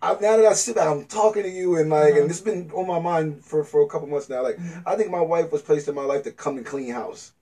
I, 0.00 0.12
now 0.12 0.36
that 0.36 0.46
I 0.46 0.52
sit 0.52 0.76
back, 0.76 0.86
I'm 0.88 1.06
talking 1.06 1.42
to 1.42 1.48
you, 1.48 1.76
and 1.76 1.90
like, 1.90 2.14
and 2.14 2.30
it's 2.30 2.40
been 2.40 2.70
on 2.72 2.86
my 2.86 3.00
mind 3.00 3.44
for 3.44 3.64
for 3.64 3.82
a 3.82 3.88
couple 3.88 4.06
months 4.08 4.28
now. 4.28 4.42
Like, 4.42 4.58
I 4.86 4.94
think 4.94 5.10
my 5.10 5.20
wife 5.20 5.50
was 5.50 5.62
placed 5.62 5.88
in 5.88 5.94
my 5.96 6.04
life 6.04 6.22
to 6.24 6.30
come 6.30 6.56
and 6.56 6.64
clean 6.66 6.92
house, 6.92 7.32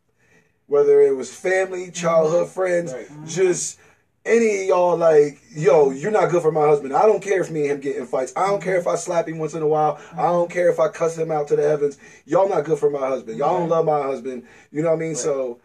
whether 0.66 1.00
it 1.00 1.14
was 1.16 1.32
family, 1.34 1.90
childhood 1.90 2.48
friends, 2.48 2.92
Right. 2.92 3.06
just 3.26 3.78
any 4.24 4.62
of 4.62 4.66
y'all. 4.66 4.96
Like, 4.96 5.40
yo, 5.54 5.90
you're 5.90 6.10
not 6.10 6.30
good 6.30 6.42
for 6.42 6.50
my 6.52 6.66
husband. 6.66 6.94
I 6.94 7.02
don't 7.06 7.22
care 7.22 7.40
if 7.40 7.50
me 7.50 7.62
and 7.62 7.70
him 7.72 7.80
get 7.80 7.96
in 7.96 8.06
fights. 8.06 8.32
I 8.36 8.48
don't 8.48 8.62
care 8.62 8.76
if 8.76 8.86
I 8.86 8.96
slap 8.96 9.28
him 9.28 9.38
once 9.38 9.54
in 9.54 9.62
a 9.62 9.68
while. 9.68 10.00
I 10.16 10.24
don't 10.24 10.50
care 10.50 10.68
if 10.70 10.80
I 10.80 10.88
cuss 10.88 11.16
him 11.16 11.30
out 11.30 11.48
to 11.48 11.56
the 11.56 11.62
heavens. 11.62 11.98
Y'all 12.24 12.48
not 12.48 12.64
good 12.64 12.78
for 12.78 12.90
my 12.90 13.06
husband. 13.06 13.38
Y'all 13.38 13.58
don't 13.58 13.68
love 13.68 13.84
my 13.84 14.02
husband. 14.02 14.44
You 14.72 14.82
know 14.82 14.90
what 14.90 14.96
I 14.96 15.00
mean? 15.00 15.14
So. 15.14 15.60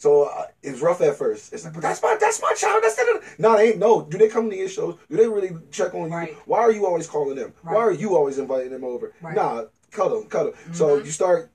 So 0.00 0.28
uh, 0.28 0.44
it 0.62 0.70
was 0.70 0.80
rough 0.80 1.00
at 1.00 1.16
first. 1.16 1.52
It's 1.52 1.64
like, 1.64 1.74
but 1.74 1.82
that's 1.82 2.00
my 2.00 2.16
that's 2.20 2.40
my 2.40 2.52
child. 2.56 2.84
That's 2.84 2.94
that. 2.94 3.20
No, 3.36 3.56
they 3.56 3.70
ain't. 3.70 3.78
No, 3.78 4.02
do 4.02 4.16
they 4.16 4.28
come 4.28 4.48
to 4.48 4.54
your 4.56 4.68
shows? 4.68 4.96
Do 5.10 5.16
they 5.16 5.26
really 5.26 5.50
check 5.72 5.92
on 5.92 6.08
you? 6.08 6.14
Right. 6.16 6.36
Why 6.46 6.60
are 6.60 6.70
you 6.70 6.86
always 6.86 7.08
calling 7.08 7.34
them? 7.34 7.52
Why 7.62 7.74
are 7.78 7.90
you 7.90 8.14
always 8.14 8.38
inviting 8.38 8.70
them 8.70 8.84
over? 8.84 9.12
Right. 9.20 9.34
Nah, 9.34 9.64
cut 9.90 10.10
them, 10.10 10.26
cut 10.28 10.54
them. 10.54 10.72
So 10.72 10.98
you 10.98 11.10
start. 11.10 11.50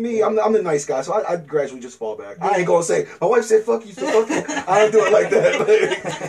Me, 0.00 0.22
I'm, 0.22 0.38
I'm 0.38 0.52
the 0.52 0.62
nice 0.62 0.84
guy, 0.84 1.02
so 1.02 1.12
I, 1.14 1.32
I 1.32 1.36
gradually 1.36 1.80
just 1.80 1.98
fall 1.98 2.16
back. 2.16 2.36
I 2.40 2.58
ain't 2.58 2.66
gonna 2.66 2.82
say 2.82 3.06
my 3.20 3.26
wife 3.26 3.44
said 3.44 3.62
fuck 3.64 3.84
you, 3.86 3.92
so 3.92 4.24
fuck 4.24 4.30
you. 4.48 4.54
I 4.68 4.78
don't 4.80 4.92
do 4.92 5.04
it 5.06 5.12
like 5.12 5.30
that. 5.30 5.60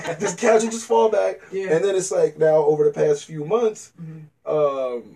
Like, 0.08 0.20
just 0.20 0.38
casually, 0.38 0.72
just 0.72 0.86
fall 0.86 1.10
back, 1.10 1.40
Yeah. 1.52 1.74
and 1.76 1.84
then 1.84 1.96
it's 1.96 2.12
like 2.12 2.38
now 2.38 2.56
over 2.58 2.84
the 2.86 2.92
past 2.92 3.26
few 3.26 3.46
months, 3.46 3.92
Mm-hmm. 4.02 4.50
um, 4.56 5.16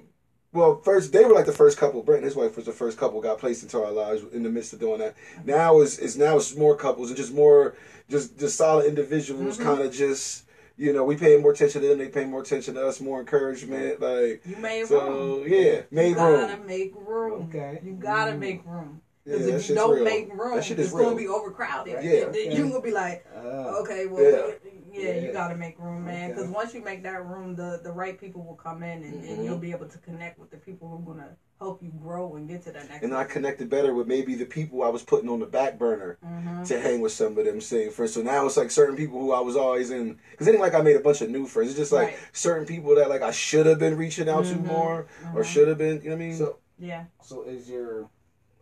well, 0.54 0.82
first 0.82 1.14
they 1.14 1.24
were 1.24 1.34
like 1.34 1.46
the 1.46 1.54
first 1.54 1.78
couple. 1.78 2.04
Brent 2.04 2.20
and 2.24 2.26
his 2.26 2.36
wife 2.36 2.58
was 2.58 2.66
the 2.66 2.74
first 2.74 2.98
couple 2.98 3.22
got 3.22 3.40
placed 3.40 3.64
into 3.64 3.82
our 3.82 3.92
lives 3.92 4.22
in 4.34 4.44
the 4.44 4.50
midst 4.50 4.74
of 4.74 4.80
doing 4.82 5.00
that. 5.00 5.16
Now 5.46 5.80
is 5.80 5.98
is 5.98 6.18
now 6.18 6.36
it's 6.36 6.56
more 6.58 6.76
couples 6.76 7.08
and 7.10 7.16
just 7.16 7.34
more 7.34 7.76
just 8.10 8.38
just 8.38 8.58
solid 8.58 8.86
individuals, 8.86 9.58
Mm-hmm. 9.58 9.64
kind 9.70 9.82
of 9.82 9.94
just 9.94 10.44
you 10.82 10.92
know 10.92 11.04
we 11.04 11.16
pay 11.16 11.36
more 11.38 11.52
attention 11.52 11.82
to 11.82 11.88
them, 11.88 11.98
they 12.00 12.08
pay 12.08 12.26
more 12.26 12.42
attention 12.42 12.74
to 12.74 12.86
us, 12.88 13.00
more 13.00 13.20
encouragement, 13.20 14.00
like 14.02 14.42
You 14.46 14.58
made 14.58 14.88
so 14.88 15.42
room. 15.44 15.48
yeah, 15.48 15.82
made 15.92 16.10
you 16.10 16.16
gotta 16.16 16.56
room. 16.58 16.66
make 16.66 16.92
room. 16.96 17.42
Okay. 17.44 17.80
You 17.84 17.94
gotta 17.94 18.32
Mm. 18.32 18.40
make 18.40 18.66
room. 18.66 19.02
Yeah, 19.24 19.34
Because 19.34 19.46
that 19.46 19.56
if 19.56 19.70
you 19.70 19.76
don't 19.76 19.96
real. 19.96 20.04
make 20.04 20.30
room, 20.34 20.56
That 20.56 20.64
shit 20.64 20.80
is 20.80 20.88
it's 20.88 20.96
real. 20.96 21.06
gonna 21.10 21.18
be 21.18 21.28
overcrowded. 21.28 22.04
Yeah. 22.04 22.26
And 22.26 22.34
then 22.36 22.52
You're 22.52 22.68
gonna 22.70 22.82
be 22.82 22.92
like, 22.92 23.26
Uh, 23.34 23.80
okay, 23.82 24.06
well, 24.08 24.24
Yeah. 24.24 24.54
yeah, 24.92 25.14
you 25.14 25.32
gotta 25.32 25.56
make 25.56 25.78
room, 25.80 26.06
man. 26.06 26.30
Because 26.30 26.46
Okay. 26.46 26.54
once 26.54 26.74
you 26.74 26.82
make 26.82 27.04
that 27.04 27.24
room, 27.26 27.56
the 27.56 27.80
the 27.84 27.92
right 27.92 28.20
people 28.20 28.44
will 28.44 28.56
come 28.56 28.82
in, 28.84 29.04
and, 29.04 29.24
and 29.24 29.38
Mhm. 29.40 29.46
you'll 29.46 29.58
be 29.58 29.72
able 29.72 29.88
to 29.88 29.98
connect 30.00 30.40
with 30.40 30.50
the 30.50 30.58
people 30.58 30.88
who 30.90 30.96
are 30.96 31.14
gonna 31.14 31.36
help 31.60 31.84
you 31.84 31.92
grow 32.02 32.36
and 32.36 32.48
get 32.50 32.64
to 32.64 32.72
that 32.72 32.90
next. 32.90 33.04
And 33.04 33.14
I 33.14 33.24
connected 33.24 33.70
better 33.70 33.94
with 33.94 34.08
maybe 34.08 34.34
the 34.34 34.46
people 34.46 34.82
I 34.82 34.90
was 34.90 35.04
putting 35.04 35.30
on 35.30 35.40
the 35.40 35.46
back 35.46 35.78
burner 35.78 36.18
Mhm. 36.24 36.68
to 36.68 36.80
hang 36.80 37.02
with 37.02 37.12
some 37.12 37.38
of 37.38 37.46
them 37.46 37.62
same 37.62 37.92
friends. 37.92 38.14
So 38.14 38.24
now 38.24 38.46
it's 38.48 38.58
like 38.58 38.72
certain 38.72 38.96
people 38.96 39.20
who 39.20 39.32
I 39.32 39.40
was 39.42 39.56
always 39.56 39.92
in 39.92 40.18
because 40.32 40.48
it 40.48 40.52
ain't 40.54 40.60
like 40.62 40.74
I 40.74 40.82
made 40.82 40.96
a 40.96 41.00
bunch 41.02 41.22
of 41.22 41.30
new 41.30 41.46
friends. 41.46 41.70
It's 41.70 41.78
just 41.80 41.92
like 41.92 42.08
Right. 42.08 42.18
certain 42.32 42.66
people 42.66 42.96
that 42.96 43.10
like 43.10 43.22
I 43.22 43.30
should 43.32 43.68
have 43.68 43.78
been 43.78 43.96
reaching 43.98 44.28
out 44.28 44.46
Mhm. 44.46 44.50
to 44.50 44.56
more 44.56 45.06
or 45.36 45.42
Mhm. 45.42 45.46
should 45.46 45.68
have 45.68 45.78
been. 45.78 46.02
You 46.02 46.10
know 46.10 46.16
what 46.16 46.24
I 46.24 46.26
mean? 46.26 46.38
so 46.38 46.58
Yeah. 46.80 47.06
so 47.22 47.44
is 47.44 47.70
your 47.70 48.10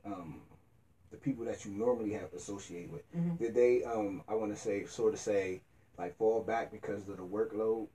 um 0.06 0.42
the 0.49 0.49
people 1.22 1.46
that 1.46 1.66
you 1.66 1.72
normally 1.72 2.12
have 2.12 2.34
associated 2.34 2.92
with 2.92 3.04
Mhm. 3.16 3.38
did 3.38 3.54
they 3.54 3.84
um 3.84 4.24
I 4.28 4.36
want 4.36 4.54
to 4.54 4.60
say 4.60 4.86
sort 4.86 5.14
of 5.14 5.20
say 5.20 5.62
like 5.98 6.18
fall 6.18 6.42
back 6.42 6.72
because 6.72 7.08
of 7.10 7.18
the 7.18 7.24
workload? 7.24 7.88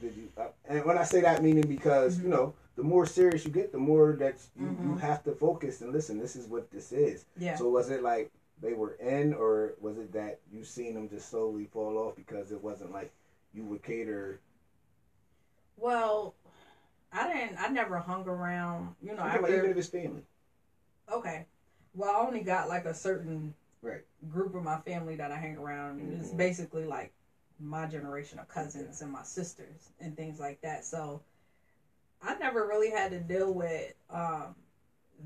Did 0.00 0.14
you? 0.14 0.28
Uh, 0.36 0.48
and 0.66 0.84
when 0.84 0.98
I 0.98 1.04
say 1.04 1.22
that, 1.22 1.42
meaning 1.42 1.66
because 1.66 2.20
you 2.20 2.28
know 2.28 2.54
the 2.76 2.82
more 2.82 3.06
serious 3.06 3.44
you 3.46 3.50
get, 3.50 3.72
the 3.72 3.78
more 3.78 4.14
that 4.16 4.36
you, 4.54 4.66
you 4.66 4.72
Mhm. 4.90 5.00
have 5.00 5.24
to 5.24 5.32
focus 5.32 5.80
and 5.80 5.90
listen. 5.92 6.18
This 6.18 6.36
is 6.36 6.46
what 6.48 6.70
this 6.70 6.92
is. 6.92 7.24
Yeah. 7.38 7.56
So 7.56 7.70
was 7.70 7.88
it 7.90 8.02
like 8.02 8.30
they 8.60 8.74
were 8.74 8.94
in, 8.94 9.32
or 9.32 9.74
was 9.80 9.96
it 9.96 10.12
that 10.12 10.40
you 10.52 10.64
seen 10.64 10.92
them 10.94 11.08
just 11.08 11.30
slowly 11.30 11.64
fall 11.64 11.96
off 11.96 12.14
because 12.14 12.52
it 12.52 12.62
wasn't 12.62 12.92
like 12.92 13.10
you 13.54 13.64
would 13.64 13.82
cater? 13.82 14.40
well, 15.78 16.34
I 17.12 17.32
didn't. 17.32 17.58
I 17.58 17.68
never 17.68 17.98
hung 17.98 18.26
around. 18.26 18.94
You 19.02 19.14
know, 19.14 19.22
talking 19.22 19.54
even 19.54 19.70
if 19.70 19.76
it's 19.76 19.88
family, 19.88 20.22
Okay. 21.10 21.46
Well, 21.96 22.14
I 22.14 22.26
only 22.26 22.40
got 22.40 22.68
like 22.68 22.84
a 22.84 22.94
certain 22.94 23.54
right? 23.82 24.04
group 24.28 24.54
of 24.54 24.62
my 24.62 24.78
family 24.78 25.16
that 25.16 25.32
I 25.32 25.38
hang 25.38 25.56
around. 25.56 26.00
and 26.00 26.20
It's 26.20 26.30
basically 26.30 26.84
like 26.84 27.12
my 27.58 27.86
generation 27.86 28.38
of 28.38 28.48
cousins 28.48 29.00
and 29.00 29.10
my 29.10 29.22
sisters 29.22 29.90
and 29.98 30.14
things 30.14 30.38
like 30.38 30.60
that. 30.60 30.84
So 30.84 31.22
I 32.22 32.34
never 32.38 32.66
really 32.66 32.90
had 32.90 33.10
to 33.12 33.20
deal 33.20 33.52
with 33.52 33.92
um, 34.10 34.54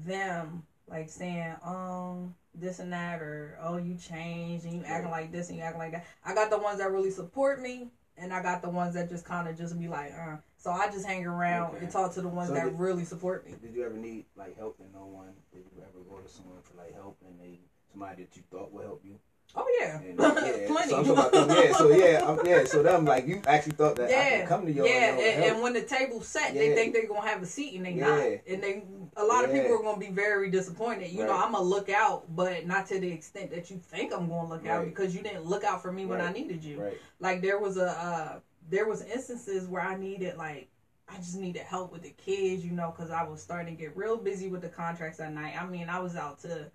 them 0.04 0.62
like 0.88 1.08
saying, 1.08 1.56
um, 1.64 2.34
this 2.54 2.80
and 2.80 2.92
that, 2.92 3.20
or 3.20 3.56
oh, 3.60 3.76
you 3.76 3.96
changed 3.96 4.64
and 4.64 4.74
you 4.74 4.82
acting 4.84 5.10
like 5.10 5.30
this 5.30 5.48
and 5.48 5.58
you 5.58 5.64
acting 5.64 5.78
like 5.78 5.92
that. 5.92 6.04
I 6.24 6.34
got 6.34 6.50
the 6.50 6.58
ones 6.58 6.78
that 6.78 6.90
really 6.90 7.10
support 7.10 7.60
me, 7.60 7.90
and 8.16 8.32
I 8.32 8.42
got 8.42 8.60
the 8.60 8.68
ones 8.68 8.94
that 8.94 9.08
just 9.08 9.24
kind 9.24 9.48
of 9.48 9.56
just 9.56 9.78
be 9.78 9.86
like, 9.88 10.12
uh. 10.12 10.36
So 10.60 10.70
I 10.70 10.90
just 10.90 11.06
hang 11.06 11.24
around 11.24 11.70
Okay. 11.74 11.84
and 11.84 11.90
talk 11.90 12.12
to 12.14 12.20
the 12.20 12.28
ones 12.28 12.48
So 12.48 12.54
that 12.54 12.64
did- 12.64 12.78
really 12.78 13.04
support 13.06 13.46
me. 13.46 13.54
Did 13.62 13.74
you 13.74 13.82
ever 13.84 13.96
need 13.96 14.26
like 14.36 14.58
help 14.58 14.78
and 14.78 14.92
no 14.92 15.06
one? 15.06 15.32
Did 15.54 15.64
you 15.74 15.82
ever 15.82 16.04
go 16.06 16.18
to 16.18 16.28
someone 16.28 16.60
for 16.62 16.76
like 16.76 16.92
help 16.94 17.16
and 17.26 17.40
they 17.40 17.60
somebody 17.90 18.24
that 18.24 18.36
you 18.36 18.42
thought 18.50 18.70
would 18.70 18.84
help 18.84 19.00
you? 19.02 19.18
Oh 19.56 19.66
yeah, 19.80 19.98
And, 20.00 20.16
yeah, 20.18 20.66
plenty. 20.68 20.90
So 20.90 21.12
about 21.12 21.34
yeah, 21.34 21.72
so 21.72 21.88
yeah, 21.90 22.24
I'm, 22.28 22.46
yeah. 22.46 22.64
So 22.66 22.82
them 22.84 23.04
like 23.06 23.26
you 23.26 23.40
actually 23.46 23.72
thought 23.72 23.96
that 23.96 24.08
I 24.08 24.12
Yeah, 24.12 24.40
could 24.40 24.48
come 24.48 24.66
to 24.66 24.70
y'all. 24.72 24.86
yeah, 24.86 25.08
and, 25.12 25.18
and, 25.18 25.44
and 25.44 25.62
when 25.62 25.72
the 25.72 25.80
table's 25.82 26.28
set, 26.28 26.54
Yeah. 26.54 26.60
they 26.60 26.74
think 26.74 26.92
they're 26.92 27.08
gonna 27.08 27.26
have 27.26 27.42
a 27.42 27.46
seat 27.46 27.74
and 27.74 27.84
they 27.86 27.92
Yeah. 27.92 28.06
not, 28.08 28.26
and 28.46 28.62
they 28.62 28.84
a 29.16 29.24
lot 29.24 29.44
of 29.44 29.50
people 29.52 29.72
are 29.72 29.82
gonna 29.82 29.98
be 29.98 30.10
very 30.10 30.50
disappointed. 30.50 31.10
You 31.10 31.24
know, 31.24 31.32
I'm 31.36 31.52
gonna 31.52 31.64
look 31.64 31.88
out, 31.88 32.36
but 32.36 32.66
not 32.66 32.86
to 32.88 33.00
the 33.00 33.10
extent 33.10 33.50
that 33.50 33.70
you 33.70 33.78
think 33.78 34.12
I'm 34.12 34.28
gonna 34.28 34.46
look 34.48 34.66
out 34.66 34.84
because 34.84 35.16
you 35.16 35.22
didn't 35.22 35.44
look 35.46 35.64
out 35.64 35.80
for 35.82 35.90
me 35.90 36.04
when 36.04 36.20
I 36.20 36.30
needed 36.30 36.62
you. 36.62 36.80
right. 36.82 37.00
Like 37.18 37.40
there 37.40 37.58
was 37.58 37.76
a 37.78 37.88
uh, 37.90 38.40
there 38.68 38.86
was 38.88 39.02
instances 39.02 39.66
where 39.66 39.82
I 39.82 39.96
needed 39.96 40.36
like 40.36 40.68
I 41.08 41.16
just 41.16 41.36
needed 41.36 41.62
help 41.62 41.90
with 41.92 42.02
the 42.02 42.10
kids, 42.10 42.64
you 42.64 42.70
know, 42.72 42.92
because 42.94 43.10
I 43.10 43.24
was 43.24 43.40
starting 43.42 43.74
to 43.74 43.80
get 43.82 43.96
real 43.96 44.16
busy 44.16 44.48
with 44.48 44.62
the 44.62 44.68
contracts 44.68 45.18
at 45.18 45.32
night. 45.32 45.60
I 45.60 45.66
mean, 45.66 45.88
I 45.88 45.98
was 45.98 46.14
out 46.14 46.38
to 46.40 46.70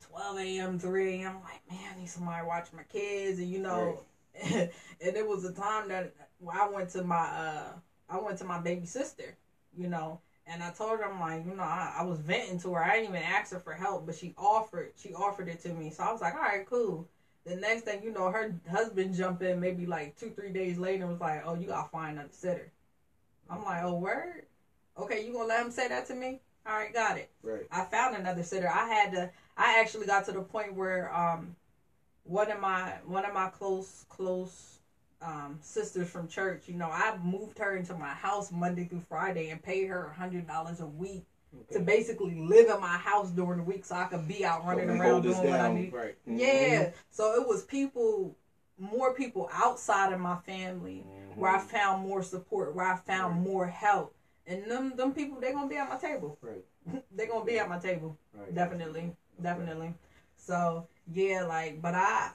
12 0.00 0.38
a.m., 0.38 0.78
3 0.78 1.22
a.m. 1.22 1.36
Like, 1.42 1.60
man, 1.70 1.94
I 1.94 1.98
need 2.00 2.08
somebody 2.08 2.40
to 2.42 2.46
watch 2.46 2.68
my 2.72 2.82
kids, 2.82 3.38
and 3.38 3.48
you 3.48 3.58
know, 3.58 4.02
and 4.42 4.70
it 5.00 5.26
was 5.26 5.44
a 5.44 5.52
time 5.52 5.88
that 5.88 6.12
I 6.52 6.68
went 6.68 6.90
to 6.90 7.02
my 7.04 7.16
uh, 7.16 7.72
I 8.08 8.18
went 8.18 8.38
to 8.38 8.44
my 8.44 8.58
baby 8.60 8.86
sister, 8.86 9.36
you 9.76 9.88
know, 9.88 10.20
and 10.46 10.62
I 10.62 10.70
told 10.70 10.98
her 10.98 11.04
I'm 11.04 11.20
like, 11.20 11.44
you 11.46 11.54
know, 11.54 11.62
I, 11.62 11.96
I 12.00 12.02
was 12.02 12.18
venting 12.20 12.58
to 12.60 12.74
her. 12.74 12.82
I 12.82 12.94
didn't 12.96 13.10
even 13.10 13.22
ask 13.22 13.52
her 13.52 13.58
for 13.60 13.74
help, 13.74 14.06
but 14.06 14.14
she 14.16 14.34
offered 14.36 14.92
she 14.96 15.14
offered 15.14 15.48
it 15.48 15.60
to 15.62 15.72
me. 15.72 15.90
So 15.90 16.02
I 16.02 16.12
was 16.12 16.20
like, 16.20 16.34
all 16.34 16.40
right, 16.40 16.66
cool. 16.66 17.08
The 17.44 17.56
next 17.56 17.82
thing 17.82 18.02
you 18.02 18.12
know, 18.12 18.30
her 18.30 18.54
husband 18.70 19.14
jumped 19.14 19.42
in 19.42 19.60
maybe 19.60 19.84
like 19.86 20.16
two, 20.16 20.30
three 20.30 20.52
days 20.52 20.78
later 20.78 21.02
and 21.04 21.12
was 21.12 21.20
like, 21.20 21.42
Oh, 21.44 21.54
you 21.54 21.66
gotta 21.66 21.88
find 21.88 22.12
another 22.12 22.28
sitter. 22.32 22.70
I'm 23.50 23.64
like, 23.64 23.82
Oh 23.82 23.96
word? 23.98 24.46
Okay, 24.96 25.24
you 25.24 25.32
gonna 25.32 25.46
let 25.48 25.64
him 25.64 25.70
say 25.70 25.88
that 25.88 26.06
to 26.06 26.14
me? 26.14 26.40
Alright, 26.68 26.94
got 26.94 27.18
it. 27.18 27.30
Right. 27.42 27.66
I 27.72 27.84
found 27.84 28.14
another 28.14 28.42
sitter. 28.44 28.68
I 28.68 28.86
had 28.86 29.12
to 29.12 29.30
I 29.56 29.80
actually 29.80 30.06
got 30.06 30.24
to 30.26 30.32
the 30.32 30.42
point 30.42 30.74
where 30.74 31.12
um 31.14 31.56
one 32.24 32.50
of 32.50 32.60
my 32.60 32.94
one 33.04 33.24
of 33.24 33.32
my 33.32 33.48
close 33.48 34.04
close 34.08 34.78
um 35.20 35.58
sisters 35.60 36.08
from 36.08 36.28
church, 36.28 36.68
you 36.68 36.74
know, 36.74 36.90
I 36.90 37.16
moved 37.24 37.58
her 37.58 37.76
into 37.76 37.94
my 37.94 38.14
house 38.14 38.52
Monday 38.52 38.84
through 38.84 39.02
Friday 39.08 39.50
and 39.50 39.60
paid 39.60 39.88
her 39.88 40.06
a 40.06 40.14
hundred 40.14 40.46
dollars 40.46 40.80
a 40.80 40.86
week 40.86 41.24
to 41.72 41.80
basically 41.80 42.34
live 42.34 42.68
in 42.68 42.80
my 42.80 42.96
house 42.98 43.30
during 43.30 43.58
the 43.58 43.64
week 43.64 43.84
so 43.84 43.94
I 43.94 44.04
could 44.04 44.26
be 44.28 44.44
out 44.44 44.64
running 44.66 44.88
we 44.88 44.98
around 44.98 45.22
doing 45.22 45.36
what 45.50 45.60
I 45.60 45.72
need. 45.72 45.92
Right. 45.92 46.16
Yeah. 46.26 46.90
So 47.10 47.34
it 47.40 47.46
was 47.46 47.64
people, 47.64 48.36
more 48.78 49.14
people 49.14 49.48
outside 49.52 50.12
of 50.12 50.20
my 50.20 50.36
family 50.46 51.04
where 51.34 51.50
I 51.50 51.58
Mm-hmm. 51.58 51.66
found 51.68 52.02
more 52.06 52.22
support, 52.22 52.74
where 52.74 52.86
I 52.86 52.96
found 52.96 53.36
Right. 53.36 53.44
more 53.44 53.66
help. 53.66 54.14
And 54.46 54.70
them 54.70 54.96
them 54.96 55.14
people 55.14 55.40
they're 55.40 55.52
gonna 55.52 55.68
be 55.68 55.76
at 55.76 55.88
my 55.88 55.96
table. 55.96 56.36
Right. 56.42 56.64
they're 57.12 57.28
gonna 57.28 57.44
be 57.44 57.58
at 57.58 57.68
my 57.68 57.78
table. 57.78 58.16
Right. 58.34 58.54
Definitely. 58.54 59.14
Definitely. 59.40 59.94
So 60.36 60.86
yeah, 61.12 61.44
like 61.44 61.80
but 61.80 61.94
I 61.94 62.30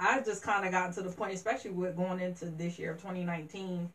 I 0.00 0.20
just 0.20 0.44
kinda 0.44 0.70
got 0.70 0.92
to 0.94 1.02
the 1.02 1.10
point, 1.10 1.34
especially 1.34 1.70
with 1.72 1.96
going 1.96 2.20
into 2.20 2.46
this 2.46 2.78
year 2.78 2.92
of 2.92 3.00
twenty 3.00 3.24
nineteen. 3.24 3.90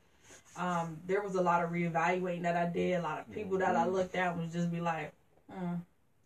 Um, 0.58 1.00
there 1.06 1.22
was 1.22 1.36
a 1.36 1.42
lot 1.42 1.64
of 1.64 1.72
reevaluating 1.72 2.44
that 2.44 2.56
I 2.56 2.66
did. 2.66 3.00
A 3.00 3.02
lot 3.02 3.20
of 3.20 3.32
people 3.32 3.58
that 3.60 3.76
I 3.76 3.86
Mhm. 3.86 3.92
looked 3.94 4.16
at 4.16 4.38
was 4.38 4.52
just 4.52 4.72
be 4.72 4.80
like, 4.80 5.12
mm, 5.52 5.82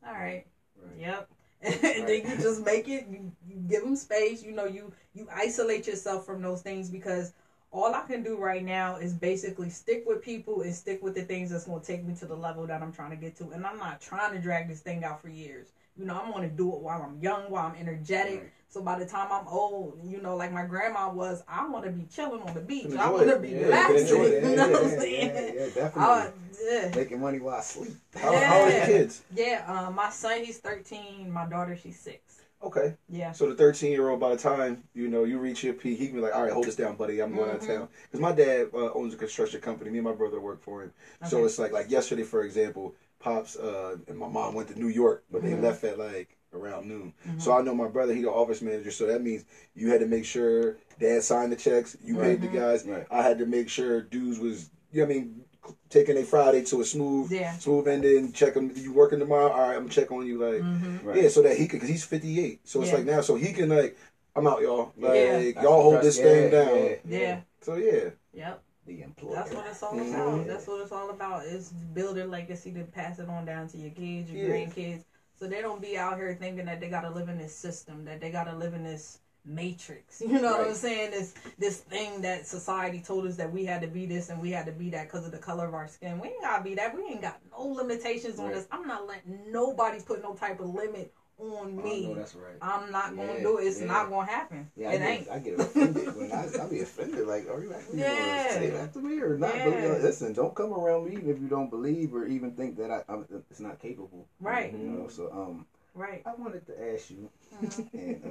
all 0.05 0.13
right, 0.13 0.45
Right. 0.75 0.99
Yep. 0.99 1.29
and 1.61 2.07
then 2.07 2.27
you 2.27 2.37
just 2.37 2.61
make 2.63 2.87
it. 2.87 3.07
You, 3.07 3.31
you 3.47 3.55
give 3.67 3.81
them 3.81 3.95
space. 3.95 4.43
You 4.43 4.51
know, 4.51 4.65
you 4.65 4.93
you 5.15 5.27
isolate 5.33 5.87
yourself 5.87 6.25
from 6.25 6.41
those 6.41 6.61
things 6.61 6.87
because 6.89 7.33
all 7.71 7.95
I 7.95 8.01
can 8.01 8.21
do 8.23 8.37
right 8.37 8.63
now 8.63 8.97
is 8.97 9.13
basically 9.13 9.69
stick 9.69 10.03
with 10.05 10.21
people 10.21 10.61
and 10.61 10.73
stick 10.73 11.01
with 11.01 11.15
the 11.15 11.23
things 11.23 11.49
that's 11.49 11.65
going 11.65 11.81
to 11.81 11.85
take 11.85 12.05
me 12.05 12.13
to 12.15 12.25
the 12.25 12.35
level 12.35 12.65
that 12.67 12.81
I'm 12.81 12.91
trying 12.93 13.09
to 13.09 13.15
get 13.15 13.35
to. 13.37 13.49
And 13.51 13.65
I'm 13.65 13.79
not 13.79 13.99
trying 13.99 14.33
to 14.33 14.39
drag 14.39 14.67
this 14.69 14.81
thing 14.81 15.03
out 15.03 15.19
for 15.21 15.29
years. 15.29 15.73
You 15.97 16.05
know, 16.05 16.15
I'm 16.15 16.31
gonna 16.31 16.47
do 16.47 16.73
it 16.75 16.79
while 16.79 17.01
I'm 17.01 17.19
young, 17.19 17.49
while 17.49 17.65
I'm 17.65 17.75
energetic. 17.75 18.51
So 18.69 18.81
by 18.81 18.99
the 18.99 19.05
time 19.05 19.31
I'm 19.31 19.47
old, 19.47 19.99
you 20.03 20.21
know, 20.21 20.35
like 20.35 20.51
my 20.51 20.65
grandma 20.65 21.09
was, 21.09 21.41
I 21.47 21.67
want 21.67 21.85
to 21.85 21.91
be 21.91 22.05
chilling 22.05 22.41
on 22.41 22.53
the 22.53 22.59
beach. 22.61 22.91
I 22.97 23.09
want 23.09 23.27
to 23.29 23.37
be 23.39 23.49
Yeah, 23.49 23.59
you 23.59 23.65
relaxing. 23.65 24.07
You 24.17 24.39
Yeah, 24.41 24.55
know 24.55 24.67
what 24.67 24.81
I'm 24.83 24.89
yeah, 24.89 24.95
saying? 24.97 25.53
yeah, 25.55 25.61
yeah, 25.61 25.67
definitely. 25.73 26.31
yeah. 26.61 26.91
Making 26.95 27.21
money 27.21 27.39
while 27.39 27.55
I 27.55 27.61
sleep. 27.61 27.95
How, 28.15 28.33
how 28.33 28.61
are 28.61 28.69
your 28.69 28.77
Yeah. 28.79 28.85
kids? 28.85 29.23
Yeah, 29.33 29.63
um, 29.67 29.95
my 29.95 30.09
son 30.09 30.43
he's 30.43 30.57
thirteen. 30.57 31.31
My 31.31 31.45
daughter 31.45 31.75
she's 31.77 31.99
six. 31.99 32.41
Okay. 32.61 32.95
Yeah. 33.07 33.31
So 33.33 33.47
the 33.47 33.53
13 33.55 33.91
year 33.91 34.09
old, 34.09 34.19
by 34.19 34.31
the 34.31 34.37
time 34.41 34.83
you 34.93 35.07
know 35.07 35.23
you 35.23 35.37
reach 35.37 35.63
your 35.63 35.73
peak, 35.75 35.99
he 35.99 36.07
can 36.07 36.15
be 36.15 36.21
like, 36.21 36.35
"All 36.35 36.43
right, 36.43 36.51
hold 36.51 36.65
this 36.65 36.75
down, 36.75 36.95
buddy. 36.95 37.19
I'm 37.21 37.33
going 37.35 37.49
out 37.49 37.57
of 37.57 37.61
Mhm. 37.61 37.67
town." 37.67 37.89
Because 38.03 38.19
my 38.19 38.31
dad 38.31 38.69
uh, 38.73 38.91
owns 38.93 39.13
a 39.13 39.17
construction 39.17 39.61
company. 39.61 39.91
Me 39.91 39.99
and 39.99 40.05
my 40.05 40.13
brother 40.13 40.39
work 40.41 40.61
for 40.61 40.81
him. 40.83 40.91
So 41.25 41.45
it's 41.45 41.59
like 41.59 41.71
like 41.71 41.89
yesterday, 41.89 42.23
for 42.23 42.41
example, 42.43 42.95
pops 43.19 43.55
uh, 43.55 43.97
and 44.07 44.17
my 44.17 44.27
mom 44.27 44.55
went 44.55 44.69
to 44.69 44.79
New 44.79 44.87
York, 44.87 45.23
but 45.31 45.41
they 45.43 45.51
Mhm. 45.51 45.61
left 45.61 45.83
at 45.83 45.97
like 45.97 46.36
around 46.53 46.87
noon. 46.87 47.13
Mhm. 47.27 47.41
So 47.41 47.57
I 47.57 47.61
know 47.61 47.75
my 47.75 47.87
brother, 47.87 48.13
he 48.13 48.21
the 48.21 48.31
office 48.31 48.61
manager. 48.61 48.91
So 48.91 49.05
that 49.07 49.21
means 49.21 49.45
you 49.75 49.89
had 49.91 49.99
to 49.99 50.07
make 50.07 50.25
sure 50.25 50.77
dad 50.99 51.23
signed 51.23 51.51
the 51.51 51.55
checks. 51.55 51.97
You 52.03 52.15
paid 52.15 52.41
the 52.41 52.47
Mhm. 52.47 52.53
guys. 52.53 52.85
Right. 52.85 53.05
I 53.11 53.21
had 53.21 53.37
to 53.39 53.45
make 53.45 53.69
sure 53.69 54.01
dudes 54.01 54.39
was. 54.39 54.69
You 54.91 55.01
know 55.01 55.07
what 55.07 55.15
I 55.15 55.19
mean? 55.19 55.41
Taking 55.89 56.17
a 56.17 56.23
Friday 56.23 56.63
to 56.65 56.79
a 56.79 56.85
smooth, 56.85 57.29
Yeah. 57.31 57.51
smooth 57.57 57.89
ending. 57.89 58.31
Check 58.31 58.55
him. 58.55 58.71
You 58.75 58.93
working 58.93 59.19
tomorrow? 59.19 59.49
All 59.51 59.59
right, 59.59 59.75
I'm 59.75 59.81
gonna 59.81 59.89
check 59.89 60.11
on 60.11 60.25
you. 60.25 60.37
Like, 60.37 60.61
Mhm. 60.61 61.03
Right. 61.03 61.23
yeah, 61.23 61.27
so 61.29 61.41
that 61.41 61.57
he 61.57 61.67
could, 61.67 61.81
cause 61.81 61.89
he's 61.89 62.05
58. 62.05 62.61
So 62.63 62.81
it's 62.81 62.91
Yeah. 62.91 62.97
like 62.97 63.05
now, 63.05 63.21
so 63.21 63.35
he 63.35 63.51
can 63.51 63.67
like, 63.69 63.97
I'm 64.35 64.47
out, 64.47 64.61
y'all. 64.61 64.93
Like, 64.97 65.15
Yeah. 65.15 65.37
That's 65.51 65.63
y'all 65.63 65.81
hold 65.81 65.93
trust- 65.95 66.05
this 66.05 66.17
thing 66.19 66.51
down. 66.51 66.75
yeah, 66.77 66.95
Yeah. 67.05 67.41
So 67.61 67.75
yeah, 67.75 68.09
Yep. 68.33 68.61
The 68.85 69.01
employer. 69.01 69.35
That's 69.35 69.53
what 69.53 69.65
it's 69.67 69.83
all 69.83 69.93
Mhm. 69.93 70.13
about. 70.13 70.47
That's 70.47 70.67
what 70.67 70.81
it's 70.81 70.91
all 70.93 71.09
about. 71.09 71.45
Is 71.45 71.69
building 71.93 72.29
legacy 72.31 72.71
to 72.71 72.83
pass 72.85 73.19
it 73.19 73.27
on 73.27 73.43
down 73.45 73.67
to 73.67 73.77
your 73.77 73.91
kids, 73.91 74.31
your 74.31 74.47
Yeah. 74.47 74.65
grandkids, 74.65 75.03
so 75.39 75.47
they 75.47 75.61
don't 75.61 75.81
be 75.81 75.97
out 75.97 76.17
here 76.17 76.35
thinking 76.39 76.65
that 76.65 76.79
they 76.79 76.89
gotta 76.89 77.09
live 77.09 77.29
in 77.29 77.37
this 77.37 77.55
system, 77.55 78.05
that 78.05 78.19
they 78.19 78.31
gotta 78.31 78.55
live 78.55 78.73
in 78.73 78.83
this 78.83 79.19
matrix. 79.45 80.21
You 80.27 80.41
know 80.41 80.51
what 80.51 80.61
I'm 80.67 80.75
saying? 80.75 81.11
This 81.11 81.33
this 81.57 81.77
thing 81.77 82.21
that 82.21 82.45
society 82.47 83.01
told 83.01 83.25
us 83.25 83.37
that 83.37 83.51
we 83.51 83.65
had 83.65 83.81
to 83.81 83.87
be 83.87 84.05
this 84.05 84.29
and 84.29 84.41
we 84.41 84.51
had 84.51 84.65
to 84.65 84.71
be 84.71 84.89
that 84.91 85.05
because 85.05 85.25
of 85.25 85.31
the 85.31 85.37
color 85.39 85.65
of 85.67 85.73
our 85.73 85.87
skin. 85.87 86.19
We 86.19 86.27
ain't 86.27 86.41
gotta 86.41 86.63
be 86.63 86.75
that. 86.75 86.93
We 86.93 87.03
ain't 87.03 87.21
got 87.21 87.39
no 87.51 87.63
limitations 87.65 88.39
on 88.39 88.45
Right. 88.47 88.55
this. 88.55 88.67
I'm 88.71 88.87
not 88.87 89.07
letting 89.07 89.51
nobody 89.51 89.99
put 90.01 90.21
no 90.21 90.33
type 90.33 90.59
of 90.59 90.67
limit 90.67 91.13
on 91.37 91.79
Oh, 91.79 91.83
me. 91.83 92.13
that's 92.15 92.35
right. 92.35 92.57
I'm 92.61 92.91
not 92.91 93.15
gonna 93.15 93.41
do 93.41 93.57
it. 93.59 93.65
It's 93.67 93.79
yeah. 93.79 93.85
not 93.87 94.09
gonna 94.09 94.25
happen. 94.25 94.69
Yeah, 94.75 94.89
I 94.89 94.93
it 94.93 94.99
get, 94.99 95.09
ain't. 95.09 95.29
I 95.29 95.39
get 95.39 95.59
offended 95.59 96.15
when 96.15 96.31
I, 96.31 96.47
I 96.61 96.67
be 96.67 96.81
offended. 96.81 97.27
Like, 97.27 97.47
are 97.49 97.61
you 97.61 97.73
actually 97.73 97.99
Yeah. 97.99 98.47
to 98.47 98.53
say 98.53 98.69
that 98.71 98.93
to 98.93 98.99
me 98.99 99.19
or 99.19 99.37
not? 99.37 99.55
Yeah. 99.57 99.63
Believe, 99.63 100.01
listen, 100.01 100.33
don't 100.33 100.55
come 100.55 100.73
around 100.73 101.05
me 101.05 101.11
even 101.13 101.29
if 101.29 101.39
you 101.39 101.47
don't 101.47 101.69
believe 101.69 102.13
or 102.13 102.25
even 102.25 102.51
think 102.51 102.77
that 102.77 102.89
I, 102.91 103.03
I'm, 103.07 103.25
it's 103.51 103.59
not 103.59 103.79
capable. 103.79 104.27
Right. 104.39 104.71
You 104.71 104.79
know. 104.79 105.07
So, 105.07 105.29
um, 105.31 105.65
Right. 105.93 106.21
I 106.25 106.33
wanted 106.33 106.65
to 106.67 106.93
ask 106.93 107.09
you, 107.09 107.29
Mhm. 107.51 107.89
and 107.93 108.23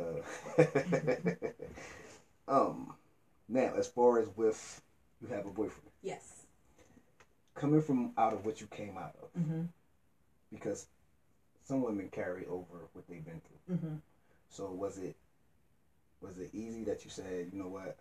uh, 2.49 2.49
um, 2.49 2.95
now 3.49 3.73
as 3.77 3.87
far 3.89 4.19
as 4.21 4.29
with 4.37 4.81
you 5.21 5.29
have 5.29 5.47
a 5.47 5.51
boyfriend 5.51 5.91
Yes. 6.03 6.45
coming 7.55 7.81
from 7.81 8.13
out 8.17 8.33
of 8.33 8.45
what 8.45 8.61
you 8.61 8.67
came 8.69 8.97
out 8.99 9.15
of, 9.23 9.43
hmm 9.43 9.63
because 10.53 10.87
some 11.67 11.83
women 11.83 12.09
carry 12.11 12.47
over 12.47 12.89
what 12.95 13.07
they've 13.09 13.25
been 13.25 13.41
through. 13.41 13.77
hmm 13.77 13.97
So 14.51 14.71
was 14.73 14.99
it 14.99 15.17
was 16.21 16.39
it 16.39 16.51
easy 16.53 16.85
that 16.85 17.05
you 17.05 17.11
said, 17.11 17.49
you 17.53 17.59
know 17.59 17.69
what, 17.69 17.97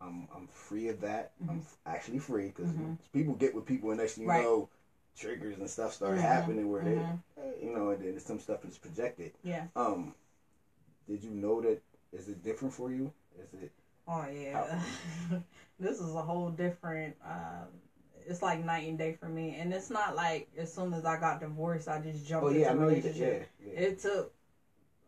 I'm 0.00 0.26
I'm 0.34 0.46
free 0.48 0.88
of 0.88 1.00
that. 1.00 1.32
I'm 1.48 1.58
f- 1.58 1.76
actually 1.86 2.18
free 2.18 2.46
because 2.48 2.70
Mhm. 2.70 2.96
people 3.12 3.34
get 3.34 3.54
with 3.54 3.66
people 3.66 3.90
and 3.90 3.98
next 4.00 4.14
thing 4.14 4.24
you 4.24 4.30
Right. 4.30 4.42
know, 4.44 4.68
triggers 5.16 5.58
and 5.58 5.70
stuff 5.70 5.92
start 5.94 6.18
Mhm. 6.18 6.22
happening 6.22 6.70
where 6.70 6.84
they, 6.84 6.98
eh, 7.38 7.52
you 7.62 7.70
know, 7.70 7.90
and 7.90 8.02
then 8.02 8.18
some 8.20 8.40
stuff 8.40 8.64
is 8.64 8.78
projected. 8.78 9.32
Yeah. 9.44 9.66
Um, 9.76 10.14
did 11.06 11.24
you 11.24 11.30
know 11.32 11.60
that? 11.60 11.80
Is 12.12 12.28
it 12.28 12.42
different 12.42 12.74
for 12.74 12.90
you? 12.92 13.12
Is 13.38 13.54
it? 13.54 13.72
Oh 14.06 14.26
yeah, 14.26 14.78
this 15.78 15.98
is 15.98 16.14
a 16.14 16.22
whole 16.22 16.50
different. 16.50 17.16
Um, 17.24 17.68
it's 18.26 18.42
like 18.42 18.64
night 18.64 18.88
and 18.88 18.98
day 18.98 19.16
for 19.18 19.28
me, 19.28 19.56
and 19.58 19.72
it's 19.72 19.90
not 19.90 20.16
like 20.16 20.48
as 20.58 20.72
soon 20.72 20.94
as 20.94 21.04
I 21.04 21.18
got 21.18 21.40
divorced, 21.40 21.88
I 21.88 22.00
just 22.00 22.26
jumped 22.26 22.46
Oh 22.46 22.50
yeah, 22.50 22.70
into 22.70 22.82
a 22.82 22.86
relationship. 22.86 23.48
Yeah, 23.60 23.72
yeah. 23.72 23.80
It 23.80 23.98
took, 23.98 24.32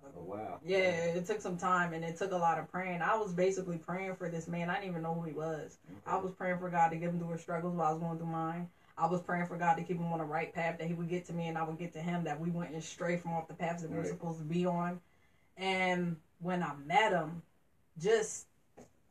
oh 0.05 0.23
wow. 0.23 0.61
yeah, 0.65 0.79
it 0.79 1.27
took 1.27 1.41
some 1.41 1.57
time, 1.57 1.93
and 1.93 2.05
it 2.05 2.17
took 2.17 2.33
a 2.33 2.37
lot 2.37 2.59
of 2.59 2.71
praying. 2.71 3.03
I 3.03 3.17
was 3.17 3.33
basically 3.33 3.79
praying 3.79 4.17
for 4.17 4.29
this 4.29 4.49
man. 4.49 4.71
I 4.71 4.75
didn't 4.75 4.91
even 4.91 5.03
know 5.03 5.15
who 5.15 5.25
he 5.25 5.33
was. 5.33 5.79
I 6.07 6.17
was 6.17 6.33
praying 6.33 6.59
for 6.59 6.69
God 6.69 6.89
to 6.89 6.97
give 6.97 7.13
him 7.13 7.19
through 7.19 7.33
his 7.33 7.41
struggles 7.41 7.75
while 7.75 7.89
I 7.89 7.93
was 7.93 8.01
going 8.01 8.19
through 8.19 8.27
mine. 8.29 8.69
I 8.99 9.07
was 9.07 9.21
praying 9.21 9.47
for 9.47 9.59
God 9.59 9.75
to 9.75 9.83
keep 9.83 9.99
him 9.99 10.11
on 10.13 10.19
the 10.19 10.25
right 10.25 10.53
path, 10.55 10.79
that 10.79 10.87
he 10.87 10.95
would 10.95 11.11
get 11.11 11.27
to 11.27 11.35
me 11.35 11.49
and 11.49 11.59
I 11.59 11.65
would 11.65 11.79
get 11.79 11.93
to 11.93 12.01
him, 12.01 12.25
that 12.25 12.41
we 12.41 12.49
wouldn't 12.49 12.83
stray 12.83 13.19
from 13.19 13.35
off 13.35 13.47
the 13.47 13.55
paths 13.55 13.83
that 13.83 13.91
we 13.91 13.99
were 13.99 14.07
supposed 14.07 14.39
to 14.39 14.45
be 14.45 14.65
on. 14.65 15.01
And 15.59 16.17
when 16.41 16.63
I 16.63 16.73
met 16.87 17.13
him, 17.13 17.43
just 17.99 18.47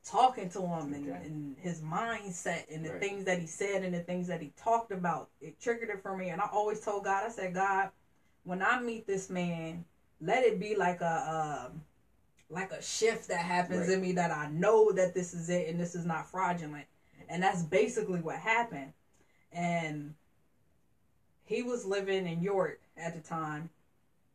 talking 0.06 0.50
to 0.50 0.62
him 0.62 0.94
and, 0.94 1.10
Okay. 1.10 1.26
and 1.26 1.58
his 1.60 1.82
mindset 1.82 2.66
and 2.74 2.86
the 2.86 2.92
Right. 2.92 3.00
things 3.00 3.26
that 3.26 3.40
he 3.40 3.48
said 3.48 3.84
and 3.84 3.94
the 3.94 4.02
things 4.02 4.28
that 4.28 4.42
he 4.42 4.50
talked 4.56 4.92
about, 4.92 5.30
it 5.42 5.60
triggered 5.60 5.90
it 5.90 6.02
for 6.02 6.16
me. 6.16 6.30
And 6.30 6.40
I 6.40 6.46
always 6.46 6.80
told 6.80 7.04
God, 7.04 7.26
I 7.26 7.30
said, 7.30 7.54
God, 7.54 7.90
when 8.44 8.62
I 8.62 8.80
meet 8.80 9.08
this 9.08 9.30
man, 9.30 9.86
let 10.22 10.44
it 10.44 10.60
be 10.60 10.76
like 10.76 11.02
a 11.02 11.70
um, 11.72 11.82
like 12.50 12.72
a 12.72 12.82
shift 12.82 13.28
that 13.30 13.44
happens 13.44 13.88
Right. 13.88 13.96
in 13.96 14.02
me 14.02 14.12
that 14.14 14.32
I 14.32 14.48
know 14.48 14.92
that 14.92 15.16
this 15.16 15.34
is 15.34 15.50
it 15.50 15.68
and 15.68 15.80
this 15.80 15.96
is 15.96 16.06
not 16.06 16.30
fraudulent. 16.30 16.86
And 17.28 17.42
that's 17.42 17.64
basically 17.64 18.22
what 18.22 18.36
happened. 18.36 18.94
And 19.52 20.14
he 21.44 21.64
was 21.64 21.86
living 21.86 22.28
in 22.28 22.42
York 22.42 22.80
at 22.96 23.14
the 23.16 23.20
time. 23.20 23.70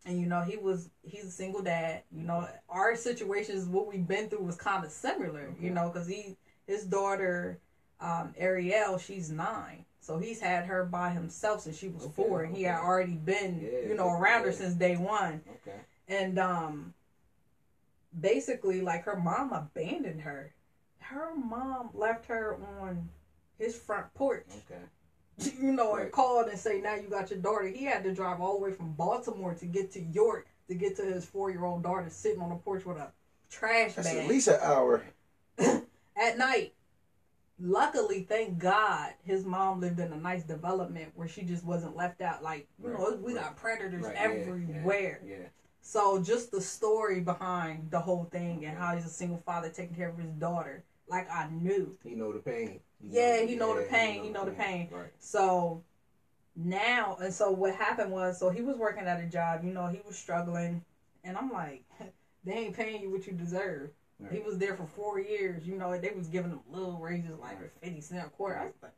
And 0.05 0.19
you 0.19 0.27
know, 0.27 0.41
he 0.41 0.57
was 0.57 0.89
he's 1.03 1.27
a 1.27 1.31
single 1.31 1.61
dad. 1.63 2.03
You 2.11 2.25
know, 2.25 2.49
our 2.69 2.95
situations 2.95 3.67
what 3.67 3.87
we've 3.87 4.07
been 4.07 4.29
through 4.29 4.41
was 4.43 4.57
kind 4.57 4.85
of 4.85 4.91
similar, 4.91 5.55
you 5.61 5.71
know, 5.71 5.91
cuz 5.91 6.07
he 6.07 6.37
his 6.67 6.85
daughter 6.85 7.59
um 8.01 8.33
Ariel, 8.37 8.97
she's 8.97 9.29
9. 9.29 9.85
So 10.01 10.17
he's 10.17 10.41
had 10.41 10.65
her 10.65 10.83
by 10.83 11.11
himself 11.11 11.61
since 11.61 11.77
she 11.77 11.89
was 11.89 12.05
Okay, 12.05 12.15
4 12.15 12.43
and 12.45 12.57
he 12.57 12.63
had 12.63 12.79
already 12.79 13.15
been, 13.15 13.61
Yeah, 13.61 13.89
you 13.89 13.95
know, 13.95 14.07
yeah, 14.07 14.15
around 14.19 14.45
her 14.45 14.53
since 14.53 14.73
day 14.75 14.97
1 14.97 15.43
Okay. 15.67 15.81
and 16.09 16.39
um 16.39 16.93
basically 18.19 18.81
like 18.81 19.05
her 19.05 19.15
mom 19.15 19.53
abandoned 19.53 20.23
her 20.23 20.51
her 21.01 21.33
mom 21.35 21.91
left 21.93 22.27
her 22.27 22.55
on 22.55 23.09
his 23.59 23.77
front 23.77 24.13
porch 24.15 24.47
Okay. 24.69 24.81
You 25.47 25.73
know 25.73 25.93
and 25.95 26.05
Right. 26.05 26.13
called 26.13 26.49
and 26.49 26.59
say 26.59 26.81
now 26.81 26.95
you 26.95 27.09
got 27.09 27.31
your 27.31 27.41
daughter 27.41 27.67
he 27.67 27.85
had 27.85 28.03
to 28.05 28.15
drive 28.15 28.41
all 28.41 28.59
the 28.59 28.65
way 28.65 28.73
from 28.73 28.93
baltimore 28.93 29.55
to 29.55 29.67
get 29.67 29.91
to 29.93 30.01
york 30.01 30.47
to 30.69 30.75
get 30.75 30.97
to 30.97 31.03
his 31.05 31.25
four-year-old 31.27 31.83
daughter 31.83 32.09
sitting 32.11 32.41
on 32.41 32.51
the 32.51 32.57
porch 32.57 32.85
with 32.85 32.97
a 32.97 33.11
trash 33.51 33.95
that's 33.95 34.09
bag 34.09 34.19
at 34.19 34.29
least 34.29 34.49
an 34.49 34.59
hour. 34.63 35.03
at 35.59 36.39
night 36.39 36.73
luckily 37.63 38.23
thank 38.23 38.59
god 38.59 39.13
his 39.23 39.45
mom 39.45 39.81
lived 39.81 39.99
in 40.01 40.13
a 40.13 40.17
nice 40.17 40.43
development 40.45 41.11
where 41.15 41.29
she 41.29 41.43
just 41.43 41.65
wasn't 41.65 41.95
left 41.97 42.21
out 42.23 42.43
like 42.43 42.67
you 42.83 42.89
know 42.91 43.19
we 43.21 43.35
right. 43.35 43.43
got 43.43 43.57
predators 43.57 44.03
Right, 44.03 44.15
yeah, 44.15 44.23
everywhere 44.23 45.21
Yeah. 45.27 45.37
so 45.83 46.23
just 46.23 46.51
the 46.51 46.61
story 46.61 47.21
behind 47.21 47.91
the 47.91 48.01
whole 48.01 48.25
thing 48.33 48.65
and 48.65 48.79
how 48.79 48.95
he's 48.95 49.05
a 49.05 49.11
single 49.11 49.43
father 49.45 49.69
taking 49.69 49.95
care 49.97 50.09
of 50.09 50.17
his 50.19 50.31
daughter, 50.33 50.85
like 51.11 51.31
I 51.31 51.49
knew. 51.51 51.97
He 52.05 52.15
know 52.15 52.33
the 52.33 52.39
pain. 52.39 52.81
Yeah, 53.03 53.43
he 53.43 53.57
know 53.57 53.75
the 53.77 53.83
pain, 53.87 54.23
he 54.23 54.31
know 54.31 54.45
the 54.45 54.53
pain. 54.53 54.89
Right. 54.93 55.11
So 55.19 55.83
now, 56.57 57.17
and 57.21 57.33
so 57.33 57.51
what 57.51 57.75
happened 57.75 58.11
was, 58.13 58.39
so 58.39 58.51
he 58.51 58.63
was 58.63 58.77
working 58.77 59.05
at 59.05 59.21
a 59.21 59.27
job, 59.27 59.65
you 59.65 59.73
know, 59.73 59.89
he 59.89 60.01
was 60.07 60.17
struggling, 60.17 60.83
and 61.25 61.37
I'm 61.37 61.51
like, 61.51 61.85
they 62.45 62.53
ain't 62.53 62.77
paying 62.77 63.03
you 63.03 63.11
what 63.11 63.27
you 63.27 63.33
deserve. 63.33 63.91
Right. 64.19 64.33
He 64.33 64.41
was 64.41 64.59
there 64.59 64.77
for 64.77 64.87
four 64.87 65.19
years, 65.19 65.67
you 65.67 65.77
know, 65.77 65.99
they 65.99 66.13
was 66.15 66.29
giving 66.29 66.51
him 66.51 66.61
little 66.71 66.99
raises 66.99 67.39
like 67.39 67.59
Right. 67.61 67.71
fifty 67.83 68.01
cent 68.01 68.27
a 68.27 68.31
quarter. 68.31 68.59
I 68.59 68.65
was 68.67 68.75
like, 68.83 68.93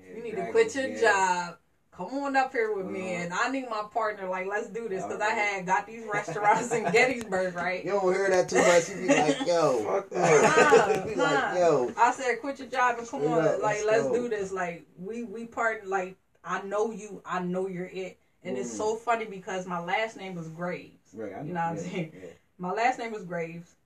Yeah, 0.00 0.16
you 0.16 0.22
need 0.22 0.36
to 0.36 0.50
quit 0.50 0.74
your 0.74 0.88
yeah. 0.88 1.00
job. 1.00 1.58
Come 1.96 2.06
on 2.24 2.34
up 2.36 2.50
here 2.52 2.74
with 2.74 2.86
me, 2.86 3.14
Uh-huh. 3.14 3.22
and 3.24 3.32
I 3.32 3.48
need 3.50 3.68
my 3.70 3.84
partner. 3.92 4.28
Like, 4.28 4.46
let's 4.48 4.68
do 4.68 4.88
this 4.88 5.04
because 5.04 5.20
I 5.20 5.30
Alright. 5.30 5.38
had 5.38 5.66
got 5.66 5.86
these 5.86 6.04
restaurants 6.12 6.72
in 6.72 6.82
Gettysburg, 6.92 7.54
right? 7.54 7.84
You 7.84 7.92
don't 7.92 8.12
hear 8.12 8.28
that 8.30 8.48
too 8.48 8.56
much. 8.56 8.88
You 8.88 8.96
be 8.96 9.14
like, 9.14 9.38
yo. 9.46 9.84
Fuck 9.84 10.10
You 10.12 10.18
no. 10.18 11.04
be 11.06 11.14
Nah, 11.14 11.22
like, 11.22 11.58
yo. 11.58 11.92
I 11.96 12.10
said, 12.12 12.40
quit 12.40 12.58
your 12.58 12.68
job 12.68 12.98
and 12.98 13.06
come 13.08 13.20
Straight 13.20 13.32
on, 13.32 13.44
up, 13.46 13.62
like 13.62 13.76
let's 13.76 13.86
let's 13.86 14.02
go. 14.04 14.14
do 14.14 14.28
this. 14.28 14.50
Like 14.50 14.86
we 14.98 15.22
we 15.22 15.46
part 15.46 15.86
like 15.86 16.16
I 16.42 16.62
know 16.62 16.90
you, 16.90 17.22
I 17.24 17.40
know 17.40 17.68
you're 17.68 17.86
it, 17.86 18.18
and 18.42 18.58
it's 18.58 18.74
Mm. 18.74 18.76
so 18.76 18.96
funny 18.96 19.24
because 19.26 19.64
my 19.66 19.78
last 19.78 20.16
name 20.16 20.34
was 20.34 20.48
Graves. 20.48 21.14
Right, 21.14 21.32
I 21.32 21.42
You 21.42 21.52
know 21.52 21.54
know 21.54 21.60
what 21.60 21.70
I'm 21.70 21.78
saying? 21.78 22.12
yeah. 22.12 22.28
My 22.58 22.72
last 22.72 22.98
name 22.98 23.12
was 23.12 23.22
Graves 23.24 23.76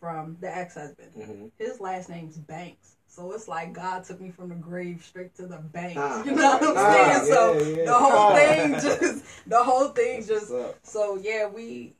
from 0.00 0.36
the 0.40 0.54
ex-husband. 0.56 1.12
Mhm. 1.16 1.50
His 1.58 1.78
last 1.80 2.08
name's 2.08 2.36
Banks. 2.38 2.95
So 3.16 3.32
it's 3.32 3.48
like 3.48 3.72
God 3.72 4.04
took 4.04 4.20
me 4.20 4.30
from 4.30 4.50
the 4.50 4.54
grave 4.56 5.02
straight 5.02 5.34
to 5.36 5.46
the 5.46 5.56
bank. 5.56 5.96
Ah. 5.98 6.22
You 6.26 6.32
know 6.32 6.58
what 6.58 6.62
I'm 6.62 6.76
Ah, 6.76 7.20
saying? 7.22 7.32
so 7.32 7.52
yeah, 7.54 7.76
yeah. 7.78 7.84
the 7.86 7.94
whole 7.94 8.12
Ah. 8.12 8.34
thing 8.36 8.72
just 8.74 9.48
the 9.48 9.64
whole 9.64 9.88
thing 9.88 10.16
That's 10.20 10.28
just 10.28 10.52
so 10.82 11.16
yeah, 11.16 11.48
we 11.48 11.94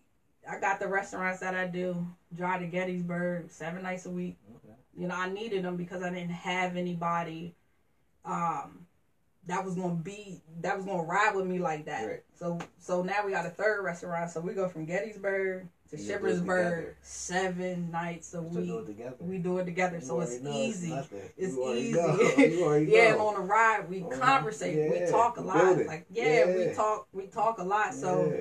I 0.49 0.61
got 0.61 0.79
the 0.79 0.87
restaurants 0.89 1.41
that 1.41 1.55
I 1.55 1.67
do. 1.69 2.07
Drive 2.35 2.61
to 2.61 2.67
Gettysburg 2.67 3.51
seven 3.51 3.83
nights 3.83 4.05
a 4.05 4.11
week. 4.11 4.37
Okay. 4.57 4.75
You 4.95 5.09
know, 5.09 5.15
I 5.17 5.31
needed 5.31 5.65
them 5.65 5.77
because 5.77 6.03
I 6.03 6.11
didn't 6.11 6.31
have 6.33 6.77
anybody 6.77 7.55
um 8.27 8.87
that 9.47 9.65
was 9.65 9.75
gonna 9.75 9.95
be 9.95 10.43
that 10.61 10.77
was 10.77 10.85
gonna 10.85 11.03
ride 11.03 11.35
with 11.35 11.47
me 11.47 11.59
like 11.61 11.87
that. 11.87 12.05
Right. 12.05 12.25
So 12.35 12.59
so 12.79 13.03
now 13.03 13.25
we 13.25 13.33
got 13.33 13.47
a 13.47 13.51
third 13.51 13.83
restaurant. 13.85 14.31
So 14.31 14.41
we 14.43 14.53
go 14.53 14.69
from 14.69 14.85
Gettysburg 14.85 15.67
to 15.91 15.97
And 15.97 16.05
you 16.05 16.17
do 16.19 16.27
it 16.27 16.97
seven 17.03 17.91
nights 17.91 18.35
a 18.35 18.43
do 18.43 18.59
week. 18.61 18.87
together. 18.87 19.17
We 19.21 19.39
do 19.39 19.59
it 19.59 19.65
together, 19.65 19.97
You 19.97 20.03
so 20.03 20.21
it's 20.21 20.33
easy. 20.43 20.91
nothing. 20.91 21.31
It's 21.37 21.57
easy. 21.57 21.93
yeah, 22.87 23.09
and 23.09 23.19
know. 23.19 23.27
on 23.29 23.35
the 23.35 23.41
ride 23.41 23.89
we 23.89 24.01
Uh-huh. 24.01 24.11
conversate, 24.11 24.91
we 24.91 25.01
talk 25.01 25.37
a 25.37 25.41
lot. 25.41 25.85
Like 25.87 26.07
yeah, 26.11 26.45
we 26.47 26.67
talk 26.75 27.07
we 27.13 27.27
talk 27.27 27.59
a 27.59 27.65
lot. 27.65 27.95
So 27.95 28.41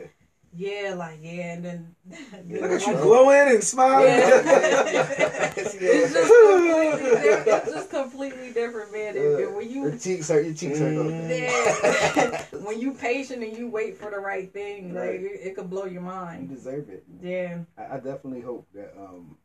Yeah. 0.56 0.90
yeah, 0.90 0.94
like 0.96 1.20
yeah, 1.22 1.54
and 1.54 1.66
then 1.66 1.96
Look 2.62 2.72
at 2.72 2.88
you 2.88 2.94
Bro. 2.94 3.04
glowing 3.04 3.56
and 3.56 3.64
smiling. 3.64 4.06
Yeah. 4.08 5.54
it's 5.58 6.14
just 6.14 6.34
completely 6.46 7.10
different. 7.10 7.48
It's 7.48 7.72
just 7.74 7.90
completely 7.90 8.52
different, 8.54 8.92
man. 8.92 9.18
And, 9.18 9.40
and 9.40 9.56
when 9.56 9.70
Your 9.70 9.92
you 9.94 10.00
cheeks 10.00 10.30
hurt. 10.30 10.46
Your 10.46 10.54
cheeks 10.54 10.80
hurt. 10.80 10.96
don't 10.96 11.30
yeah, 11.30 12.46
when 12.62 12.80
you 12.80 12.94
patient 12.94 13.44
and 13.44 13.58
you 13.58 13.68
wait 13.68 13.98
for 13.98 14.10
the 14.12 14.20
right 14.20 14.52
thing, 14.54 14.94
like 14.94 15.22
it, 15.22 15.40
it 15.44 15.56
could 15.56 15.70
blow 15.70 15.84
your 15.86 16.02
You 16.02 16.02
mind. 16.02 16.50
deserve 16.50 16.90
it. 16.90 17.04
Yeah, 17.22 17.60
I, 17.78 17.96
I 17.96 17.98
definitely 17.98 18.42
hope 18.42 18.68
that. 18.74 18.94
Um, 18.98 19.38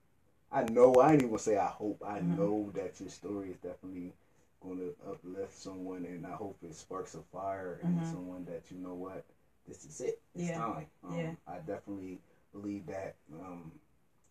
I 0.52 0.64
know. 0.64 0.94
I 0.96 1.12
ain't 1.12 1.22
even 1.22 1.38
say 1.38 1.56
I 1.56 1.68
hope. 1.68 2.02
I 2.06 2.18
Mhm. 2.18 2.36
know 2.36 2.70
that 2.74 3.00
your 3.00 3.08
story 3.08 3.50
is 3.50 3.56
definitely 3.58 4.12
going 4.60 4.78
to 4.78 4.94
uplift 5.10 5.56
someone, 5.56 6.04
and 6.04 6.26
I 6.26 6.32
hope 6.32 6.58
it 6.62 6.74
sparks 6.74 7.14
a 7.14 7.22
fire 7.32 7.80
in 7.82 7.94
Mhm. 7.96 8.10
someone 8.10 8.44
that 8.46 8.70
you 8.70 8.78
know 8.78 8.94
what 8.94 9.24
this 9.70 9.84
is 9.84 10.00
it. 10.00 10.20
It's 10.34 10.48
Yeah. 10.48 10.58
time. 10.58 10.86
Um, 11.04 11.16
Yeah. 11.16 11.34
I 11.46 11.58
definitely 11.60 12.20
believe 12.52 12.86
that, 12.86 13.14
um, 13.32 13.72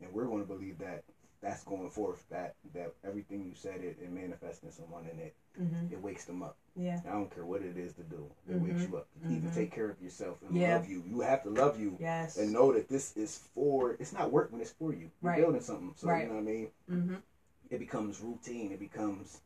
and 0.02 0.12
we're 0.14 0.26
going 0.26 0.42
to 0.42 0.48
believe 0.48 0.78
that. 0.80 1.04
That's 1.42 1.64
going 1.64 1.90
forth. 1.90 2.28
That 2.30 2.56
that 2.74 2.94
everything 3.06 3.46
you 3.46 3.54
said 3.56 3.80
it 3.80 3.98
and 4.04 4.14
manifesting 4.14 4.72
someone 4.72 5.06
in 5.08 5.20
it, 5.20 5.34
hmm 5.56 5.88
it 5.90 6.02
wakes 6.02 6.26
them 6.26 6.44
up. 6.44 6.58
yeah, 6.76 7.00
I 7.06 7.12
don't 7.14 7.34
care 7.34 7.46
what 7.46 7.62
it 7.62 7.78
is 7.78 7.94
to 7.94 8.04
do. 8.04 8.30
It 8.50 8.56
wakes 8.60 8.82
Mhm. 8.82 8.90
you 8.90 8.98
up. 8.98 9.08
Mhm. 9.24 9.54
take 9.54 9.72
care 9.72 9.90
of 9.90 10.02
yourself 10.02 10.42
and 10.42 10.54
Yeah. 10.54 10.76
love 10.76 10.90
you. 10.90 11.02
You 11.08 11.22
have 11.22 11.44
to 11.44 11.50
love 11.50 11.80
you 11.80 11.96
yes, 11.98 12.36
and 12.38 12.52
know 12.52 12.74
that 12.74 12.90
this 12.90 13.16
is 13.16 13.38
for. 13.56 13.92
It's 13.94 14.12
not 14.12 14.32
work 14.34 14.52
when 14.52 14.60
it's 14.60 14.72
for 14.72 14.92
you. 14.94 15.10
You're 15.22 15.32
Right. 15.32 15.38
building 15.38 15.62
something. 15.62 15.94
So 15.96 16.10
Right. 16.10 16.24
you 16.24 16.28
know 16.28 16.36
what 16.36 16.42
I 16.42 16.44
mean. 16.44 16.72
hmm 16.90 17.16
It 17.70 17.80
becomes 17.80 18.20
routine. 18.20 18.74
It 18.74 18.80
becomes, 18.80 19.40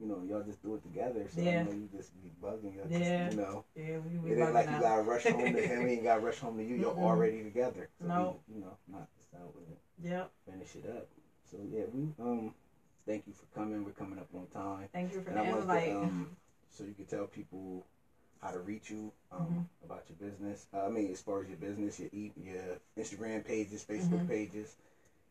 you 0.00 0.06
know, 0.06 0.22
y'all 0.28 0.42
just 0.42 0.62
do 0.62 0.74
it 0.74 0.82
together. 0.82 1.26
So 1.28 1.40
Yeah. 1.42 1.60
I 1.60 1.64
know 1.64 1.72
you 1.72 1.88
just 1.92 2.10
be 2.22 2.30
bugging. 2.42 2.76
Y'all 2.76 2.86
Yeah. 2.88 3.26
Just, 3.26 3.36
you 3.36 3.42
know, 3.42 3.64
yeah. 3.74 3.98
We, 3.98 4.18
we 4.18 4.30
it 4.32 4.38
ain't 4.38 4.54
like 4.54 4.70
you 4.70 4.80
gotta 4.80 5.02
rush 5.02 5.24
home 5.24 5.52
to 5.52 5.60
him. 5.62 5.86
He 5.86 5.94
ain't 5.94 6.04
gotta 6.04 6.20
rush 6.20 6.38
home 6.38 6.56
to 6.58 6.64
you. 6.64 6.74
You're 6.76 6.92
Mm-mm. 6.92 7.02
already 7.02 7.42
together. 7.42 7.88
So 8.00 8.06
No. 8.08 8.40
you 8.52 8.60
know, 8.60 8.76
not 8.88 9.08
just 9.16 9.34
out 9.34 9.54
with 9.54 9.68
it. 9.70 9.78
Yep. 10.02 10.30
Finish 10.50 10.76
it 10.76 10.86
up. 10.90 11.06
So 11.50 11.58
yeah, 11.72 11.84
we 11.92 12.12
um, 12.18 12.52
thank 13.06 13.26
you 13.26 13.32
for 13.32 13.46
coming. 13.54 13.84
We're 13.84 13.92
coming 13.92 14.18
up 14.18 14.28
on 14.34 14.46
time. 14.48 14.88
Thank 14.92 15.12
you 15.12 15.20
for 15.20 15.30
And 15.30 15.38
the 15.38 15.58
invite. 15.58 15.92
um, 15.92 16.36
so 16.68 16.84
you 16.84 16.92
can 16.94 17.06
tell 17.06 17.26
people 17.26 17.84
how 18.42 18.50
to 18.50 18.58
reach 18.60 18.90
you 18.90 19.12
um, 19.32 19.40
Mm-hmm. 19.40 19.60
about 19.84 20.04
your 20.08 20.30
business. 20.30 20.66
Uh, 20.74 20.84
I 20.84 20.88
mean, 20.88 21.10
as 21.10 21.20
far 21.20 21.42
as 21.42 21.48
your 21.48 21.56
business, 21.58 21.98
your 21.98 22.08
e- 22.12 22.32
your 22.36 22.78
Instagram 22.98 23.44
pages, 23.44 23.84
Facebook 23.88 24.24
Mhm. 24.24 24.28
pages. 24.28 24.76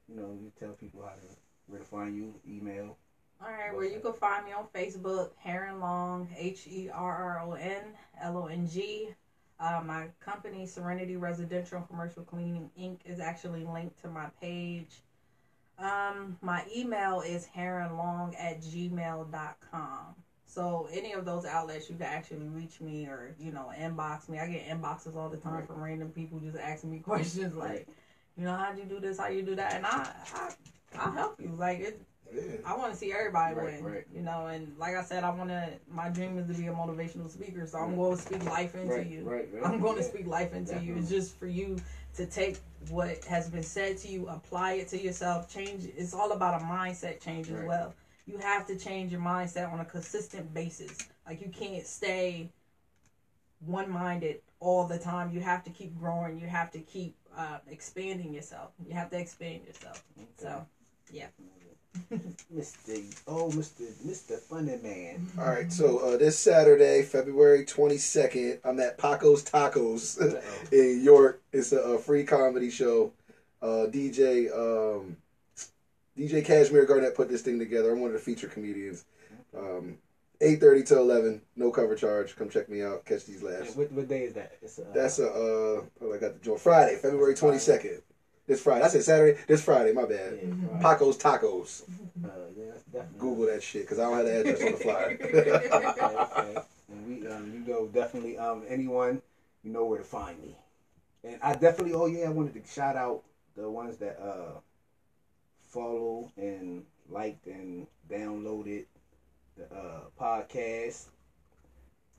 You 0.08 0.16
know, 0.16 0.34
you 0.42 0.52
tell 0.60 0.74
people 0.74 1.02
how 1.04 1.14
to 1.14 1.22
where 1.68 1.80
to 1.80 1.86
find 1.86 2.16
you, 2.16 2.40
email. 2.48 2.98
All 3.42 3.52
right, 3.52 3.74
well, 3.76 3.84
you 3.84 4.00
can 4.00 4.14
find 4.14 4.46
me 4.46 4.54
on 4.54 4.66
Facebook, 4.74 5.32
Herron 5.38 5.80
Long, 5.80 6.28
H 6.38 6.68
E 6.68 6.90
R 6.92 7.16
R 7.16 7.42
O 7.42 7.54
N 7.54 7.84
L 8.22 8.38
O 8.38 8.46
N 8.48 8.68
G. 8.68 9.10
Uh, 9.60 9.82
my 9.86 10.08
company, 10.20 10.66
Serenity 10.66 11.16
Residential 11.16 11.78
and 11.78 11.88
Commercial 11.88 12.24
Cleaning 12.24 12.70
Inc., 12.80 13.00
is 13.06 13.20
actually 13.20 13.64
linked 13.66 14.02
to 14.02 14.10
my 14.10 14.28
page. 14.42 15.02
Um, 15.78 16.38
my 16.42 16.64
email 16.76 17.22
is 17.22 17.48
herronlong 17.56 18.34
at 18.40 18.62
gmail.com. 18.62 20.16
So, 20.48 20.88
any 20.92 21.14
of 21.14 21.26
those 21.26 21.46
outlets, 21.46 21.90
you 21.90 21.96
can 21.96 22.06
actually 22.06 22.48
reach 22.48 22.80
me 22.80 23.06
or, 23.08 23.36
you 23.40 23.52
know, 23.52 23.72
inbox 23.78 24.30
me. 24.30 24.40
I 24.40 24.48
get 24.48 24.68
inboxes 24.68 25.16
all 25.16 25.28
the 25.30 25.38
time 25.38 25.56
Right. 25.56 25.68
from 25.68 25.82
random 25.82 26.12
people 26.12 26.40
just 26.40 26.58
asking 26.58 26.92
me 26.92 27.00
questions 27.04 27.56
like, 27.56 27.88
you 28.38 28.46
know, 28.46 28.56
how'd 28.56 28.78
you 28.78 28.86
do 28.86 29.00
this? 29.00 29.18
How 29.20 29.28
you 29.28 29.42
do 29.42 29.56
that? 29.56 29.74
And 29.74 29.86
I, 29.86 30.14
I, 30.36 30.54
I'll 30.98 31.12
help 31.12 31.42
you. 31.42 31.50
Like, 31.58 31.80
it, 31.80 32.02
Yeah. 32.34 32.42
I 32.66 32.76
want 32.76 32.92
to 32.92 32.98
see 32.98 33.12
everybody 33.12 33.56
Right, 33.56 33.82
win. 33.82 33.84
right. 33.84 34.06
You 34.14 34.22
know, 34.22 34.48
and 34.48 34.78
like 34.78 34.96
I 34.96 35.04
said, 35.04 35.24
I 35.24 35.30
want 35.30 35.50
to. 35.50 35.70
My 35.90 36.10
dream 36.10 36.38
is 36.38 36.48
to 36.48 36.54
be 36.54 36.68
a 36.68 36.74
motivational 36.74 37.30
speaker, 37.30 37.66
so 37.68 37.78
I'm 37.78 37.96
going 37.96 38.16
to 38.16 38.22
speak 38.22 38.44
life 38.46 38.76
into 38.76 39.04
you. 39.04 39.30
I'm 39.64 39.80
going 39.80 39.98
to 39.98 40.04
speak 40.04 40.28
life 40.28 40.54
into 40.54 40.80
you. 40.80 40.96
It's 40.98 41.10
just 41.10 41.38
for 41.38 41.48
you 41.48 41.78
to 42.16 42.26
take 42.26 42.58
what 42.90 43.24
has 43.26 43.50
been 43.50 43.64
said 43.64 43.98
to 43.98 44.08
you, 44.08 44.28
apply 44.28 44.74
it 44.74 44.88
to 44.90 44.98
yourself, 45.02 45.48
change. 45.52 45.86
It's 45.86 46.14
all 46.14 46.32
about 46.32 46.62
a 46.62 46.66
mindset 46.66 47.20
change 47.20 47.50
as 47.50 47.62
well. 47.64 47.94
You 48.26 48.38
have 48.40 48.66
to 48.68 48.76
change 48.76 49.12
your 49.12 49.22
mindset 49.22 49.72
on 49.72 49.80
a 49.80 49.86
consistent 49.86 50.54
basis. 50.54 50.98
Like 51.28 51.42
you 51.42 51.50
can't 51.50 51.86
stay 51.86 52.50
one 53.60 53.90
minded 53.90 54.42
all 54.60 54.86
the 54.86 54.98
time. 54.98 55.32
You 55.32 55.42
have 55.42 55.64
to 55.66 55.70
keep 55.70 55.98
growing. 55.98 56.38
You 56.40 56.48
have 56.48 56.72
to 56.72 56.80
keep 56.80 57.16
uh, 57.36 57.60
expanding 57.68 58.34
yourself. 58.34 58.72
You 58.86 58.96
have 58.96 59.10
to 59.12 59.20
expand 59.20 59.66
yourself. 59.66 60.02
So, 60.40 60.66
yeah. 61.12 61.28
Mr. 62.56 63.22
Oh, 63.28 63.50
Mr. 63.50 63.92
Mr. 64.06 64.40
Funny 64.40 64.78
Man. 64.82 65.28
All 65.38 65.46
right, 65.46 65.72
so 65.72 66.00
uh, 66.00 66.18
this 66.18 66.38
Saturday, 66.38 67.04
February 67.04 67.66
22nd, 67.66 68.60
I'm 68.64 68.80
at 68.80 68.98
Paco's 68.98 69.44
Tacos 69.44 70.20
in 70.72 71.04
York. 71.04 71.42
It's 71.52 71.72
a, 71.72 71.80
a 71.80 71.98
free 71.98 72.24
comedy 72.24 72.70
show. 72.70 73.14
Uh, 73.62 73.88
DJ 73.90 74.52
um, 74.54 75.18
DJ 76.18 76.46
Cashmere 76.46 76.86
Garnett 76.86 77.16
put 77.16 77.30
this 77.30 77.42
thing 77.42 77.60
together. 77.60 77.92
I'm 77.92 78.00
one 78.00 78.10
of 78.10 78.14
the 78.14 78.20
featured 78.20 78.52
comedians. 78.52 79.06
Um, 79.58 79.98
8:30 80.42 80.86
to 80.88 80.98
11, 80.98 81.42
no 81.56 81.72
cover 81.72 81.96
charge. 81.96 82.36
Come 82.36 82.50
check 82.50 82.70
me 82.70 82.84
out. 82.84 83.06
Catch 83.06 83.26
these 83.26 83.42
laughs. 83.42 83.76
What, 83.76 83.92
what 83.92 84.08
day 84.08 84.24
is 84.24 84.34
that? 84.34 84.54
It's, 84.62 84.80
uh, 84.80 84.86
That's 84.94 85.20
a 85.20 85.28
uh, 85.28 85.32
oh, 85.34 86.14
I 86.14 86.18
got 86.18 86.34
the 86.34 86.40
joint 86.44 86.60
Friday, 86.60 86.98
February 86.98 87.34
22nd. 87.36 88.02
This 88.48 88.62
Friday. 88.62 88.86
I 88.86 88.88
said 88.90 89.04
Saturday. 89.04 89.40
This 89.48 89.64
Friday. 89.64 89.92
My 89.92 90.06
bad. 90.06 90.34
Mm-hmm. 90.34 90.80
Paco's 90.80 91.18
Tacos. 91.18 91.84
Uh, 92.24 92.30
yeah, 92.56 92.66
definitely. 92.94 93.20
Google 93.20 93.46
that 93.48 93.64
shit 93.64 93.84
because 93.84 94.00
I 94.00 94.04
don't 94.04 94.18
have 94.18 94.26
the 94.26 94.40
address 94.40 94.62
on 94.62 94.72
the 94.72 94.78
flyer. 94.84 95.18
okay, 95.22 96.52
okay. 96.52 96.62
And 96.90 97.08
we, 97.08 97.28
um, 97.28 97.52
you 97.54 97.74
know, 97.74 97.88
definitely, 97.88 98.38
um, 98.38 98.64
anyone, 98.68 99.22
you 99.64 99.72
know 99.72 99.86
where 99.86 99.98
to 99.98 100.04
find 100.06 100.40
me. 100.42 100.56
And 101.24 101.40
I 101.42 101.54
definitely, 101.54 101.94
oh 101.94 102.06
yeah, 102.06 102.28
I 102.28 102.30
wanted 102.30 102.54
to 102.54 102.72
shout 102.72 102.96
out 102.96 103.24
the 103.56 103.70
ones 103.70 103.98
that 103.98 104.20
uh 104.22 104.60
follow 105.70 106.32
and 106.38 106.84
liked 107.10 107.48
and 107.48 107.88
downloaded 108.10 108.86
the 109.58 109.64
uh 109.76 110.02
podcast. 110.20 111.06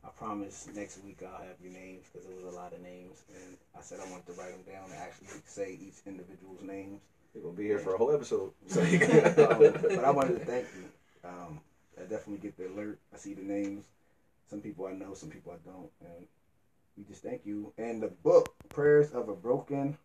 I 0.07 0.11
promise 0.11 0.69
next 0.75 1.03
week 1.05 1.23
I'll 1.23 1.43
have 1.43 1.57
your 1.61 1.73
names 1.73 2.05
because 2.13 2.27
there 2.27 2.37
was 2.37 2.45
a 2.45 2.57
lot 2.57 2.73
of 2.73 2.81
names, 2.81 3.25
and 3.35 3.57
I 3.77 3.83
said 3.83 3.99
I 3.99 4.09
wanted 4.11 4.27
to 4.27 4.33
write 4.35 4.53
them 4.53 4.73
down 4.73 4.85
and 4.91 5.01
actually 5.01 5.29
say 5.47 5.73
each 5.81 5.97
individual's 6.07 6.63
names. 6.63 7.01
You're 7.35 7.43
gonna 7.43 7.57
be 7.57 7.65
here 7.65 7.79
for 7.79 7.95
a 7.95 7.99
whole 7.99 8.13
episode. 8.13 8.53
So 8.69 8.81
Um, 8.81 9.59
but 9.83 10.05
I 10.05 10.11
wanted 10.11 10.39
to 10.39 10.45
thank 10.45 10.67
you. 10.77 11.29
Um, 11.29 11.61
I 11.99 12.03
definitely 12.03 12.39
get 12.39 12.57
the 12.57 12.69
alert. 12.69 12.99
I 13.13 13.17
see 13.17 13.35
the 13.35 13.43
names. 13.43 13.85
Some 14.49 14.61
people 14.61 14.87
I 14.87 14.93
know, 14.93 15.13
some 15.15 15.29
people 15.29 15.53
I 15.53 15.69
don't, 15.69 15.91
and 16.01 16.27
we 16.97 17.05
just 17.05 17.23
thank 17.23 17.45
you. 17.45 17.73
And 17.77 18.01
the 18.01 18.09
book, 18.09 18.55
"Prayers 18.69 19.11
of 19.11 19.29
a 19.29 19.35
Broken 19.35 19.99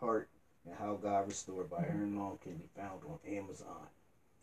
Heart 0.00 0.28
and 0.66 0.74
How 0.74 0.94
God 0.94 1.28
Restored" 1.28 1.70
by 1.70 1.82
Herron 1.82 2.18
Long, 2.18 2.38
can 2.42 2.56
be 2.56 2.68
found 2.76 3.00
on 3.08 3.18
Amazon, 3.26 3.86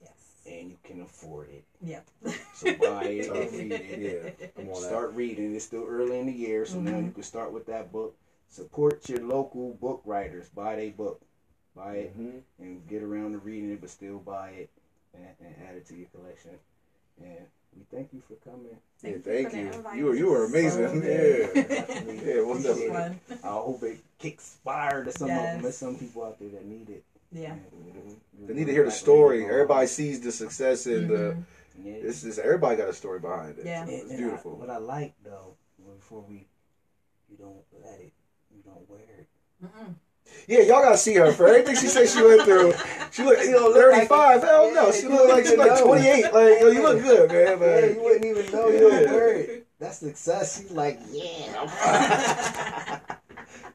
Yes. 0.04 0.12
and 0.60 0.70
you 0.70 0.78
can 0.84 1.02
afford 1.02 1.50
it. 1.50 1.64
Yep. 1.82 2.06
So 2.54 2.74
buy 2.76 3.04
it 3.06 3.28
and 3.32 3.52
read 3.52 3.72
it. 3.72 4.38
yeah, 4.40 4.48
I'm 4.58 4.68
on 4.70 4.82
that. 4.82 4.88
Start 4.90 5.14
reading. 5.14 5.56
It's 5.56 5.66
still 5.66 5.86
early 5.88 6.20
in 6.20 6.26
the 6.28 6.34
year, 6.34 6.66
so 6.66 6.80
now 6.80 6.92
Mhm. 6.92 7.06
you 7.06 7.12
can 7.12 7.24
start 7.24 7.52
with 7.54 7.66
that 7.68 7.92
book. 7.92 8.16
Support 8.50 9.08
your 9.10 9.20
local 9.22 9.74
book 9.76 10.02
writers. 10.06 10.50
Buy 10.50 10.76
their 10.76 10.92
book. 10.92 11.22
Buy 11.76 11.96
it 11.96 12.20
Mhm. 12.20 12.42
and 12.60 12.88
get 12.88 13.02
around 13.02 13.32
to 13.32 13.40
reading 13.40 13.72
it, 13.72 13.82
but 13.82 13.90
still 13.90 14.20
buy 14.20 14.50
it 14.52 14.70
and, 15.14 15.26
and 15.40 15.56
add 15.68 15.76
it 15.76 15.86
to 15.88 15.96
your 15.96 16.08
collection. 16.16 16.52
And 17.20 17.48
we 17.76 17.84
thank 17.92 18.14
you 18.14 18.22
for 18.28 18.36
coming. 18.48 18.78
Yeah, 19.02 19.14
for 19.14 19.20
thank 19.20 19.52
the 19.52 19.58
you. 19.60 19.68
invite. 19.72 19.98
You 19.98 20.06
were 20.06 20.16
you 20.16 20.28
were 20.28 20.46
amazing. 20.46 20.88
So 20.88 20.94
yeah. 20.96 21.02
good. 21.02 22.24
Yeah, 22.24 22.42
we'll 22.44 22.56
This 22.56 22.68
was 22.68 22.78
definitely- 22.78 22.90
fun. 22.90 23.40
I 23.44 23.48
hope 23.48 23.82
it 23.84 23.98
kicks 24.20 24.58
fire 24.64 25.04
to 25.04 25.12
some 25.12 25.30
of 25.32 25.36
them. 25.36 25.62
There's 25.64 25.78
some 25.78 25.96
people 25.98 26.24
out 26.24 26.38
there 26.40 26.50
that 26.50 26.66
need 26.66 26.90
it. 26.90 27.04
Yeah. 27.34 27.56
They 28.46 28.54
need 28.54 28.66
to 28.68 28.72
hear 28.74 28.86
the 28.86 28.92
story. 28.92 29.46
Everybody 29.46 29.88
sees 29.88 30.20
the 30.22 30.32
success 30.32 30.86
and 30.86 31.10
the. 31.10 31.16
Mhm. 31.16 31.46
Yeah. 31.84 31.94
This 32.04 32.24
is 32.24 32.38
everybody 32.38 32.78
got 32.78 32.90
a 32.90 32.94
story 32.94 33.20
behind 33.20 33.58
it. 33.58 33.66
Yeah. 33.66 33.86
So 33.86 33.92
it's 33.92 34.10
and 34.12 34.18
beautiful. 34.20 34.52
I, 34.54 34.56
what 34.60 34.70
I 34.70 34.78
like 34.78 35.16
though, 35.24 35.56
before 35.96 36.24
we, 36.28 36.46
you 37.30 37.38
don't 37.38 37.58
let 37.84 38.00
it, 38.00 38.14
you 38.56 38.62
don't 38.64 38.88
wear 38.90 39.00
it. 39.20 39.28
Mm-mm. 39.64 39.96
Yeah, 40.48 40.60
y'all 40.60 40.82
gotta 40.84 40.98
see 40.98 41.16
her 41.16 41.32
for 41.32 41.48
everything 41.48 41.76
she 41.76 41.88
said 41.88 42.08
she 42.10 42.22
went 42.24 42.44
through. 42.44 42.74
She 43.12 43.24
look, 43.24 43.40
you 43.40 43.52
know, 43.52 43.68
look 43.70 43.92
like- 43.92 44.08
35. 44.10 44.42
Hell 44.44 44.74
no, 44.74 44.86
Yeah, 44.88 44.92
she 44.92 45.02
you 45.04 45.10
look 45.10 45.28
like 45.30 45.46
wouldn't 45.46 45.48
she's 45.48 45.58
like 45.58 45.84
28. 45.84 46.24
Like, 46.24 46.34
yo, 46.62 46.68
you 46.70 46.82
look 46.82 47.02
good, 47.02 47.30
man. 47.60 47.60
Yeah, 47.60 47.86
you 47.90 48.02
wouldn't 48.02 48.26
even 48.26 48.52
know 48.52 48.68
you 48.70 48.80
don't 48.80 49.48
Yeah. 49.48 49.56
That's 49.80 49.98
success. 49.98 50.62
She's 50.62 50.72
like, 50.72 51.00
yeah. 51.12 51.68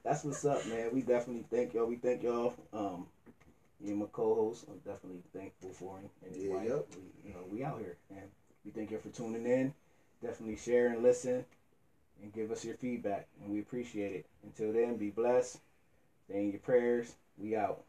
That's 0.05 0.25
what's 0.25 0.45
up, 0.45 0.65
man. 0.67 0.89
We 0.93 1.03
definitely 1.03 1.45
thank 1.51 1.75
y'all. 1.75 1.87
We 1.87 1.97
thank 1.97 2.23
y'all. 2.23 2.55
Um, 2.73 3.07
you're 3.81 3.97
my 3.97 4.07
co-host. 4.13 4.65
I'm 4.69 4.79
definitely 4.79 5.23
thankful 5.33 5.71
for 5.71 5.99
him 5.99 6.09
and 6.25 6.35
his 6.35 6.45
yeah, 6.45 6.55
wife. 6.55 6.69
Yep. 6.69 6.87
We, 6.97 7.29
you 7.29 7.35
know, 7.35 7.45
we 7.51 7.65
out 7.65 7.79
here, 7.79 7.97
and 8.11 8.29
we 8.65 8.71
thank 8.71 8.91
you 8.91 8.99
for 8.99 9.11
tuning 9.11 9.47
in. 9.47 9.73
Definitely 10.23 10.57
share 10.57 10.89
and 10.89 11.03
listen, 11.03 11.45
and 12.23 12.33
give 12.33 12.51
us 12.51 12.65
your 12.65 12.75
feedback, 12.75 13.29
and 13.41 13.53
we 13.53 13.61
appreciate 13.61 14.13
it. 14.13 14.27
Until 14.43 14.73
then, 14.73 14.97
be 14.97 15.11
blessed. 15.11 15.61
Stay 16.25 16.41
in 16.41 16.51
your 16.51 16.61
prayers. 16.61 17.15
We 17.37 17.55
out. 17.55 17.85